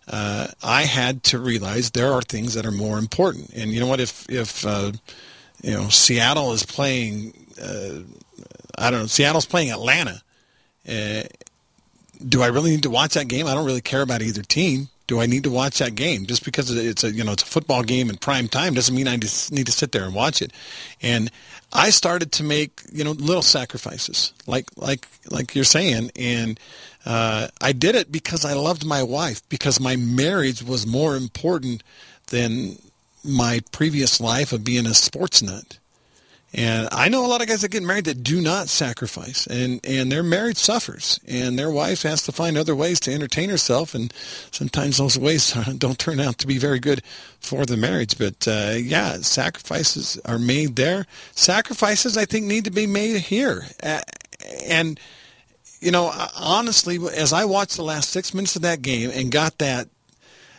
uh, 0.06 0.48
I 0.62 0.82
had 0.82 1.22
to 1.24 1.38
realize 1.38 1.92
there 1.92 2.12
are 2.12 2.20
things 2.20 2.52
that 2.54 2.66
are 2.66 2.72
more 2.72 2.98
important. 2.98 3.50
And 3.54 3.72
you 3.72 3.80
know 3.80 3.86
what? 3.86 4.00
If 4.00 4.28
if 4.28 4.66
uh, 4.66 4.92
you 5.62 5.72
know 5.72 5.88
Seattle 5.88 6.52
is 6.52 6.62
playing, 6.62 7.32
uh, 7.62 8.00
I 8.76 8.90
don't 8.90 9.00
know, 9.00 9.06
Seattle's 9.06 9.46
playing 9.46 9.70
Atlanta. 9.70 10.22
Uh, 10.86 11.22
do 12.28 12.42
I 12.42 12.48
really 12.48 12.72
need 12.72 12.82
to 12.82 12.90
watch 12.90 13.14
that 13.14 13.28
game? 13.28 13.46
I 13.46 13.54
don't 13.54 13.64
really 13.64 13.80
care 13.80 14.02
about 14.02 14.20
either 14.20 14.42
team 14.42 14.90
do 15.06 15.20
I 15.20 15.26
need 15.26 15.44
to 15.44 15.50
watch 15.50 15.78
that 15.78 15.94
game? 15.94 16.26
Just 16.26 16.44
because 16.44 16.70
it's 16.74 17.04
a 17.04 17.12
you 17.12 17.24
know 17.24 17.32
it's 17.32 17.42
a 17.42 17.46
football 17.46 17.82
game 17.82 18.10
in 18.10 18.16
prime 18.16 18.48
time 18.48 18.74
doesn't 18.74 18.94
mean 18.94 19.08
I 19.08 19.16
just 19.16 19.52
need 19.52 19.66
to 19.66 19.72
sit 19.72 19.92
there 19.92 20.04
and 20.04 20.14
watch 20.14 20.42
it. 20.42 20.52
And 21.00 21.30
I 21.72 21.90
started 21.90 22.32
to 22.32 22.44
make 22.44 22.82
you 22.92 23.04
know 23.04 23.12
little 23.12 23.42
sacrifices, 23.42 24.32
like 24.46 24.66
like 24.76 25.06
like 25.30 25.54
you're 25.54 25.64
saying, 25.64 26.10
and 26.16 26.58
uh, 27.04 27.48
I 27.60 27.72
did 27.72 27.94
it 27.94 28.10
because 28.10 28.44
I 28.44 28.54
loved 28.54 28.84
my 28.84 29.02
wife, 29.02 29.46
because 29.48 29.78
my 29.78 29.96
marriage 29.96 30.62
was 30.62 30.86
more 30.86 31.16
important 31.16 31.82
than 32.28 32.78
my 33.24 33.60
previous 33.72 34.20
life 34.20 34.52
of 34.52 34.64
being 34.64 34.86
a 34.86 34.94
sports 34.94 35.42
nut. 35.42 35.78
And 36.56 36.88
I 36.90 37.10
know 37.10 37.24
a 37.24 37.28
lot 37.28 37.42
of 37.42 37.48
guys 37.48 37.60
that 37.60 37.70
get 37.70 37.82
married 37.82 38.06
that 38.06 38.22
do 38.22 38.40
not 38.40 38.70
sacrifice, 38.70 39.46
and, 39.46 39.78
and 39.84 40.10
their 40.10 40.22
marriage 40.22 40.56
suffers, 40.56 41.20
and 41.28 41.58
their 41.58 41.70
wife 41.70 42.00
has 42.02 42.22
to 42.22 42.32
find 42.32 42.56
other 42.56 42.74
ways 42.74 42.98
to 43.00 43.12
entertain 43.12 43.50
herself, 43.50 43.94
and 43.94 44.10
sometimes 44.50 44.96
those 44.96 45.18
ways 45.18 45.52
don't 45.78 45.98
turn 45.98 46.18
out 46.18 46.38
to 46.38 46.46
be 46.46 46.56
very 46.56 46.80
good 46.80 47.02
for 47.40 47.66
the 47.66 47.76
marriage. 47.76 48.16
But 48.16 48.48
uh, 48.48 48.74
yeah, 48.78 49.18
sacrifices 49.18 50.18
are 50.24 50.38
made 50.38 50.76
there. 50.76 51.06
Sacrifices, 51.32 52.16
I 52.16 52.24
think, 52.24 52.46
need 52.46 52.64
to 52.64 52.70
be 52.70 52.86
made 52.86 53.20
here. 53.20 53.66
And 54.66 54.98
you 55.80 55.90
know, 55.90 56.10
honestly, 56.38 56.98
as 57.14 57.34
I 57.34 57.44
watched 57.44 57.76
the 57.76 57.82
last 57.82 58.08
six 58.08 58.32
minutes 58.32 58.56
of 58.56 58.62
that 58.62 58.80
game 58.80 59.10
and 59.12 59.30
got 59.30 59.58
that 59.58 59.88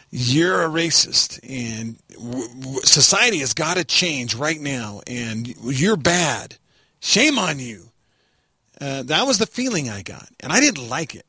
you're 0.10 0.64
a 0.64 0.70
racist 0.70 1.40
and 1.48 1.98
society 2.84 3.40
has 3.40 3.54
got 3.54 3.78
to 3.78 3.84
change 3.84 4.36
right 4.36 4.60
now 4.60 5.02
and 5.06 5.48
you're 5.64 5.98
bad. 5.98 6.56
Shame 7.00 7.38
on 7.38 7.60
you. 7.60 7.84
Uh, 8.80 9.04
that 9.04 9.26
was 9.26 9.38
the 9.38 9.46
feeling 9.46 9.90
I 9.90 10.02
got. 10.02 10.30
And 10.40 10.52
I 10.52 10.60
didn't 10.60 10.88
like 10.88 11.16
it 11.16 11.26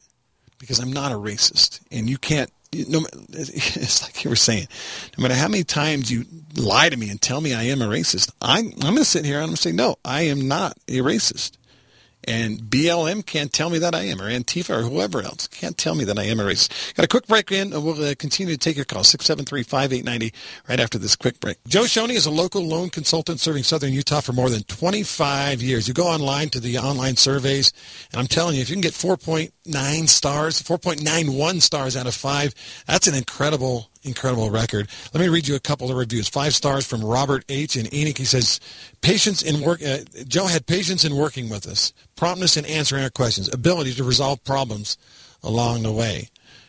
because 0.58 0.78
I'm 0.78 0.92
not 0.92 1.12
a 1.12 1.16
racist. 1.16 1.80
And 1.90 2.08
you 2.08 2.18
can't, 2.18 2.50
no, 2.72 3.00
it's 3.30 4.02
like 4.02 4.24
you 4.24 4.30
were 4.30 4.36
saying, 4.36 4.68
no 5.16 5.22
matter 5.22 5.34
how 5.34 5.48
many 5.48 5.64
times 5.64 6.10
you 6.10 6.24
lie 6.56 6.88
to 6.88 6.96
me 6.96 7.10
and 7.10 7.20
tell 7.20 7.40
me 7.40 7.54
I 7.54 7.64
am 7.64 7.82
a 7.82 7.86
racist, 7.86 8.30
I'm, 8.40 8.66
I'm 8.66 8.80
going 8.80 8.96
to 8.96 9.04
sit 9.04 9.24
here 9.24 9.36
and 9.36 9.44
I'm 9.44 9.48
going 9.48 9.56
to 9.56 9.62
say, 9.62 9.72
no, 9.72 9.96
I 10.04 10.22
am 10.22 10.46
not 10.46 10.76
a 10.86 10.98
racist. 10.98 11.52
And 12.28 12.58
BLM 12.60 13.24
can't 13.24 13.50
tell 13.50 13.70
me 13.70 13.78
that 13.78 13.94
I 13.94 14.02
am, 14.02 14.20
or 14.20 14.28
Antifa, 14.28 14.68
or 14.68 14.82
whoever 14.82 15.22
else 15.22 15.46
can't 15.46 15.78
tell 15.78 15.94
me 15.94 16.04
that 16.04 16.18
I 16.18 16.24
am 16.24 16.40
a 16.40 16.42
racist. 16.42 16.92
Got 16.92 17.06
a 17.06 17.08
quick 17.08 17.26
break 17.26 17.50
in, 17.50 17.72
and 17.72 17.82
we'll 17.82 18.04
uh, 18.04 18.14
continue 18.18 18.52
to 18.52 18.58
take 18.58 18.76
your 18.76 18.84
call, 18.84 19.02
673-5890, 19.02 20.34
right 20.68 20.78
after 20.78 20.98
this 20.98 21.16
quick 21.16 21.40
break. 21.40 21.56
Joe 21.66 21.84
Schoney 21.84 22.16
is 22.16 22.26
a 22.26 22.30
local 22.30 22.62
loan 22.62 22.90
consultant 22.90 23.40
serving 23.40 23.62
southern 23.62 23.94
Utah 23.94 24.20
for 24.20 24.34
more 24.34 24.50
than 24.50 24.62
25 24.64 25.62
years. 25.62 25.88
You 25.88 25.94
go 25.94 26.06
online 26.06 26.50
to 26.50 26.60
the 26.60 26.76
online 26.76 27.16
surveys, 27.16 27.72
and 28.12 28.20
I'm 28.20 28.26
telling 28.26 28.56
you, 28.56 28.60
if 28.60 28.68
you 28.68 28.74
can 28.74 28.82
get 28.82 28.92
4.9 28.92 30.08
stars, 30.08 30.62
4.91 30.62 31.62
stars 31.62 31.96
out 31.96 32.06
of 32.06 32.14
5, 32.14 32.54
that's 32.86 33.06
an 33.06 33.14
incredible 33.14 33.88
incredible 34.08 34.50
record. 34.50 34.88
Let 35.14 35.20
me 35.20 35.28
read 35.28 35.46
you 35.46 35.54
a 35.54 35.60
couple 35.60 35.90
of 35.90 35.96
reviews. 35.96 36.28
Five 36.28 36.54
stars 36.54 36.86
from 36.86 37.04
Robert 37.04 37.44
H. 37.48 37.76
in 37.76 37.92
Enoch. 37.94 38.18
He 38.18 38.24
says, 38.24 38.58
patience 39.00 39.42
in 39.42 39.60
work. 39.60 39.82
Uh, 39.82 39.98
Joe 40.26 40.46
had 40.46 40.66
patience 40.66 41.04
in 41.04 41.14
working 41.14 41.48
with 41.48 41.66
us, 41.66 41.92
promptness 42.16 42.56
in 42.56 42.64
answering 42.64 43.04
our 43.04 43.10
questions, 43.10 43.52
ability 43.52 43.94
to 43.94 44.04
resolve 44.04 44.42
problems 44.44 44.98
along 45.42 45.84
the 45.84 45.92
way. 45.92 46.28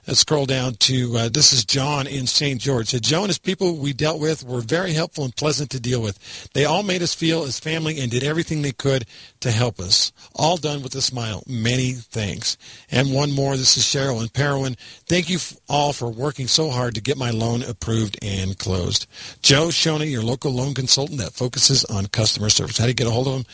Let's 0.09 0.21
scroll 0.21 0.47
down 0.47 0.73
to 0.73 1.17
uh, 1.17 1.29
this 1.29 1.53
is 1.53 1.63
John 1.63 2.07
in 2.07 2.25
St. 2.25 2.59
George. 2.59 2.87
So 2.87 2.97
Joe 2.97 3.19
and 3.19 3.27
his 3.27 3.37
people 3.37 3.75
we 3.75 3.93
dealt 3.93 4.19
with 4.19 4.43
were 4.43 4.61
very 4.61 4.93
helpful 4.93 5.23
and 5.23 5.35
pleasant 5.35 5.69
to 5.69 5.79
deal 5.79 6.01
with. 6.01 6.49
They 6.53 6.65
all 6.65 6.81
made 6.81 7.03
us 7.03 7.13
feel 7.13 7.43
as 7.43 7.59
family 7.59 7.99
and 7.99 8.09
did 8.09 8.23
everything 8.23 8.63
they 8.63 8.71
could 8.71 9.05
to 9.41 9.51
help 9.51 9.79
us. 9.79 10.11
All 10.33 10.57
done 10.57 10.81
with 10.81 10.95
a 10.95 11.01
smile. 11.03 11.43
Many 11.45 11.91
thanks. 11.91 12.57
And 12.89 13.13
one 13.13 13.29
more. 13.29 13.55
This 13.55 13.77
is 13.77 13.83
Cheryl 13.83 14.23
in 14.23 14.29
Parowan. 14.29 14.77
Thank 15.05 15.29
you 15.29 15.37
all 15.69 15.93
for 15.93 16.09
working 16.09 16.47
so 16.47 16.71
hard 16.71 16.95
to 16.95 17.01
get 17.01 17.15
my 17.15 17.29
loan 17.29 17.61
approved 17.61 18.17
and 18.23 18.57
closed. 18.57 19.05
Joe 19.43 19.67
Schoney, 19.67 20.09
your 20.09 20.23
local 20.23 20.51
loan 20.51 20.73
consultant 20.73 21.19
that 21.19 21.33
focuses 21.33 21.85
on 21.85 22.07
customer 22.07 22.49
service. 22.49 22.79
How 22.79 22.85
do 22.85 22.89
you 22.89 22.95
get 22.95 23.05
a 23.05 23.11
hold 23.11 23.27
of 23.27 23.35
him? 23.35 23.45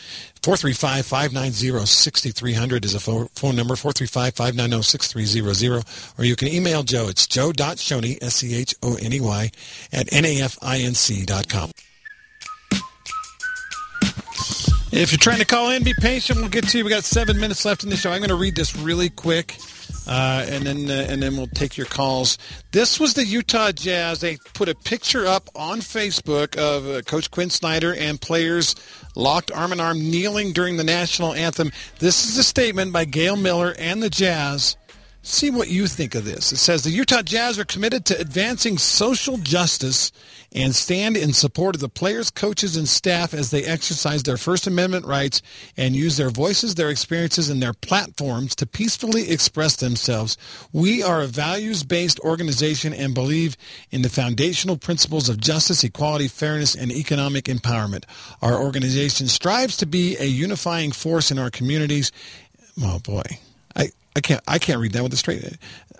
435-590-6300 0.46 2.84
is 2.84 2.94
a 2.94 3.00
phone 3.00 3.56
number, 3.56 3.74
435-590-6300. 3.74 6.20
Or 6.20 6.24
you 6.24 6.36
can 6.36 6.46
email 6.46 6.84
Joe. 6.84 7.08
It's 7.08 7.26
joe.schoney, 7.26 8.22
S-C-H-O-N-E-Y, 8.22 9.50
at 9.92 10.06
nafinc.com. 10.06 11.72
If 14.92 15.10
you're 15.10 15.18
trying 15.18 15.40
to 15.40 15.44
call 15.44 15.70
in, 15.70 15.82
be 15.82 15.94
patient. 16.00 16.38
We'll 16.38 16.48
get 16.48 16.68
to 16.68 16.78
you. 16.78 16.84
We 16.84 16.90
got 16.90 17.02
seven 17.02 17.40
minutes 17.40 17.64
left 17.64 17.82
in 17.82 17.90
the 17.90 17.96
show. 17.96 18.12
I'm 18.12 18.20
going 18.20 18.28
to 18.28 18.36
read 18.36 18.54
this 18.54 18.76
really 18.76 19.10
quick. 19.10 19.56
Uh, 20.06 20.46
and 20.48 20.64
then 20.64 20.88
uh, 20.88 21.06
and 21.08 21.20
then 21.20 21.36
we'll 21.36 21.48
take 21.48 21.76
your 21.76 21.86
calls. 21.86 22.38
This 22.70 23.00
was 23.00 23.14
the 23.14 23.24
Utah 23.24 23.72
Jazz. 23.72 24.20
They 24.20 24.36
put 24.54 24.68
a 24.68 24.74
picture 24.74 25.26
up 25.26 25.50
on 25.56 25.80
Facebook 25.80 26.56
of 26.56 26.88
uh, 26.88 27.02
Coach 27.02 27.32
Quin 27.32 27.50
Snyder 27.50 27.92
and 27.94 28.20
players 28.20 28.76
locked 29.16 29.50
arm 29.50 29.72
in 29.72 29.80
arm, 29.80 29.98
kneeling 29.98 30.52
during 30.52 30.76
the 30.76 30.84
national 30.84 31.32
anthem. 31.34 31.72
This 31.98 32.28
is 32.28 32.38
a 32.38 32.44
statement 32.44 32.92
by 32.92 33.04
Gail 33.04 33.34
Miller 33.34 33.74
and 33.78 34.02
the 34.02 34.10
Jazz 34.10 34.76
see 35.26 35.50
what 35.50 35.68
you 35.68 35.86
think 35.86 36.14
of 36.14 36.24
this. 36.24 36.52
It 36.52 36.58
says 36.58 36.84
the 36.84 36.90
Utah 36.90 37.22
Jazz 37.22 37.58
are 37.58 37.64
committed 37.64 38.04
to 38.06 38.18
advancing 38.18 38.78
social 38.78 39.36
justice 39.38 40.12
and 40.52 40.74
stand 40.74 41.16
in 41.16 41.32
support 41.32 41.74
of 41.74 41.80
the 41.80 41.88
players, 41.88 42.30
coaches, 42.30 42.76
and 42.76 42.88
staff 42.88 43.34
as 43.34 43.50
they 43.50 43.64
exercise 43.64 44.22
their 44.22 44.36
First 44.36 44.66
Amendment 44.66 45.04
rights 45.04 45.42
and 45.76 45.96
use 45.96 46.16
their 46.16 46.30
voices, 46.30 46.74
their 46.74 46.88
experiences, 46.88 47.50
and 47.50 47.60
their 47.60 47.74
platforms 47.74 48.54
to 48.56 48.66
peacefully 48.66 49.30
express 49.30 49.76
themselves. 49.76 50.38
We 50.72 51.02
are 51.02 51.20
a 51.20 51.26
values-based 51.26 52.20
organization 52.20 52.94
and 52.94 53.12
believe 53.12 53.56
in 53.90 54.02
the 54.02 54.08
foundational 54.08 54.78
principles 54.78 55.28
of 55.28 55.38
justice, 55.38 55.84
equality, 55.84 56.28
fairness, 56.28 56.74
and 56.74 56.90
economic 56.92 57.46
empowerment. 57.46 58.04
Our 58.40 58.62
organization 58.62 59.28
strives 59.28 59.76
to 59.78 59.86
be 59.86 60.16
a 60.18 60.24
unifying 60.24 60.92
force 60.92 61.30
in 61.30 61.38
our 61.38 61.50
communities. 61.50 62.12
Oh 62.80 63.00
boy. 63.00 63.24
I, 63.74 63.90
I 64.16 64.20
can't 64.20 64.40
I 64.48 64.58
can't 64.58 64.80
read 64.80 64.92
that 64.92 65.02
with 65.02 65.12
a 65.12 65.16
straight. 65.16 65.44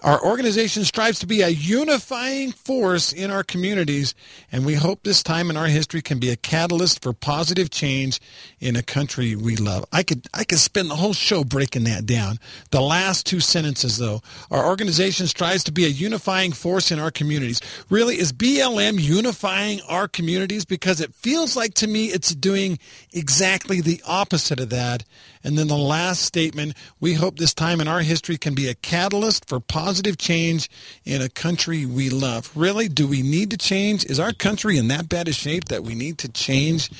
Our 0.02 0.22
organization 0.24 0.84
strives 0.84 1.18
to 1.18 1.26
be 1.26 1.42
a 1.42 1.48
unifying 1.48 2.52
force 2.52 3.12
in 3.12 3.30
our 3.30 3.42
communities, 3.42 4.14
and 4.50 4.64
we 4.64 4.74
hope 4.74 5.02
this 5.02 5.22
time 5.22 5.50
in 5.50 5.56
our 5.56 5.66
history 5.66 6.00
can 6.00 6.18
be 6.18 6.30
a 6.30 6.36
catalyst 6.36 7.02
for 7.02 7.12
positive 7.12 7.70
change 7.70 8.20
in 8.58 8.74
a 8.74 8.82
country 8.82 9.36
we 9.36 9.56
love. 9.56 9.84
I 9.92 10.02
could 10.02 10.28
I 10.32 10.44
could 10.44 10.60
spend 10.60 10.88
the 10.88 10.96
whole 10.96 11.12
show 11.12 11.44
breaking 11.44 11.84
that 11.84 12.06
down. 12.06 12.38
The 12.70 12.80
last 12.80 13.26
two 13.26 13.40
sentences 13.40 13.98
though, 13.98 14.22
our 14.50 14.66
organization 14.66 15.26
strives 15.26 15.64
to 15.64 15.72
be 15.72 15.84
a 15.84 15.88
unifying 15.88 16.52
force 16.52 16.90
in 16.90 16.98
our 16.98 17.10
communities. 17.10 17.60
Really 17.90 18.18
is 18.18 18.32
BLM 18.32 18.98
unifying 18.98 19.82
our 19.88 20.08
communities 20.08 20.64
because 20.64 21.02
it 21.02 21.12
feels 21.12 21.54
like 21.54 21.74
to 21.74 21.86
me 21.86 22.06
it's 22.06 22.34
doing 22.34 22.78
exactly 23.12 23.82
the 23.82 24.00
opposite 24.06 24.58
of 24.58 24.70
that. 24.70 25.04
And 25.44 25.56
then 25.56 25.68
the 25.68 25.76
last 25.76 26.22
statement, 26.22 26.74
we 26.98 27.14
hope 27.14 27.38
this 27.38 27.54
time 27.54 27.80
in 27.80 27.86
our 27.86 28.00
history 28.06 28.38
can 28.38 28.54
be 28.54 28.68
a 28.68 28.74
catalyst 28.74 29.48
for 29.48 29.60
positive 29.60 30.16
change 30.18 30.70
in 31.04 31.20
a 31.20 31.28
country 31.28 31.84
we 31.84 32.08
love. 32.08 32.50
Really, 32.54 32.88
do 32.88 33.06
we 33.06 33.22
need 33.22 33.50
to 33.50 33.56
change? 33.56 34.04
Is 34.06 34.18
our 34.18 34.32
country 34.32 34.78
in 34.78 34.88
that 34.88 35.08
bad 35.08 35.28
a 35.28 35.32
shape 35.32 35.66
that 35.66 35.82
we 35.82 35.94
need 35.94 36.18
to 36.18 36.28
change? 36.28 36.90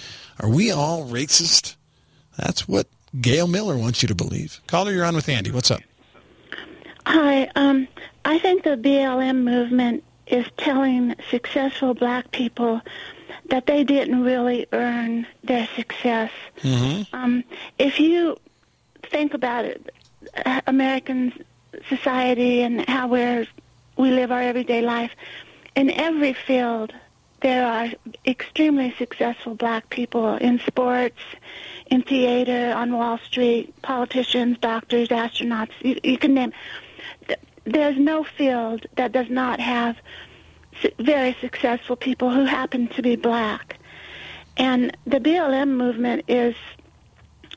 Are 0.41 0.49
we 0.49 0.71
all 0.71 1.07
racist? 1.07 1.77
That's 2.37 2.69
what 2.69 2.87
Gail 3.21 3.47
Miller 3.47 3.77
wants 3.77 4.03
you 4.03 4.09
to 4.09 4.15
believe. 4.15 4.61
Caller, 4.67 4.93
you're 4.93 5.05
on 5.05 5.15
with 5.15 5.29
Andy. 5.29 5.51
What's 5.51 5.71
up? 5.71 5.81
Hi. 7.07 7.51
Um, 7.55 7.89
I 8.25 8.39
think 8.39 8.65
the 8.65 8.77
BLM 8.77 9.45
movement 9.45 10.05
is 10.27 10.47
telling 10.57 11.15
successful 11.31 11.95
black 11.95 12.31
people 12.33 12.81
that 13.49 13.67
they 13.67 13.85
didn't 13.85 14.23
really 14.23 14.67
earn 14.73 15.27
their 15.45 15.69
success. 15.77 16.31
Mm-hmm. 16.63 17.15
Um, 17.15 17.45
if 17.79 18.01
you 18.01 18.37
think 19.05 19.35
about 19.35 19.65
it, 19.65 19.95
American 20.67 21.33
society 21.89 22.63
and 22.63 22.89
how 22.89 23.09
we're 23.09 23.47
we 23.97 24.11
live 24.11 24.31
our 24.31 24.43
everyday 24.43 24.83
life, 24.83 25.13
in 25.75 25.91
every 25.91 26.35
field 26.35 26.93
there 27.41 27.67
are 27.67 27.89
extremely 28.27 28.95
successful 28.99 29.55
black 29.55 29.91
people 29.91 30.37
in 30.37 30.59
sports, 30.61 31.21
in 31.87 32.03
theater, 32.03 32.75
on 32.75 32.93
Wall 32.93 33.19
Street, 33.19 33.75
politicians, 33.83 34.59
doctors, 34.59 35.09
astronauts. 35.09 35.71
You, 35.81 36.01
you 36.03 36.19
can 36.19 36.35
name. 36.35 36.53
There's 37.65 37.99
no 37.99 38.25
field 38.25 38.87
that 38.97 39.13
does 39.13 39.29
not 39.29 39.61
have 39.61 39.97
very 40.99 41.37
successful 41.41 41.97
people 41.97 42.31
who 42.31 42.45
happen 42.45 42.89
to 42.89 43.03
be 43.03 43.17
black. 43.17 43.79
And 44.57 44.97
the 45.07 45.21
BLM 45.21 45.69
movement 45.69 46.25
is 46.29 46.55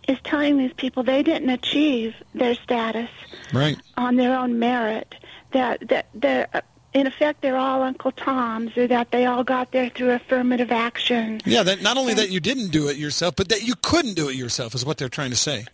is 0.10 0.18
telling 0.24 0.58
these 0.58 0.74
people 0.74 1.04
they 1.04 1.22
didn't 1.22 1.50
achieve 1.50 2.16
their 2.34 2.56
status 2.56 3.10
right. 3.54 3.78
on 3.96 4.16
their 4.16 4.38
own 4.38 4.58
merit. 4.58 5.14
That 5.52 5.88
that 5.90 6.08
they're 6.14 6.48
in 6.94 7.06
effect 7.06 7.42
they're 7.42 7.56
all 7.56 7.84
Uncle 7.84 8.12
Toms, 8.12 8.76
or 8.76 8.88
that 8.88 9.12
they 9.12 9.26
all 9.26 9.44
got 9.44 9.72
there 9.72 9.90
through 9.90 10.12
affirmative 10.12 10.72
action. 10.72 11.42
Yeah, 11.46 11.64
that 11.64 11.82
not 11.82 11.98
only 11.98 12.14
and, 12.14 12.20
that 12.20 12.32
you 12.32 12.40
didn't 12.40 12.70
do 12.70 12.90
it 12.90 12.98
yourself, 12.98 13.36
but 13.36 13.50
that 13.50 13.64
you 13.64 13.76
couldn't 13.82 14.16
do 14.16 14.30
it 14.30 14.36
yourself 14.36 14.74
is 14.74 14.84
what 14.84 14.98
they're 14.98 15.10
trying 15.10 15.30
to 15.30 15.36
say. 15.36 15.66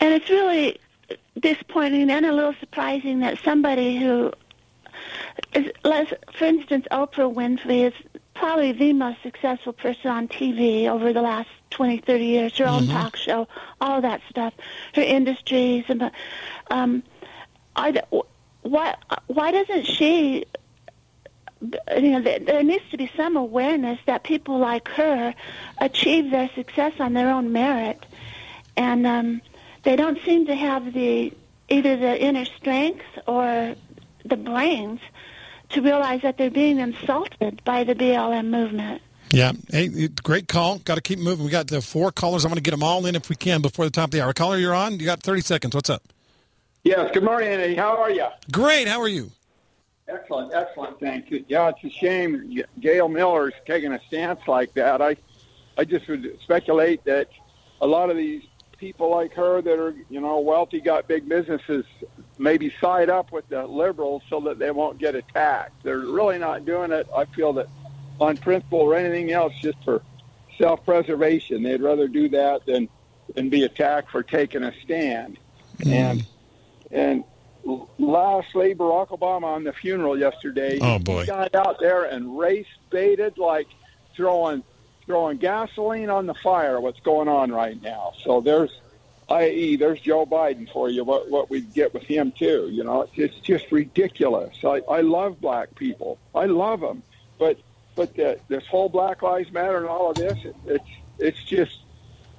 And 0.00 0.14
it's 0.14 0.30
really 0.30 0.78
disappointing 1.40 2.10
and 2.10 2.24
a 2.24 2.32
little 2.32 2.54
surprising 2.60 3.20
that 3.20 3.38
somebody 3.44 3.96
who 3.96 4.32
is, 5.52 5.72
for 5.82 6.44
instance, 6.44 6.86
Oprah 6.92 7.32
Winfrey 7.32 7.88
is 7.88 7.94
probably 8.34 8.72
the 8.72 8.92
most 8.92 9.22
successful 9.22 9.72
person 9.72 10.10
on 10.10 10.28
TV 10.28 10.88
over 10.88 11.12
the 11.12 11.22
last 11.22 11.48
20, 11.70 11.98
30 11.98 12.24
years. 12.24 12.58
Her 12.58 12.66
own 12.66 12.84
mm-hmm. 12.84 12.92
talk 12.92 13.16
show, 13.16 13.48
all 13.80 14.00
that 14.00 14.20
stuff, 14.28 14.54
her 14.94 15.02
industries, 15.02 15.84
and 15.88 16.10
um, 16.70 17.02
I, 17.76 18.02
why 18.62 18.96
why 19.26 19.50
doesn't 19.50 19.86
she? 19.86 20.44
You 21.96 22.10
know, 22.10 22.20
there 22.20 22.62
needs 22.62 22.84
to 22.90 22.98
be 22.98 23.10
some 23.16 23.36
awareness 23.36 23.98
that 24.04 24.22
people 24.22 24.58
like 24.58 24.86
her 24.88 25.34
achieve 25.78 26.30
their 26.30 26.50
success 26.54 26.92
on 26.98 27.14
their 27.14 27.30
own 27.30 27.52
merit, 27.52 28.04
and 28.76 29.06
um, 29.06 29.40
they 29.82 29.96
don't 29.96 30.18
seem 30.24 30.46
to 30.46 30.54
have 30.54 30.92
the 30.92 31.32
either 31.68 31.96
the 31.96 32.22
inner 32.22 32.44
strength 32.44 33.06
or 33.26 33.74
the 34.24 34.36
brains 34.36 35.00
to 35.70 35.82
realize 35.82 36.22
that 36.22 36.38
they're 36.38 36.50
being 36.50 36.78
insulted 36.78 37.62
by 37.64 37.84
the 37.84 37.94
BLM 37.94 38.50
movement. 38.50 39.02
Yeah. 39.30 39.52
Hey, 39.70 40.08
great 40.08 40.46
call. 40.46 40.78
Got 40.78 40.94
to 40.94 41.00
keep 41.00 41.18
moving. 41.18 41.44
We 41.44 41.50
got 41.50 41.66
the 41.66 41.80
four 41.80 42.12
callers. 42.12 42.44
I'm 42.44 42.50
going 42.50 42.56
to 42.56 42.62
get 42.62 42.70
them 42.70 42.82
all 42.82 43.04
in 43.06 43.16
if 43.16 43.28
we 43.28 43.36
can 43.36 43.62
before 43.62 43.84
the 43.84 43.90
top 43.90 44.06
of 44.06 44.10
the 44.12 44.22
hour. 44.22 44.32
Caller, 44.32 44.58
you're 44.58 44.74
on. 44.74 44.98
You 45.00 45.06
got 45.06 45.22
30 45.22 45.40
seconds. 45.40 45.74
What's 45.74 45.90
up? 45.90 46.02
Yes. 46.84 47.10
Good 47.12 47.24
morning, 47.24 47.48
Andy. 47.48 47.74
How 47.74 47.96
are 47.96 48.10
you? 48.10 48.26
Great. 48.52 48.86
How 48.86 49.00
are 49.00 49.08
you? 49.08 49.32
Excellent. 50.06 50.52
Excellent. 50.52 51.00
Thank 51.00 51.30
you. 51.30 51.44
Yeah, 51.48 51.70
it's 51.70 51.82
a 51.82 51.90
shame 51.90 52.62
Gail 52.78 53.08
Miller's 53.08 53.54
taking 53.66 53.92
a 53.92 54.00
stance 54.06 54.40
like 54.46 54.74
that. 54.74 55.00
I, 55.00 55.16
I 55.78 55.84
just 55.84 56.06
would 56.08 56.38
speculate 56.42 57.04
that 57.04 57.28
a 57.80 57.86
lot 57.86 58.10
of 58.10 58.16
these 58.16 58.42
people 58.76 59.10
like 59.10 59.32
her 59.32 59.62
that 59.62 59.78
are, 59.78 59.94
you 60.10 60.20
know, 60.20 60.38
wealthy, 60.40 60.80
got 60.80 61.08
big 61.08 61.28
businesses, 61.28 61.86
maybe 62.38 62.72
side 62.80 63.10
up 63.10 63.32
with 63.32 63.48
the 63.48 63.66
liberals 63.66 64.22
so 64.28 64.40
that 64.40 64.58
they 64.58 64.70
won't 64.70 64.98
get 64.98 65.14
attacked. 65.14 65.82
They're 65.82 65.98
really 65.98 66.38
not 66.38 66.64
doing 66.64 66.92
it, 66.92 67.06
I 67.14 67.24
feel 67.26 67.52
that, 67.54 67.68
on 68.20 68.36
principle 68.36 68.80
or 68.80 68.94
anything 68.94 69.32
else, 69.32 69.52
just 69.60 69.82
for 69.84 70.02
self-preservation. 70.58 71.62
They'd 71.62 71.82
rather 71.82 72.08
do 72.08 72.28
that 72.30 72.66
than 72.66 72.88
than 73.34 73.48
be 73.48 73.64
attacked 73.64 74.10
for 74.10 74.22
taking 74.22 74.62
a 74.62 74.72
stand. 74.82 75.38
Mm. 75.78 75.92
And 75.92 76.26
and 76.90 77.24
lastly, 77.98 78.74
Barack 78.74 79.08
Obama 79.08 79.44
on 79.44 79.64
the 79.64 79.72
funeral 79.72 80.18
yesterday. 80.18 80.78
Oh 80.80 80.98
boy, 80.98 81.20
he 81.20 81.26
got 81.26 81.54
out 81.54 81.80
there 81.80 82.04
and 82.04 82.38
race 82.38 82.66
baited 82.90 83.38
like 83.38 83.66
throwing 84.14 84.62
throwing 85.06 85.38
gasoline 85.38 86.10
on 86.10 86.26
the 86.26 86.34
fire. 86.34 86.80
What's 86.80 87.00
going 87.00 87.28
on 87.28 87.52
right 87.52 87.80
now? 87.82 88.12
So 88.24 88.40
there's, 88.40 88.70
i.e., 89.30 89.76
there's 89.76 90.00
Joe 90.00 90.26
Biden 90.26 90.70
for 90.72 90.88
you. 90.88 91.04
What 91.04 91.30
what 91.30 91.50
we 91.50 91.60
get 91.62 91.94
with 91.94 92.02
him 92.04 92.32
too? 92.32 92.68
You 92.70 92.84
know, 92.84 93.02
it's, 93.02 93.12
it's 93.16 93.36
just 93.40 93.70
ridiculous. 93.72 94.56
I 94.64 94.80
I 94.90 95.00
love 95.00 95.40
black 95.40 95.74
people. 95.74 96.18
I 96.34 96.46
love 96.46 96.80
them, 96.80 97.02
but 97.38 97.58
but 97.96 98.14
the, 98.16 98.38
this 98.48 98.66
whole 98.66 98.88
Black 98.88 99.22
Lives 99.22 99.52
Matter 99.52 99.76
and 99.78 99.86
all 99.86 100.10
of 100.10 100.16
this, 100.16 100.36
it, 100.44 100.56
it's 100.66 100.84
it's 101.18 101.44
just 101.44 101.78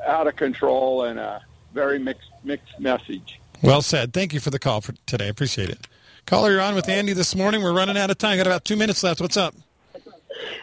out 0.06 0.28
of 0.28 0.36
control 0.36 1.04
and 1.06 1.18
a 1.20 1.42
very 1.74 1.98
mixed 2.00 2.30
mixed 2.44 2.80
message. 2.80 3.40
Well 3.62 3.82
said. 3.82 4.14
Thank 4.14 4.34
you 4.34 4.40
for 4.40 4.50
the 4.50 4.60
call 4.60 4.82
for 4.82 4.94
today. 5.06 5.30
Appreciate 5.30 5.70
it. 5.70 5.88
Caller, 6.26 6.52
you're 6.52 6.62
on 6.62 6.76
with 6.76 6.90
Andy 6.90 7.14
this 7.14 7.36
morning. 7.36 7.62
We're 7.64 7.74
running 7.74 7.98
out 7.98 8.10
of 8.12 8.18
time. 8.18 8.38
Got 8.38 8.48
about 8.48 8.66
two 8.66 8.76
minutes 8.76 9.02
left. 9.04 9.22
What's 9.22 9.38
up? 9.38 9.56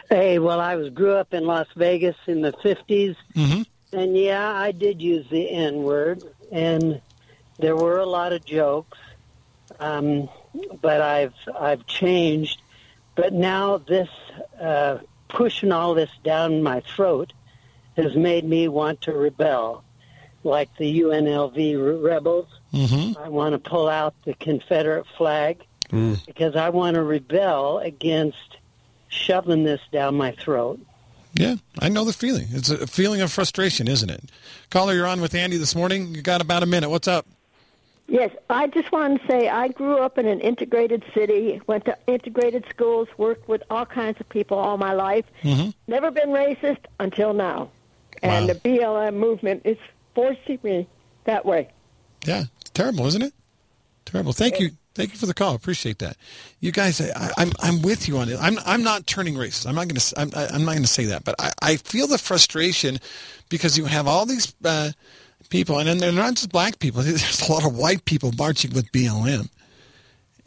Hey, 0.09 0.37
well, 0.37 0.59
I 0.59 0.75
was 0.75 0.89
grew 0.89 1.13
up 1.15 1.33
in 1.33 1.45
Las 1.45 1.67
Vegas 1.75 2.15
in 2.27 2.41
the 2.41 2.51
50s, 2.53 3.15
Mhm. 3.35 3.65
And 3.93 4.17
yeah, 4.17 4.51
I 4.51 4.71
did 4.71 5.01
use 5.01 5.25
the 5.29 5.49
N 5.49 5.83
word, 5.83 6.23
and 6.51 7.01
there 7.57 7.75
were 7.75 7.97
a 7.97 8.05
lot 8.05 8.33
of 8.33 8.43
jokes, 8.43 8.97
um, 9.79 10.29
but 10.81 11.01
I've 11.01 11.33
I've 11.57 11.85
changed. 11.85 12.61
But 13.15 13.33
now 13.33 13.77
this 13.77 14.09
uh, 14.59 14.99
pushing 15.27 15.71
all 15.71 15.93
this 15.93 16.09
down 16.23 16.63
my 16.63 16.81
throat 16.81 17.33
has 17.95 18.15
made 18.15 18.43
me 18.43 18.67
want 18.67 19.01
to 19.01 19.13
rebel, 19.13 19.83
like 20.43 20.75
the 20.77 21.01
UNLV 21.01 22.03
rebels. 22.03 22.47
Mm-hmm. 22.73 23.19
I 23.21 23.29
want 23.29 23.53
to 23.53 23.59
pull 23.59 23.87
out 23.87 24.15
the 24.25 24.33
Confederate 24.33 25.05
flag 25.17 25.63
because 26.25 26.55
I 26.55 26.69
want 26.69 26.95
to 26.95 27.03
rebel 27.03 27.79
against 27.79 28.57
shoving 29.09 29.63
this 29.63 29.81
down 29.91 30.15
my 30.15 30.31
throat. 30.31 30.79
Yeah, 31.33 31.55
I 31.79 31.89
know 31.89 32.05
the 32.05 32.13
feeling. 32.13 32.47
It's 32.51 32.69
a 32.69 32.85
feeling 32.85 33.21
of 33.21 33.31
frustration, 33.31 33.87
isn't 33.87 34.09
it? 34.09 34.23
Caller, 34.69 34.93
you're 34.93 35.07
on 35.07 35.19
with 35.19 35.33
Andy 35.33 35.57
this 35.57 35.75
morning. 35.75 36.13
You 36.13 36.21
got 36.21 36.41
about 36.41 36.61
a 36.61 36.67
minute. 36.67 36.89
What's 36.89 37.07
up? 37.07 37.25
Yes, 38.07 38.31
I 38.49 38.67
just 38.67 38.91
want 38.91 39.19
to 39.21 39.27
say 39.27 39.47
I 39.47 39.69
grew 39.69 39.97
up 39.97 40.17
in 40.17 40.27
an 40.27 40.39
integrated 40.41 41.03
city, 41.13 41.61
went 41.67 41.85
to 41.85 41.97
integrated 42.05 42.65
schools, 42.69 43.07
worked 43.17 43.47
with 43.47 43.63
all 43.69 43.85
kinds 43.85 44.19
of 44.19 44.29
people 44.29 44.57
all 44.57 44.77
my 44.77 44.93
life. 44.93 45.25
Mm-hmm. 45.41 45.69
Never 45.87 46.11
been 46.11 46.29
racist 46.29 46.79
until 46.99 47.33
now. 47.33 47.71
And 48.21 48.47
the 48.47 48.55
BLM 48.55 49.15
movement 49.15 49.63
is 49.65 49.77
forcing 50.15 50.59
me 50.63 50.87
that 51.25 51.45
way. 51.45 51.69
Yeah, 52.25 52.43
it's 52.61 52.69
terrible, 52.69 53.07
isn't 53.07 53.21
it? 53.21 53.33
Terrible. 54.05 54.33
Thank 54.33 54.59
you. 54.59 54.71
Thank 54.95 55.11
you 55.11 55.17
for 55.17 55.25
the 55.25 55.33
call. 55.33 55.55
Appreciate 55.55 55.99
that. 55.99 56.17
You 56.59 56.71
guys, 56.71 57.01
I, 57.01 57.31
I'm 57.37 57.51
I'm 57.61 57.81
with 57.81 58.07
you 58.07 58.17
on 58.17 58.29
it. 58.29 58.37
I'm 58.39 58.59
I'm 58.65 58.83
not 58.83 59.07
turning 59.07 59.33
racist. 59.33 59.65
I'm 59.65 59.75
not 59.75 59.87
going 59.87 59.99
to 59.99 60.19
I'm, 60.19 60.31
I'm 60.35 60.65
not 60.65 60.73
going 60.73 60.83
to 60.83 60.87
say 60.87 61.05
that, 61.05 61.23
but 61.23 61.35
I, 61.39 61.51
I 61.61 61.75
feel 61.77 62.05
the 62.05 62.19
frustration 62.19 62.99
because 63.49 63.77
you 63.77 63.85
have 63.85 64.07
all 64.07 64.27
these 64.27 64.53
uh, 64.63 64.91
people, 65.49 65.79
and 65.79 65.87
then 65.87 65.97
they're 65.97 66.11
not 66.11 66.35
just 66.35 66.51
black 66.51 66.77
people. 66.77 67.01
There's 67.03 67.41
a 67.47 67.51
lot 67.51 67.65
of 67.65 67.75
white 67.75 68.05
people 68.05 68.31
marching 68.37 68.71
with 68.71 68.91
BLM, 68.91 69.49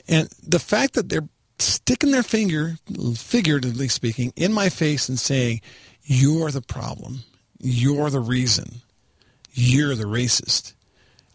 and 0.06 0.28
the 0.46 0.60
fact 0.60 0.94
that 0.94 1.08
they're 1.08 1.28
sticking 1.58 2.12
their 2.12 2.22
finger, 2.22 2.76
figuratively 3.16 3.88
speaking, 3.88 4.32
in 4.36 4.52
my 4.52 4.68
face 4.68 5.08
and 5.08 5.18
saying, 5.18 5.60
"You're 6.04 6.52
the 6.52 6.62
problem. 6.62 7.24
You're 7.60 8.10
the 8.10 8.20
reason. 8.20 8.82
You're 9.52 9.96
the 9.96 10.04
racist." 10.04 10.74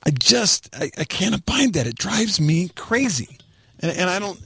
I 0.05 0.11
just 0.11 0.69
I, 0.75 0.91
I 0.97 1.03
can't 1.03 1.35
abide 1.35 1.73
that. 1.73 1.87
It 1.87 1.95
drives 1.95 2.39
me 2.39 2.69
crazy, 2.69 3.37
and 3.79 3.91
and 3.95 4.09
I 4.09 4.19
don't. 4.19 4.39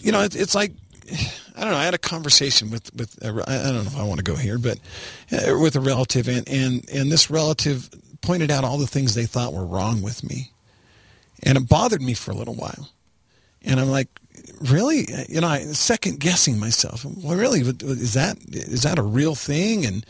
You 0.00 0.12
know, 0.12 0.22
it, 0.22 0.36
it's 0.36 0.54
like 0.54 0.72
I 1.56 1.62
don't 1.62 1.72
know. 1.72 1.76
I 1.78 1.84
had 1.84 1.94
a 1.94 1.98
conversation 1.98 2.70
with 2.70 2.94
with 2.94 3.18
I 3.22 3.28
don't 3.28 3.74
know 3.74 3.80
if 3.80 3.96
I 3.96 4.04
want 4.04 4.18
to 4.18 4.24
go 4.24 4.36
here, 4.36 4.58
but 4.58 4.78
uh, 5.32 5.58
with 5.58 5.76
a 5.76 5.80
relative, 5.80 6.28
and 6.28 6.48
and 6.48 6.88
and 6.90 7.10
this 7.10 7.30
relative 7.30 7.90
pointed 8.20 8.50
out 8.50 8.64
all 8.64 8.78
the 8.78 8.86
things 8.86 9.14
they 9.14 9.26
thought 9.26 9.52
were 9.52 9.66
wrong 9.66 10.02
with 10.02 10.22
me, 10.22 10.52
and 11.42 11.58
it 11.58 11.68
bothered 11.68 12.02
me 12.02 12.14
for 12.14 12.30
a 12.30 12.34
little 12.34 12.54
while, 12.54 12.90
and 13.62 13.80
I'm 13.80 13.90
like, 13.90 14.08
really, 14.60 15.06
you 15.28 15.40
know, 15.40 15.48
I 15.48 15.60
second 15.60 16.20
guessing 16.20 16.60
myself. 16.60 17.04
Well, 17.04 17.36
really, 17.36 17.60
is 17.60 18.14
that 18.14 18.38
is 18.50 18.82
that 18.82 18.98
a 18.98 19.02
real 19.02 19.34
thing? 19.34 19.84
And 19.84 20.06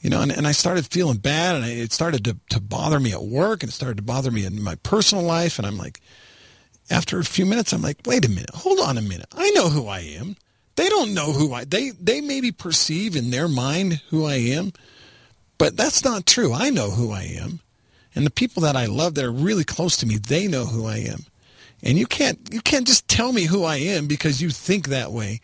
you 0.00 0.10
know, 0.10 0.20
and, 0.20 0.30
and 0.30 0.46
I 0.46 0.52
started 0.52 0.86
feeling 0.86 1.18
bad, 1.18 1.56
and 1.56 1.64
it 1.64 1.92
started 1.92 2.24
to, 2.24 2.36
to 2.50 2.60
bother 2.60 3.00
me 3.00 3.12
at 3.12 3.22
work, 3.24 3.62
and 3.62 3.70
it 3.70 3.74
started 3.74 3.96
to 3.96 4.02
bother 4.02 4.30
me 4.30 4.44
in 4.44 4.62
my 4.62 4.76
personal 4.76 5.24
life, 5.24 5.58
and 5.58 5.66
I'm 5.66 5.76
like, 5.76 6.00
after 6.90 7.18
a 7.18 7.24
few 7.24 7.44
minutes, 7.44 7.72
I'm 7.72 7.82
like, 7.82 7.98
wait 8.06 8.24
a 8.24 8.30
minute, 8.30 8.50
hold 8.54 8.78
on 8.80 8.96
a 8.96 9.02
minute, 9.02 9.26
I 9.36 9.50
know 9.50 9.68
who 9.68 9.88
I 9.88 10.00
am. 10.00 10.36
They 10.76 10.88
don't 10.88 11.12
know 11.12 11.32
who 11.32 11.52
I. 11.52 11.64
They 11.64 11.90
they 11.90 12.20
maybe 12.20 12.52
perceive 12.52 13.16
in 13.16 13.30
their 13.30 13.48
mind 13.48 14.00
who 14.10 14.24
I 14.24 14.34
am, 14.34 14.72
but 15.58 15.76
that's 15.76 16.04
not 16.04 16.24
true. 16.24 16.52
I 16.52 16.70
know 16.70 16.92
who 16.92 17.10
I 17.10 17.22
am, 17.22 17.58
and 18.14 18.24
the 18.24 18.30
people 18.30 18.62
that 18.62 18.76
I 18.76 18.86
love 18.86 19.16
that 19.16 19.24
are 19.24 19.32
really 19.32 19.64
close 19.64 19.96
to 19.96 20.06
me, 20.06 20.18
they 20.18 20.46
know 20.46 20.66
who 20.66 20.86
I 20.86 20.98
am, 20.98 21.24
and 21.82 21.98
you 21.98 22.06
can't 22.06 22.38
you 22.52 22.60
can't 22.60 22.86
just 22.86 23.08
tell 23.08 23.32
me 23.32 23.46
who 23.46 23.64
I 23.64 23.78
am 23.78 24.06
because 24.06 24.40
you 24.40 24.50
think 24.50 24.86
that 24.86 25.10
way. 25.10 25.40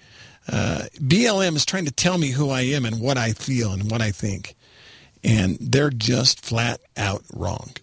Uh, 0.51 0.85
BLM 0.99 1.57
is 1.57 1.65
trying 1.65 1.87
to 1.87 1.93
tell 1.93 2.19
me 2.19 2.31
who 2.31 2.51
I 2.51 2.63
am 2.63 2.85
and 2.85 3.01
what 3.01 3.17
I 3.17 3.33
feel 3.33 3.73
and 3.73 3.91
what 3.91 4.03
I 4.03 4.11
think. 4.11 4.55
And 5.23 5.57
they're 5.61 5.91
just 5.91 6.45
flat 6.45 6.81
out 6.97 7.25
wrong. 7.33 7.71